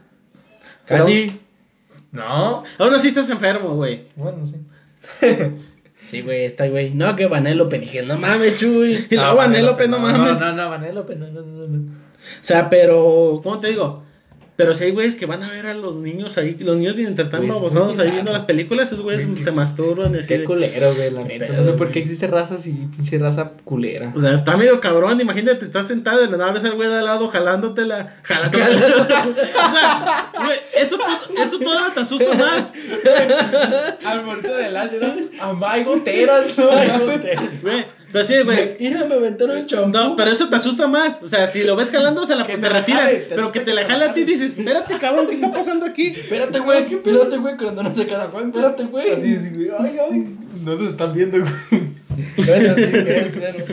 [0.87, 1.41] Casi.
[2.13, 2.63] No.
[2.79, 4.05] Aún así estás enfermo, güey.
[4.17, 4.57] Bueno, sí.
[6.05, 6.93] Sí, güey, está güey.
[6.93, 7.79] No, que Vanélope.
[7.79, 9.07] Dije, no mames, chuy.
[9.11, 10.39] Y luego Vanellope, no mames.
[10.39, 11.79] No, no, Vanellope, no, no, no, no.
[11.79, 14.04] O sea, pero, ¿cómo te digo?
[14.57, 17.17] Pero si hay güeyes que van a ver a los niños ahí, los niños vienen
[17.17, 20.39] tan Güey, es babosados ahí viendo las películas, esos güeyes Güey, se masturban así Qué
[20.39, 21.47] de- culero, güey, la neta.
[21.47, 21.91] pedo, No sé por güey.
[21.91, 24.13] qué existe razas y pinche raza culera.
[24.15, 26.95] O sea, está medio cabrón, imagínate, estás sentado y la nada ves al güey de
[26.99, 28.97] al lado jalándotela, jalándotela.
[29.27, 32.73] o sea, güey, eso, to- eso todavía te asusta más.
[34.05, 35.43] Al muerto del año, ¿no?
[35.43, 36.67] Amay goteras, ¿no?
[37.63, 38.77] Güey, pero sí, güey.
[38.79, 39.89] Mira, me aventaron champú.
[39.89, 41.21] No, pero eso te asusta más.
[41.21, 43.03] O sea, si lo ves jalando, se la, Que te te la retiras.
[43.03, 45.53] jale, te pero que te la jale a ti y dices, espérate, cabrón, ¿qué está
[45.53, 46.15] pasando aquí?
[46.17, 48.31] Espérate, güey, espérate, güey, cuando no se queda.
[48.33, 49.11] Espérate, güey.
[49.11, 49.69] Así, así, güey.
[49.77, 50.37] Ay, ay.
[50.63, 51.53] No nos están viendo, güey.
[52.37, 53.65] Bueno, sí, güey, bueno.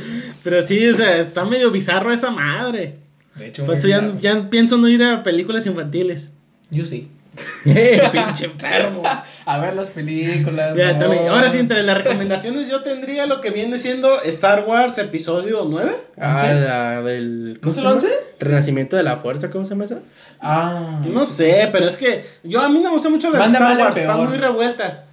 [0.44, 2.96] Pero sí, o sea, está medio bizarro esa madre.
[3.36, 6.32] De hecho, Por eso ya, ya pienso no ir a películas infantiles.
[6.72, 7.10] Yo sí.
[7.64, 9.04] Pinche enfermo.
[9.46, 10.76] A ver las películas.
[10.76, 11.00] Ya, no.
[11.00, 11.30] también.
[11.30, 15.96] Ahora sí, entre las recomendaciones yo tendría lo que viene siendo Star Wars episodio 9.
[16.18, 16.48] Ah, ¿Sí?
[16.54, 17.60] la del.
[17.62, 17.96] ¿No es se el llama?
[17.96, 18.10] 11?
[18.40, 20.00] Renacimiento de la fuerza, ¿cómo se llama esa?
[20.42, 21.02] Ah.
[21.06, 23.96] No sé, pero es que yo a mí no me gustan mucho las Star Wars,
[23.98, 25.04] están muy revueltas.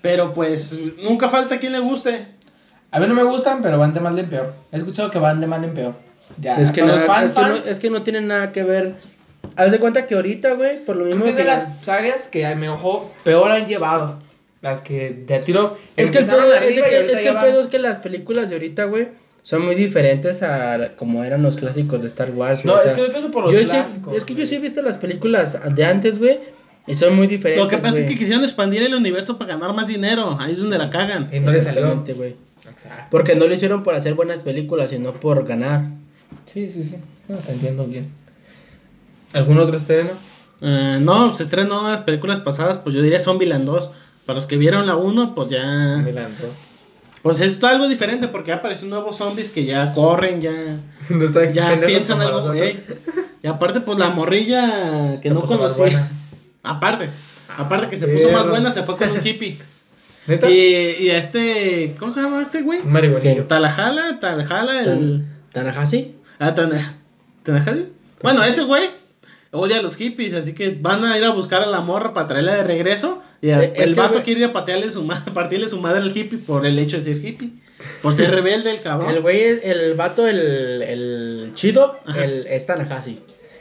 [0.00, 2.28] Pero pues nunca falta quien le guste.
[2.90, 4.54] A mí no me gustan, pero van de mal en peor.
[4.72, 5.94] He escuchado que van de mal en peor.
[6.40, 6.54] Ya.
[6.54, 8.94] es, que nada- los fans, es, que no, es que no tiene nada que ver.
[9.56, 12.28] Haz de cuenta que ahorita, güey, por lo mismo que es de que- las sagas
[12.28, 14.18] que me ojo peor han llevado.
[14.62, 15.76] Las que de tiro.
[15.96, 18.56] Es que, el pedo, es, que, es que el pedo es que las películas de
[18.56, 19.08] ahorita, güey,
[19.42, 22.74] son muy diferentes a como eran los clásicos de Star Wars, güey.
[22.74, 24.16] No, o sea, es que yo tengo por los yo sí- clásicos.
[24.16, 26.40] es que yo sí he visto las películas de antes, güey,
[26.86, 27.62] y son muy diferentes.
[27.64, 30.36] Lo que pasa es que quisieron expandir el universo para ganar más dinero.
[30.40, 31.28] Ahí es donde la cagan.
[31.32, 31.52] Y no.
[31.52, 32.34] Exactamente, güey.
[32.68, 33.04] Exacto.
[33.10, 35.82] Porque no lo hicieron por hacer buenas películas, sino por ganar.
[36.46, 36.96] Sí, sí, sí.
[37.28, 38.10] No, te entiendo bien.
[39.36, 40.10] ¿Algún otro estreno?
[40.60, 43.90] Eh, no, se estrenó las películas pasadas, pues yo diría Zombieland 2.
[44.24, 45.98] Para los que vieron la 1, pues ya.
[46.00, 46.48] Adelanto.
[47.22, 50.52] Pues es algo diferente porque ya aparecen nuevos zombies que ya corren, ya.
[51.08, 52.84] No está aquí Ya piensan algo, ey.
[53.42, 56.08] Y aparte, pues la morrilla que Se no conocía.
[56.62, 57.08] Aparte,
[57.56, 58.18] aparte que se Perro.
[58.18, 59.56] puso más buena, se fue con un hippie.
[60.26, 60.50] ¿Neta?
[60.50, 62.82] y, y este, ¿cómo se llama este güey?
[62.82, 63.44] Marihuanillo.
[63.44, 64.84] Talajala, Talajala, el.
[64.84, 66.16] Tan, Tanahasi.
[66.40, 66.96] Ah, Tana-
[67.44, 67.82] ¿Tanajala?
[68.20, 68.90] Bueno, ese güey
[69.56, 72.28] odia a los hippies, así que van a ir a buscar a la morra para
[72.28, 73.22] traerla de regreso.
[73.42, 75.80] Y a- Eh, el que, vato güey- quiere ir a patearle su ma- partirle su
[75.80, 77.50] madre al hippie por el hecho de ser hippie.
[78.02, 79.10] Por ser rebelde el cabrón.
[79.10, 80.38] El güey, es- el vato, el,
[80.82, 83.20] el chido, el, es Tanahasi.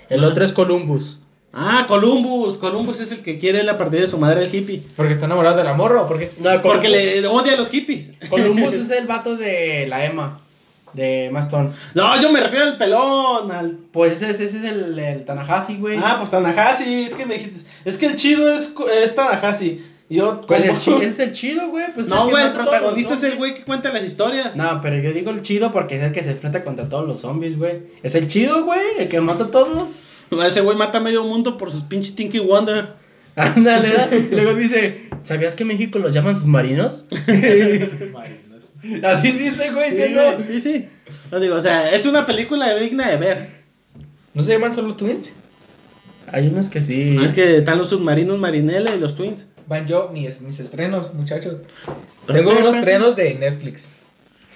[0.10, 1.20] El otro es Columbus.
[1.58, 2.58] Ah, Columbus.
[2.58, 4.84] Columbus es el que quiere la partida de su madre al hippie.
[4.96, 8.12] ¿Porque está enamorado de la morra o porque No, Porque le odia a los hippies.
[8.30, 10.42] Columbus es el vato de la Emma,
[10.96, 11.72] de Maston.
[11.94, 13.72] No, yo me refiero al pelón, al...
[13.92, 15.98] Pues ese, ese es el, el Tanahasi, güey.
[16.02, 17.60] Ah, pues Tanahashi, es que me dijiste...
[17.84, 18.74] Es que el chido es,
[19.04, 19.84] es Tanahashi.
[20.08, 21.86] Yo, pues el como- chi- ese es el chido, güey.
[21.96, 24.56] Pues No, güey, el protagonista es el güey que cuenta las historias.
[24.56, 27.20] No, pero yo digo el chido porque es el que se enfrenta contra todos los
[27.22, 27.84] zombies, güey.
[28.04, 29.94] Es el chido, güey, el que mata a todos.
[30.46, 32.94] Ese güey mata a medio mundo por sus pinches Tinky Wonder.
[33.36, 33.90] Ándale.
[34.32, 37.08] Y luego dice, ¿sabías que en México los llaman submarinos?
[39.04, 40.34] Así dice, güey, Sí, ¿sí, no?
[40.34, 40.86] güey, sí, sí.
[41.32, 43.48] Lo digo, o sea, es una película digna de ver.
[44.34, 45.36] ¿No se llaman solo Twins?
[46.32, 47.18] Hay unos que sí.
[47.24, 49.48] Es que están los submarinos Marinela y los Twins.
[49.68, 51.58] Van yo, mis, mis estrenos, muchachos.
[52.28, 53.90] Tengo unos estrenos de Netflix.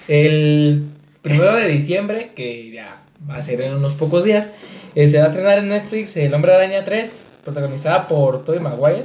[0.08, 0.84] El
[1.22, 4.52] primero de diciembre, que ya va a ser en unos pocos días,
[4.96, 9.04] eh, se va a estrenar en Netflix El Hombre Araña 3, protagonizada por Tobey Maguire.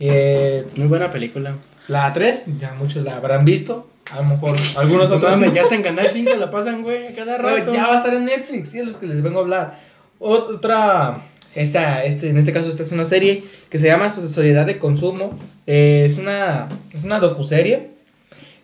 [0.00, 1.56] Eh, Muy buena película.
[1.88, 3.88] La 3, ya muchos la habrán visto.
[4.10, 5.54] A lo mejor algunos No otros.
[5.54, 7.72] ya está en Canal 5, la pasan, güey, cada rato.
[7.72, 9.80] ya va a estar en Netflix, sí, es los que les vengo a hablar.
[10.18, 11.18] Otra,
[11.54, 15.38] esta, este, en este caso, esta es una serie que se llama Sociedad de Consumo.
[15.66, 17.90] Eh, es una, es una docuserie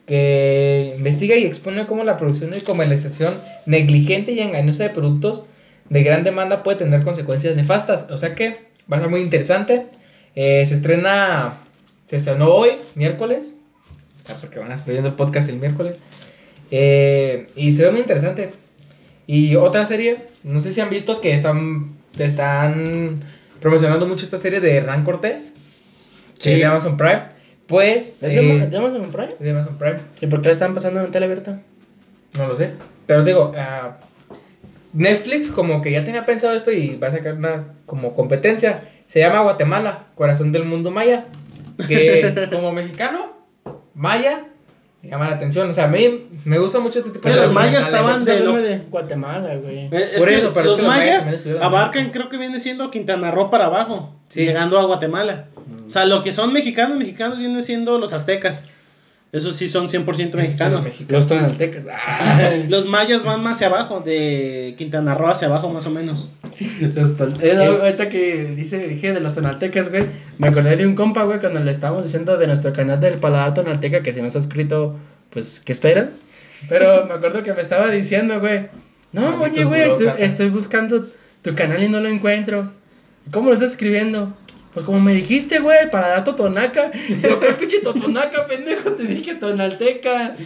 [0.06, 5.44] que investiga y expone cómo la producción y comercialización negligente y engañosa de productos
[5.90, 8.06] de gran demanda puede tener consecuencias nefastas.
[8.10, 9.86] O sea que va a ser muy interesante.
[10.34, 11.58] Eh, se estrena,
[12.09, 13.59] se estrenó hoy, miércoles.
[14.18, 15.98] O sea, porque van a estar viendo el podcast el miércoles.
[16.70, 18.52] Eh, y se ve muy interesante.
[19.26, 23.22] Y otra serie, no sé si han visto que están, están
[23.61, 25.52] promocionando mucho esta serie de Hernán Cortés.
[26.38, 26.54] Sí.
[26.54, 27.24] De Amazon Prime.
[27.66, 28.14] Pues.
[28.22, 29.34] ¿Es eh, de Amazon Prime?
[29.38, 29.98] de Amazon Prime.
[30.22, 31.61] ¿Y por qué la están pasando en tele abierta?
[32.38, 32.70] No lo sé.
[33.04, 33.98] Pero digo, ah,
[34.94, 38.84] Netflix como que ya tenía pensado esto y va a sacar una como competencia.
[39.09, 41.26] Se llama Guatemala, Corazón del Mundo Maya.
[41.87, 43.33] Que como mexicano,
[43.95, 44.45] Maya,
[45.03, 45.68] me llama la atención.
[45.70, 48.33] O sea, a mí me gusta mucho este tipo Pero de los mayas estaban de
[48.33, 49.79] hablando lo- de Guatemala, güey.
[49.87, 52.59] Eh, es Por que eso, pero es los que los mayas abarcan, creo que viene
[52.61, 54.45] siendo Quintana Roo para abajo, Sí.
[54.45, 55.46] llegando a Guatemala.
[55.87, 58.63] O sea, lo que son mexicanos, mexicanos vienen siendo los aztecas.
[59.30, 60.87] Esos sí son 100% mexicanos.
[61.09, 61.84] Los tonaltecas.
[62.11, 66.29] Ah, Los mayas van más hacia abajo, de Quintana Roo hacia abajo más o menos.
[66.95, 67.11] los
[67.42, 70.07] eh, no, ahorita que dice, dije de los tonaltecas, güey.
[70.38, 73.55] Me acordé de un compa, güey, cuando le estábamos diciendo de nuestro canal del Paladar
[73.55, 74.96] Tonalteca que si nos ha escrito,
[75.30, 76.11] pues, ¿qué esperan?
[76.68, 78.68] Pero me acuerdo que me estaba diciendo, güey.
[79.13, 81.07] No, Malditos oye, güey, estoy, estoy buscando
[81.42, 82.72] tu canal y no lo encuentro.
[83.30, 84.34] ¿Cómo lo estás escribiendo?
[84.74, 86.90] Pues como me dijiste, güey, para dar totonaca.
[87.22, 88.92] Yo, ¿qué pinche totonaca, pendejo?
[88.92, 90.36] Te dije tonalteca.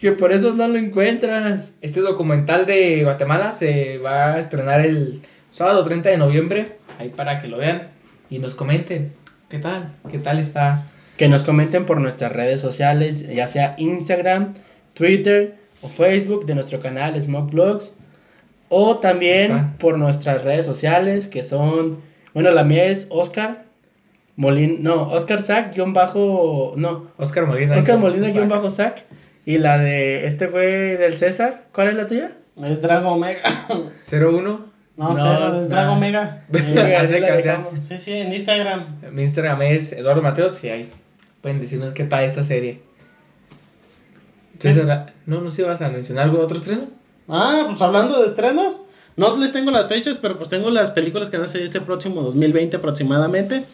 [0.00, 1.74] Que por eso no lo encuentras.
[1.80, 6.76] Este documental de Guatemala se va a estrenar el sábado 30 de noviembre.
[6.98, 7.90] Ahí para que lo vean
[8.30, 9.12] y nos comenten.
[9.48, 9.92] ¿Qué tal?
[10.10, 10.86] ¿Qué tal está?
[11.16, 14.54] Que nos comenten por nuestras redes sociales, ya sea Instagram,
[14.94, 17.92] Twitter o Facebook de nuestro canal Smoke Blogs.
[18.70, 22.00] O también por nuestras redes sociales que son,
[22.32, 23.66] bueno, la mía es Oscar
[24.36, 27.76] Molina, no, Oscar Sack, guion bajo, no, Oscar Molina.
[27.76, 29.04] Oscar Molina, guion bajo Sack.
[29.44, 32.32] Y la de este güey del César, ¿cuál es la tuya?
[32.62, 33.40] Es Drago Omega.
[34.10, 34.40] 01.
[34.94, 36.44] No, No, cero, es Drago Omega.
[36.52, 37.80] Sí, Eh.
[37.88, 39.00] Sí, sí, en Instagram.
[39.10, 40.90] Mi Instagram es Eduardo Mateos y ahí
[41.40, 42.80] pueden decirnos qué tal esta serie.
[44.58, 46.84] César, no, no sé, vas a mencionar algo otro estreno.
[47.28, 48.76] Ah, pues hablando de estrenos,
[49.16, 51.80] no les tengo las fechas, pero pues tengo las películas que van a salir este
[51.80, 53.64] próximo 2020 aproximadamente.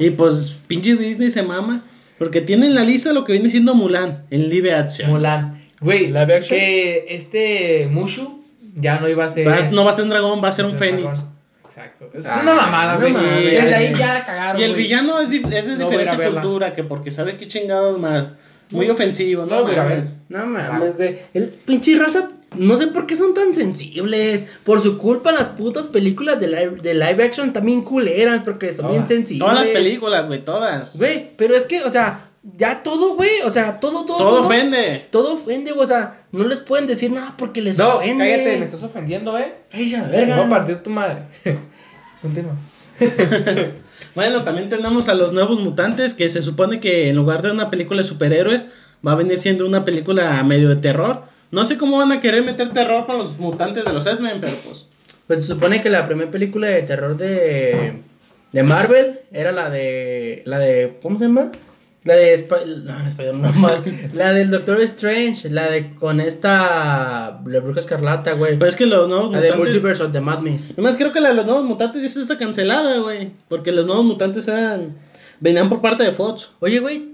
[0.00, 1.84] Y pues pinche Disney se mama,
[2.18, 5.10] porque tiene en la lista lo que viene siendo Mulan en live action.
[5.10, 5.60] Mulan.
[5.80, 6.12] Güey,
[6.48, 8.42] que este Mushu
[8.76, 9.46] ya no iba a ser.
[9.46, 11.24] Va- no va a ser un dragón, va a ser un fénix.
[11.64, 12.10] Exacto.
[12.12, 13.12] Es Ah, una mamada, güey.
[13.14, 14.60] Desde ahí ya la cagaron.
[14.60, 18.24] Y el villano es, es de No diferente cultura, que porque sabe qué chingados más.
[18.70, 19.64] Muy ofensivo, No.
[20.28, 21.18] No mames, güey.
[21.34, 22.28] El pinche raza,
[22.66, 24.46] no sé por qué son tan sensibles.
[24.64, 28.88] Por su culpa, las putas películas de live, de live action también culeras, porque son
[28.90, 29.08] bien Todas.
[29.08, 29.40] sensibles.
[29.48, 30.96] Todas las películas, güey, todas.
[30.98, 33.30] Güey, pero es que, o sea, ya todo, güey.
[33.44, 34.18] O sea, todo, todo.
[34.18, 35.06] Todo ofende.
[35.10, 35.84] Todo ofende, güey.
[35.84, 38.24] O sea, no les pueden decir nada porque les No, ofende.
[38.24, 39.54] cállate, me estás ofendiendo, eh.
[39.70, 40.48] Cállate a Me voy a verga.
[40.48, 41.22] partir tu madre.
[42.22, 42.54] Continúa.
[44.14, 47.70] Bueno, también tenemos a los nuevos mutantes, que se supone que en lugar de una
[47.70, 48.66] película de superhéroes,
[49.06, 51.22] va a venir siendo una película medio de terror.
[51.50, 54.52] No sé cómo van a querer meter terror con los mutantes de los X-Men, pero
[54.64, 54.86] pues.
[55.26, 58.02] Pues se supone que la primera película de terror de,
[58.52, 60.42] de Marvel era la de.
[60.46, 60.98] La de.
[61.02, 61.50] ¿Cómo se llama?
[62.04, 62.32] La de.
[62.34, 63.70] Sp- no, Spider-Man, no.
[64.14, 65.50] La del Doctor Strange.
[65.50, 65.94] La de.
[65.94, 67.40] Con esta.
[67.46, 68.58] La Bruja Escarlata, güey.
[68.58, 69.72] Pues es que los nuevos La de mutantes.
[69.72, 70.72] Multiverse of the Madness.
[70.72, 73.30] Además, creo que la de los nuevos mutantes ya está cancelada, güey.
[73.48, 74.96] Porque los nuevos mutantes eran.
[75.40, 76.50] Venían por parte de Fox.
[76.60, 77.10] Oye, güey.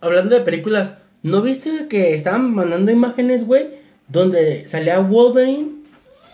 [0.00, 0.94] Hablando de películas.
[1.24, 3.66] ¿No viste que estaban mandando imágenes, güey?
[4.08, 5.70] Donde salía Wolverine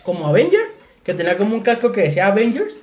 [0.02, 0.78] como Avenger.
[1.04, 2.82] Que tenía como un casco que decía Avengers.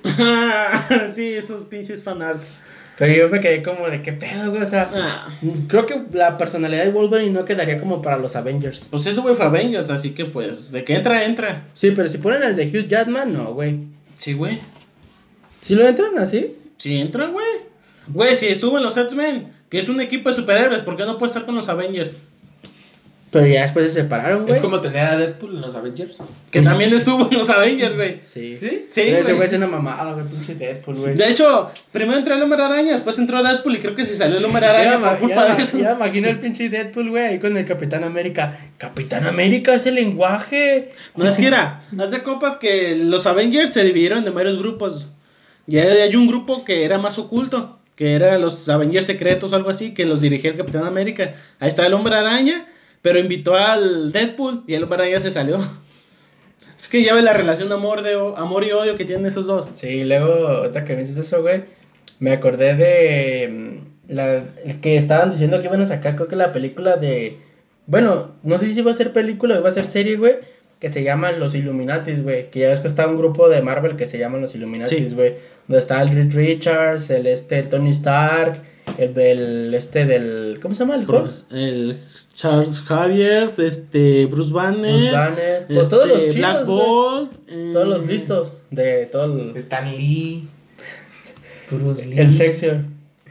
[1.14, 2.42] sí, esos pinches fanart.
[2.98, 4.62] Pero yo me quedé como de qué pedo, güey.
[4.62, 4.90] O sea.
[4.92, 5.26] Ah,
[5.68, 8.88] Creo que la personalidad de Wolverine no quedaría como para los Avengers.
[8.90, 11.66] pues eso, güey, fue Avengers, así que pues, de que entra, entra.
[11.74, 13.80] Sí, pero si ponen el de Hugh Jackman, no, güey.
[14.16, 14.58] Sí, güey.
[15.60, 16.56] ¿Sí lo entran así?
[16.78, 17.46] Sí, entra, güey.
[18.08, 21.18] Güey, si estuvo en los X-Men, que es un equipo de superhéroes, ¿por qué no
[21.18, 22.16] puede estar con los Avengers?
[23.30, 24.54] Pero ya después se separaron, güey.
[24.54, 26.16] Es como tener a Deadpool en los Avengers.
[26.50, 28.20] Que también estuvo en los Avengers, güey.
[28.22, 28.56] Sí.
[28.56, 28.86] ¿Sí?
[28.88, 29.46] Sí, Pero ese güey.
[29.46, 31.14] es una mamada, güey, pinche Deadpool, güey.
[31.14, 34.38] De hecho, primero entró el Hombre Araña, después entró Deadpool y creo que se salió
[34.38, 35.78] el Hombre Ya, Araña ma- por culpa ya, de eso.
[35.78, 38.58] ya imagino el pinche Deadpool, güey, ahí con el Capitán América.
[38.78, 40.92] Capitán América es el lenguaje.
[41.14, 45.08] No es que era, hace copas que los Avengers se dividieron en varios grupos.
[45.66, 49.56] Y hay hay un grupo que era más oculto, que era los Avengers secretos o
[49.56, 51.34] algo así, que los dirigía el Capitán América.
[51.58, 52.68] Ahí está el Hombre Araña,
[53.02, 55.58] pero invitó al Deadpool y el Hombre Araña se salió.
[56.78, 59.48] Es que ya ves la relación de amor, de, amor y odio que tienen esos
[59.48, 59.70] dos.
[59.72, 61.64] Sí, luego, ahorita que me dices eso, güey,
[62.20, 64.44] me acordé de mm, la
[64.80, 67.36] que estaban diciendo que iban a sacar, creo que la película de.
[67.88, 70.36] Bueno, no sé si iba a ser película o iba a ser serie, güey,
[70.80, 72.50] que se llaman Los Illuminatis, güey.
[72.50, 75.14] Que ya ves que está un grupo de Marvel que se llaman Los Illuminatis, Sí.
[75.14, 75.34] güey.
[75.66, 78.62] Donde está el Reed Richards, el este Tony Stark,
[78.96, 80.58] el, el este del.
[80.62, 80.94] ¿Cómo se llama?
[80.96, 81.04] El?
[81.04, 81.98] Pues, el
[82.34, 86.78] Charles Javier, este, Bruce Banner, Bruce Banner, pues este, todos los Black chidos, güey.
[86.86, 90.48] Bolt, eh, Todos los listos de todo el, Stan Lee.
[91.70, 92.18] Bruce Lee.
[92.18, 92.76] el Sexior.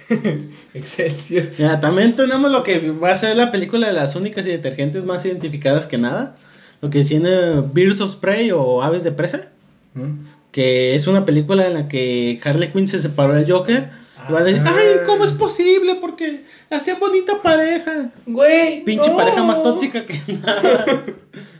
[0.74, 1.52] Excelsior.
[1.58, 5.06] Ya, también tenemos lo que va a ser la película de las únicas y detergentes
[5.06, 6.36] más identificadas que nada.
[6.82, 9.50] Lo que tiene Birds of Prey o Aves de Presa.
[9.94, 10.26] ¿Mm?
[10.52, 13.90] Que es una película en la que Harley Quinn se separó del Joker.
[14.28, 14.74] Y va a decir, Ah.
[14.78, 15.96] ay, ¿cómo es posible?
[16.02, 18.10] Porque hacía bonita pareja.
[18.26, 18.84] Güey.
[18.84, 19.18] Pinche no.
[19.18, 20.86] pareja más tóxica que nada.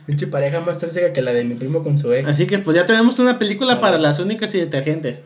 [0.06, 2.28] Pinche pareja más tóxica que la de mi primo con su ex.
[2.28, 5.22] Así que pues ya tenemos una película para las únicas y detergentes.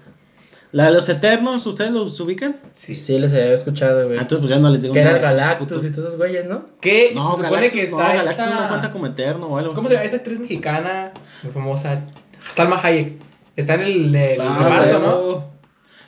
[0.72, 2.56] La de los Eternos, ¿ustedes los ubican?
[2.72, 2.94] Sí.
[2.94, 4.18] Sí, les había escuchado, güey.
[4.18, 6.16] Ah, Entonces pues ya no les digo que era el nada, Galactus y todos esos
[6.16, 6.64] güeyes, ¿no?
[6.80, 8.60] Que No, se supone Galactus, que está no, Galactus esta...
[8.62, 10.04] no cuenta como eterno o algo ¿Cómo se llama?
[10.06, 11.12] Esta actriz mexicana,
[11.42, 12.00] muy famosa,
[12.54, 13.20] Salma Hayek.
[13.54, 15.44] Está en el, el Ah, reparto, ¿no?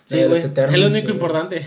[0.06, 0.28] Sí, güey.
[0.30, 1.12] los Eternos, Es lo único sí.
[1.12, 1.66] importante.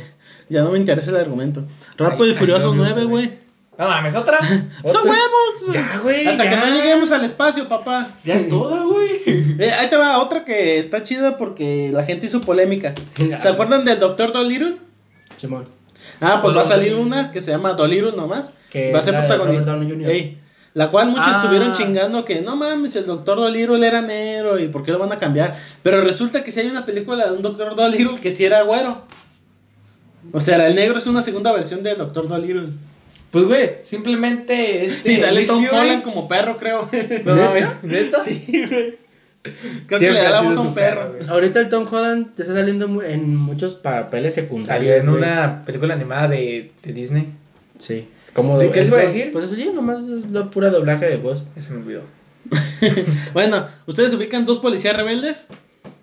[0.49, 1.65] Ya no me interesa el argumento.
[1.97, 3.46] Rápido y Furioso ay, no, 9, no, güey.
[3.77, 4.39] No mames, otra.
[4.85, 5.73] ¡Son huevos!
[5.73, 6.49] Ya, güey, Hasta ya.
[6.49, 8.09] que no lleguemos al espacio, papá.
[8.23, 9.07] Ya es toda, güey.
[9.59, 12.93] Eh, ahí te va otra que está chida porque la gente hizo polémica.
[13.39, 14.77] ¿Se acuerdan del Doctor Dolittle?
[15.35, 15.67] Simón.
[16.21, 18.53] Ah, pues va a salir una que se llama Dolittle nomás.
[18.69, 19.75] Que va a ser protagonista.
[20.05, 20.37] Ey,
[20.73, 21.41] la cual muchos Ah.
[21.41, 25.11] estuvieron chingando que no mames, el Doctor Dolittle era negro y por qué lo van
[25.11, 25.55] a cambiar.
[25.83, 29.03] Pero resulta que si hay una película de un Doctor Dolittle que sí era güero.
[30.31, 32.69] O sea, el negro es una segunda versión del Doctor Dolittle.
[33.31, 35.11] Pues, güey, simplemente este.
[35.13, 36.89] Y sale Tom Holland como perro, creo.
[37.25, 38.19] No mames, ¿neta?
[38.19, 38.97] Sí, güey.
[39.87, 41.13] Creo que le da la voz a un perro.
[41.29, 45.03] Ahorita el Tom Holland te está saliendo en muchos papeles Salió secundarios.
[45.03, 45.23] en güey.
[45.23, 47.29] una película animada de, de Disney.
[47.77, 48.09] Sí.
[48.33, 49.31] ¿Cómo ¿De qué se es iba a decir?
[49.31, 51.45] Pues eso sí, nomás es la pura doblaje de voz.
[51.55, 52.01] Ese me olvidó.
[53.33, 55.47] Bueno, ¿ustedes ubican dos policías rebeldes?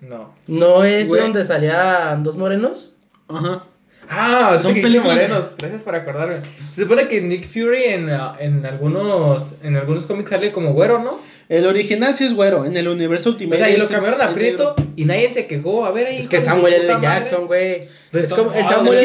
[0.01, 0.33] No.
[0.47, 1.21] ¿No es Güey.
[1.21, 2.91] donde salían dos morenos?
[3.29, 3.63] Ajá.
[4.09, 5.55] Ah, Son películas morenos.
[5.57, 6.35] Gracias por acordarme.
[6.73, 10.99] Se supone que Nick Fury en, uh, en algunos en algunos cómics sale como güero,
[10.99, 11.19] ¿no?
[11.47, 13.57] El original sí es güero, en el universo O Ultimate.
[13.59, 15.85] sea, y lo es- cambiaron a Prieto y nadie se quejó.
[15.85, 16.17] A ver ahí.
[16.17, 16.97] Es que Samuel L.
[17.01, 17.87] Jackson, güey.
[18.11, 18.97] Pues Es como, el Samuel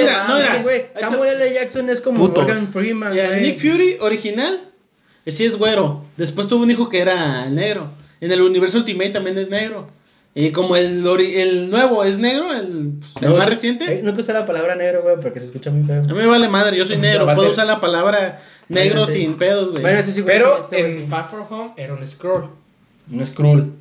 [1.40, 1.52] L.
[1.54, 2.44] Jackson es como Putos.
[2.44, 3.40] Morgan Freeman, güey.
[3.42, 4.60] Nick Fury original,
[5.26, 6.02] eh, sí es güero.
[6.16, 7.90] Después tuvo un hijo que era negro.
[8.22, 9.88] En el universo Ultimate también es negro.
[10.34, 14.02] Y como el, ori- el nuevo es negro, el, pues, el No, más reciente, eh,
[14.02, 16.02] No te usa la palabra negro, güey, porque se escucha muy feo.
[16.02, 19.14] a mí me vale madre, yo soy negro, puedo ser- usar la palabra negro sí.
[19.14, 19.82] sin pedos, güey.
[19.82, 21.06] Bueno, este sí, Pero este, güey, en sí.
[21.08, 22.48] Far From Home era un scroll.
[23.10, 23.72] Un Skrull.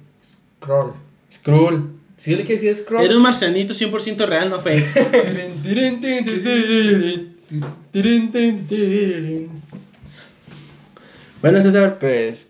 [0.60, 0.94] Scroll.
[1.32, 1.90] Skrull.
[2.18, 3.06] ¿Sí le que decía scroll?
[3.06, 4.88] Era un marcianito 100% real, no fake.
[11.42, 12.49] Bueno, César, pues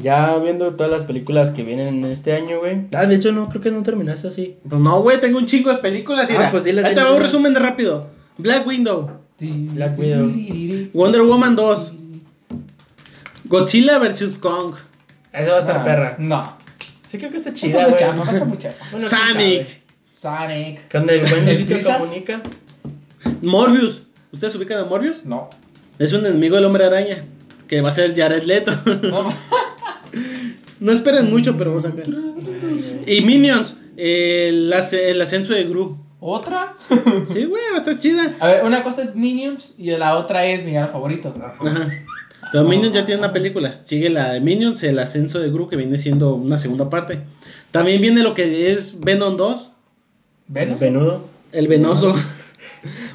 [0.00, 2.86] ya viendo todas las películas que vienen este año, güey.
[2.94, 4.56] Ah, de hecho, no, creo que no terminaste así.
[4.68, 6.28] Pues no, güey, tengo un chingo de películas.
[6.30, 6.50] Ah, mira.
[6.50, 8.08] pues dilas, Ahí te va un resumen de rápido.
[8.38, 9.10] Black Window,
[9.40, 10.32] Black Widow.
[10.94, 11.94] Wonder Woman 2,
[13.44, 14.38] Godzilla vs.
[14.38, 14.74] Kong,
[15.32, 16.16] Esa va a estar No, perra.
[16.18, 16.58] No.
[17.08, 17.94] Sí, creo que está Está chida, güey.
[17.94, 18.74] está.
[18.92, 19.66] Bueno, Sonic.
[20.12, 20.90] Sonic.
[20.90, 22.42] Cuando el buen comunica.
[23.40, 24.02] Morbius.
[24.30, 25.24] ¿Ustedes ubican a Morbius?
[25.24, 25.48] No.
[25.98, 27.24] Es un enemigo del hombre araña.
[27.66, 28.72] Que va a ser Jared Leto.
[29.02, 29.32] No.
[30.80, 32.08] no esperen mucho, pero vamos a ver.
[33.06, 33.78] Y Minions.
[33.96, 35.96] El, asce- el ascenso de Gru.
[36.20, 36.76] ¿Otra?
[37.26, 38.36] Sí, güey, va a estar chida.
[38.40, 41.34] A ver, una cosa es Minions y la otra es mi villano favorito.
[41.40, 41.88] Ajá.
[42.52, 43.80] Pero Minions ya tiene una película.
[43.82, 47.20] Sigue la de Minions, el ascenso de Gru, que viene siendo una segunda parte.
[47.70, 49.72] También viene lo que es Venom 2.
[50.48, 50.78] ¿Ven?
[50.78, 51.28] Venudo.
[51.52, 52.14] El venoso.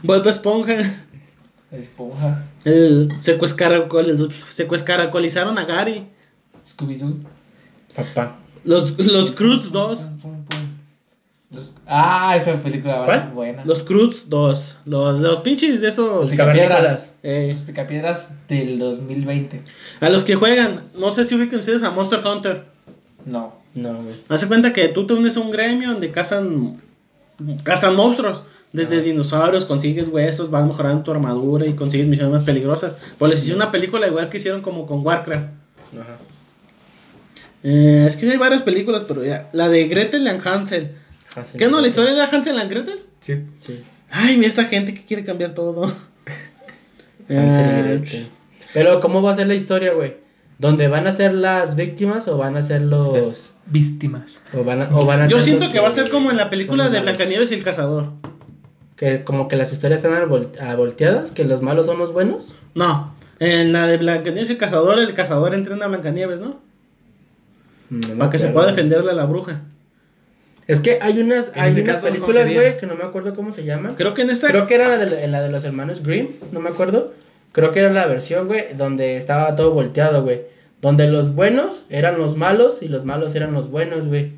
[0.04, 0.76] Bob Esponja.
[1.72, 2.44] Esponja.
[2.66, 6.06] El secuescaracol, secuescaracolizaron a Gary.
[6.68, 7.16] Scooby-Doo.
[7.96, 8.38] Papá.
[8.64, 10.00] Los, los Cruz 2.
[10.00, 10.60] Pum, pum, pum.
[11.52, 13.32] Los- Ah, esa película va ¿Cuál?
[13.34, 13.66] buena.
[13.66, 14.78] Los Cruz 2.
[14.86, 16.22] Los, los pinches de esos.
[16.24, 17.16] Los Picapiedras.
[17.24, 19.62] eh, Los picapiedras del 2020.
[20.02, 20.84] a los que juegan.
[20.98, 22.66] No sé si ubican ustedes a Monster Hunter.
[23.26, 23.62] No.
[23.76, 24.16] No, güey.
[24.30, 26.80] Hace cuenta que tú te unes a un gremio donde cazan.
[27.64, 28.44] Cazan monstruos.
[28.72, 32.98] Desde dinosaurios, consigues huesos, vas mejorando tu armadura y consigues misiones más peligrosas.
[33.20, 35.46] Pues les hicieron una película igual que hicieron como con Warcraft.
[36.00, 36.18] Ajá.
[37.64, 39.50] Eh, es que hay varias películas, pero ya.
[39.54, 40.92] La de Gretel and Hansel.
[41.36, 41.82] Hansel ¿Qué no?
[41.82, 43.00] ¿La historia era Hansel and Gretel?
[43.22, 43.42] Sí.
[43.58, 43.84] Sí.
[44.12, 45.84] Ay, mira esta gente que quiere cambiar todo.
[47.30, 48.28] Hansel y Eh, Gretel.
[48.74, 50.16] Pero, ¿cómo va a ser la historia, güey?
[50.60, 53.18] ¿Dónde van a ser las víctimas o van a ser los.
[53.18, 54.40] Las víctimas.
[54.54, 56.38] O van a, o van a yo ser siento que va a ser como en
[56.38, 57.00] la película de?
[57.02, 58.12] Blancanieves y el Cazador.
[58.96, 62.56] Que como que las historias están volteadas, que los malos son los buenos.
[62.76, 66.62] No, en la de Blancanieves y el Cazador, el Cazador entrena a Blancanieves, ¿no?
[67.94, 69.62] No me Para que se pueda defender de la bruja.
[70.66, 73.36] Es que hay unas, hay ese unas caso, ¿cómo películas, güey, que no me acuerdo
[73.36, 73.96] cómo se llaman.
[73.96, 74.48] Creo que en esta.
[74.48, 77.14] Creo que era la de, la de los hermanos Grimm, no me acuerdo.
[77.52, 80.42] Creo que era la versión, güey, donde estaba todo volteado, güey.
[80.82, 84.32] Donde los buenos eran los malos y los malos eran los buenos, güey.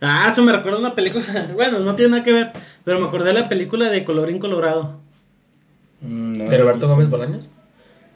[0.00, 1.24] Ah, eso me recuerda a una película.
[1.54, 2.52] Bueno, no tiene nada que ver.
[2.84, 5.00] Pero me acordé de la película de Colorín Colorado.
[6.00, 7.48] Mm, no, ¿De Roberto Gómez Bolaños?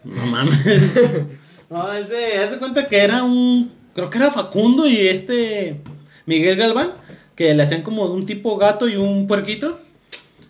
[0.03, 0.95] No mames.
[1.69, 3.78] no, ese, hace cuenta que era un.
[3.95, 5.81] Creo que era Facundo y este.
[6.25, 6.93] Miguel Galván.
[7.35, 9.79] Que le hacían como un tipo gato y un puerquito.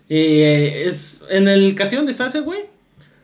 [0.08, 1.22] Eh, es.
[1.28, 2.66] En el castillo donde está ese güey.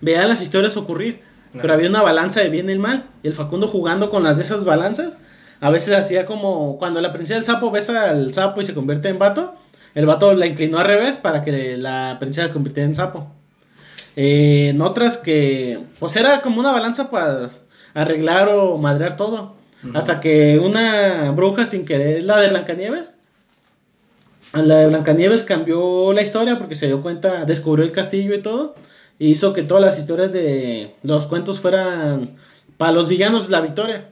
[0.01, 1.20] Veía las historias ocurrir.
[1.52, 3.06] Pero había una balanza de bien y el mal.
[3.22, 5.14] Y el Facundo jugando con las de esas balanzas.
[5.60, 6.78] A veces hacía como.
[6.78, 9.55] Cuando la princesa del sapo besa al sapo y se convierte en vato.
[9.94, 13.32] El vato la inclinó al revés para que la princesa se convirtiera en sapo.
[14.14, 17.51] Eh, en otras que, pues era como una balanza para
[17.94, 19.55] arreglar o madrear todo.
[19.94, 23.15] Hasta que una bruja sin querer, la de Blancanieves,
[24.53, 28.74] la de Blancanieves cambió la historia porque se dio cuenta, descubrió el castillo y todo.
[29.19, 32.36] E hizo que todas las historias de los cuentos fueran
[32.77, 34.11] para los villanos la victoria.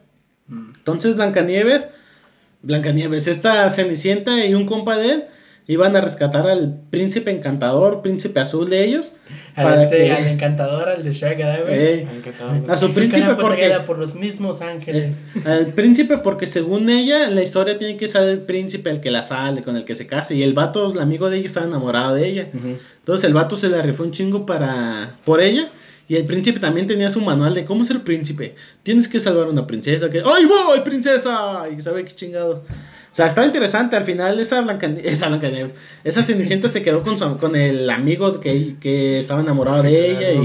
[0.48, 1.88] Entonces Blancanieves,
[2.62, 5.24] Blancanieves, esta Cenicienta y un compa de él
[5.66, 9.12] iban a rescatar al príncipe encantador, príncipe azul de ellos.
[9.54, 11.38] Al, para este, que- al encantador, al de Shrek.
[11.68, 12.06] Eh,
[12.68, 15.24] a su príncipe porque por los mismos ángeles.
[15.44, 19.10] al príncipe porque según ella en la historia tiene que ser el príncipe el que
[19.10, 21.66] la sale con el que se casa y el vato el amigo de ella estaba
[21.66, 22.48] enamorado de ella
[22.98, 25.70] entonces el vato se la rifó un chingo para por ella
[26.08, 28.54] Y el príncipe también tenía su manual de cómo ser príncipe.
[28.82, 30.18] Tienes que salvar a una princesa que...
[30.18, 31.62] ¡Ay, voy, princesa!
[31.74, 32.62] Y sabe qué chingado.
[33.14, 33.94] O sea, estaba interesante.
[33.94, 34.90] Al final esa Blanca...
[35.04, 35.72] Esa Blancanieves.
[36.02, 40.32] Esa Cenicienta se quedó con, su, con el amigo que, que estaba enamorado de ella.
[40.32, 40.38] Y...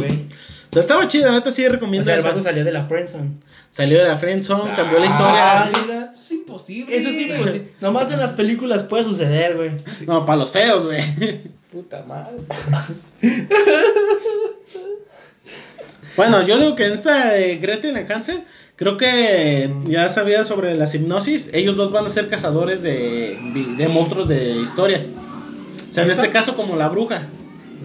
[0.69, 1.29] O sea, estaba chida.
[1.31, 3.31] La neta sí O recomiendo sea, el vato salió de la friendzone.
[3.71, 5.81] Salió de la friendzone, cambió la Ah, historia.
[5.87, 6.09] mira.
[6.13, 6.95] Eso es imposible.
[6.95, 7.63] Eso sí, pues sí.
[7.81, 9.71] Nomás en las películas puede suceder, güey.
[10.05, 11.01] No, para los feos, güey.
[11.71, 12.37] Puta madre.
[16.15, 18.43] Bueno, yo digo que en esta de Gretel Hansen,
[18.79, 21.51] creo que ya sabía sobre las hipnosis.
[21.53, 23.37] Ellos dos van a ser cazadores de,
[23.77, 25.09] de monstruos de historias.
[25.89, 27.27] O sea, en este caso como la bruja,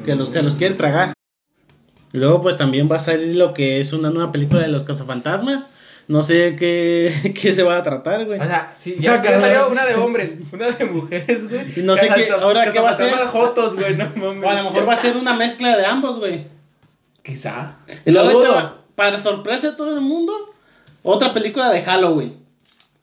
[0.06, 1.12] que los, se los quiere tragar.
[2.12, 4.84] Y luego pues también va a salir lo que es una nueva película de los
[4.84, 5.68] cazafantasmas.
[6.06, 8.38] No sé qué, qué se va a tratar, güey.
[8.38, 11.66] O sea, sí, ya, ya salió una de hombres, una de mujeres, güey.
[11.76, 13.12] Y no sé qué- ahora qué va a ser.
[13.26, 14.44] Jotos, güey, no mames.
[14.44, 16.46] O a lo mejor va a ser una mezcla de ambos, güey.
[17.22, 17.78] Quizá.
[18.04, 18.44] Y luego
[18.94, 20.53] para sorpresa de todo el mundo,
[21.04, 22.34] otra película de Halloween.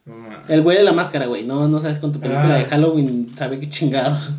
[0.05, 0.15] No.
[0.49, 1.43] El güey de la máscara, güey.
[1.45, 2.57] No, no sabes con tu película Ah.
[2.57, 4.31] de Halloween, sabe qué chingados.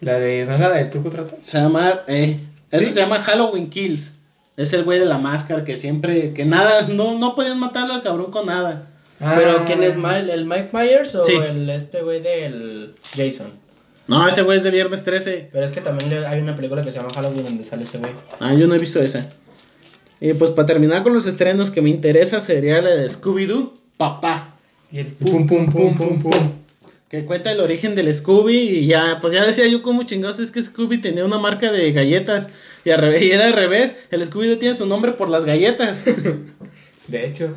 [0.00, 1.36] La de, ¿no es la de truco trato?
[1.40, 2.38] Se llama, eh,
[2.70, 2.92] eso ¿Sí?
[2.92, 4.14] se llama Halloween Kills.
[4.56, 8.02] Es el güey de la máscara que siempre, que nada, no, no podían matarlo al
[8.02, 8.86] cabrón con nada.
[9.18, 9.64] Pero Ah.
[9.66, 11.32] ¿quién es Mike, el Mike Myers o Sí.
[11.34, 13.52] el este güey del Jason?
[14.06, 15.48] No, ese güey es de viernes 13.
[15.52, 18.12] Pero es que también hay una película que se llama Halloween donde sale ese güey.
[18.40, 19.28] Ah, yo no he visto esa.
[20.20, 24.56] Y pues para terminar con los estrenos que me interesa sería la de Scooby-Doo, Papá.
[24.90, 26.52] Y el pum, pum, pum, pum, pum.
[27.08, 30.50] Que cuenta el origen del Scooby y ya, pues ya decía yo como chingados es
[30.50, 32.48] que Scooby tenía una marca de galletas
[32.84, 36.04] y, al revés, y era al revés, el Scooby tiene su nombre por las galletas.
[37.08, 37.54] De hecho.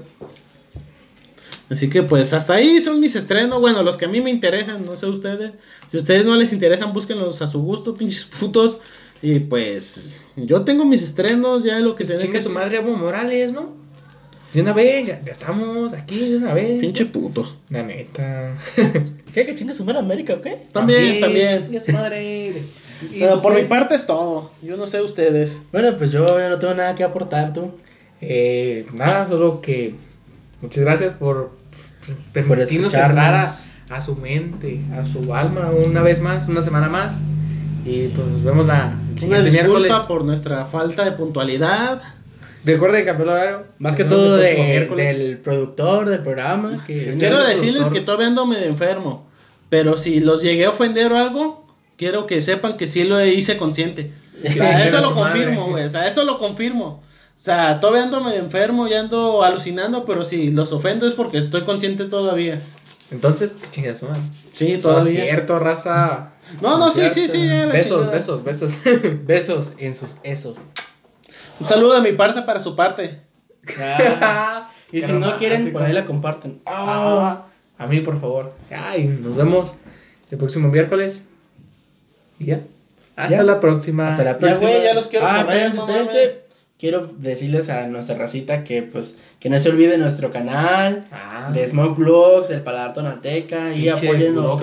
[1.70, 4.86] Así que pues hasta ahí son mis estrenos, bueno, los que a mí me interesan,
[4.86, 5.54] no sé ustedes.
[5.90, 8.80] Si a ustedes no les interesan, búsquenlos a su gusto, pinches putos.
[9.22, 12.78] Y pues yo tengo mis estrenos, ya lo que se ve Chingue que su madre
[12.78, 13.82] Evo Morales, ¿no?
[14.54, 16.80] De una vez, ya, ya estamos aquí de una vez.
[16.80, 17.56] Pinche puto.
[17.70, 18.54] La neta.
[19.34, 19.46] ¿Qué?
[19.46, 20.64] ¿Que chingue su madre América o qué?
[20.74, 21.64] También, también.
[21.64, 22.54] Chingue su madre.
[23.18, 24.52] Pero por mi parte es todo.
[24.62, 25.64] Yo no sé ustedes.
[25.72, 27.72] Bueno, pues yo ya no tengo nada que aportar, tú.
[28.20, 29.96] Eh, nada, solo que
[30.62, 31.52] muchas gracias por
[32.34, 33.56] permitirnos entrar a,
[33.90, 37.20] a su mente, a su alma una vez más, una semana más.
[37.86, 39.94] Y pues nos vemos la el Una disculpa miércoles.
[40.08, 42.02] por nuestra falta de puntualidad.
[42.64, 43.64] Recuerden horario.
[43.80, 46.84] Más que todo de- del productor del programa.
[46.86, 47.94] Que Quiero decirles productor.
[47.94, 49.28] que todavía ando medio enfermo.
[49.70, 51.66] Pero si los llegué a ofender o algo,
[51.98, 54.12] quiero que sepan que sí lo hice consciente.
[54.48, 55.86] O sea, eso lo confirmo, güey.
[55.86, 57.02] O sea, eso lo confirmo.
[57.36, 61.40] O sea, todavía ando medio enfermo y ando alucinando, pero si los ofendo es porque
[61.40, 62.60] estoy consciente todavía.
[63.10, 63.58] Entonces,
[63.90, 64.22] a su madre.
[64.54, 65.24] Sí, Todo todavía.
[65.24, 66.34] cierto, raza.
[66.62, 67.48] No, no, sí, sí, sí.
[67.48, 68.12] ya la Besos, chingada.
[68.12, 68.74] besos, besos.
[69.26, 70.58] Besos en sus esos.
[71.60, 73.22] Un saludo de mi parte para su parte.
[73.80, 76.60] Ah, y si no quieren, por ahí la comparten.
[76.66, 77.46] Ah,
[77.78, 78.54] a mí, por favor.
[78.70, 79.76] Ay, nos vemos
[80.30, 81.24] el próximo miércoles.
[82.40, 82.62] Y ya.
[83.16, 83.44] Hasta Ya.
[83.44, 84.08] la próxima.
[84.08, 84.70] Hasta la Ya, próxima.
[84.72, 86.41] güey, ya los quiero Ah, espérense.
[86.82, 91.68] Quiero decirles a nuestra racita que pues que no se olvide nuestro canal Ah, de
[91.68, 94.60] Smoke Vlogs, el Paladar Tonalteca y apóyennos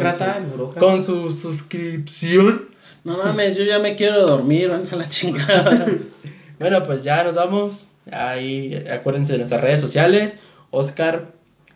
[0.76, 2.70] con su, con suscripción.
[3.04, 5.86] No mames, yo ya me quiero dormir, váyanse a la chingada.
[6.58, 7.86] Bueno, pues ya nos vamos.
[8.10, 10.34] Ahí acuérdense de nuestras redes sociales.
[10.72, 11.26] Oscar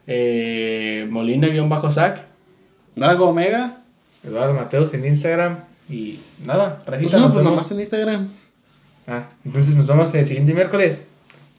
[0.08, 2.24] eh, Molina-Sac.
[2.96, 3.76] Drago Omega.
[4.24, 5.60] Eduardo Mateos en Instagram.
[5.88, 7.16] Y nada, racita.
[7.16, 7.50] no, pues vemos.
[7.52, 8.32] nomás en Instagram.
[9.06, 11.04] Ah, entonces nos vemos el siguiente miércoles.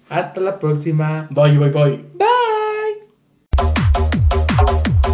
[0.09, 1.27] Hasta la próxima.
[1.29, 2.05] Voy, voy, voy.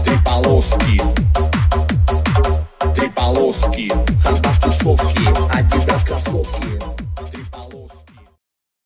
[0.03, 0.97] Tripaloski.
[2.93, 3.89] Tripaloski.
[4.23, 5.25] Handbawki Sofki.
[5.51, 6.98] Adidas Krasovki.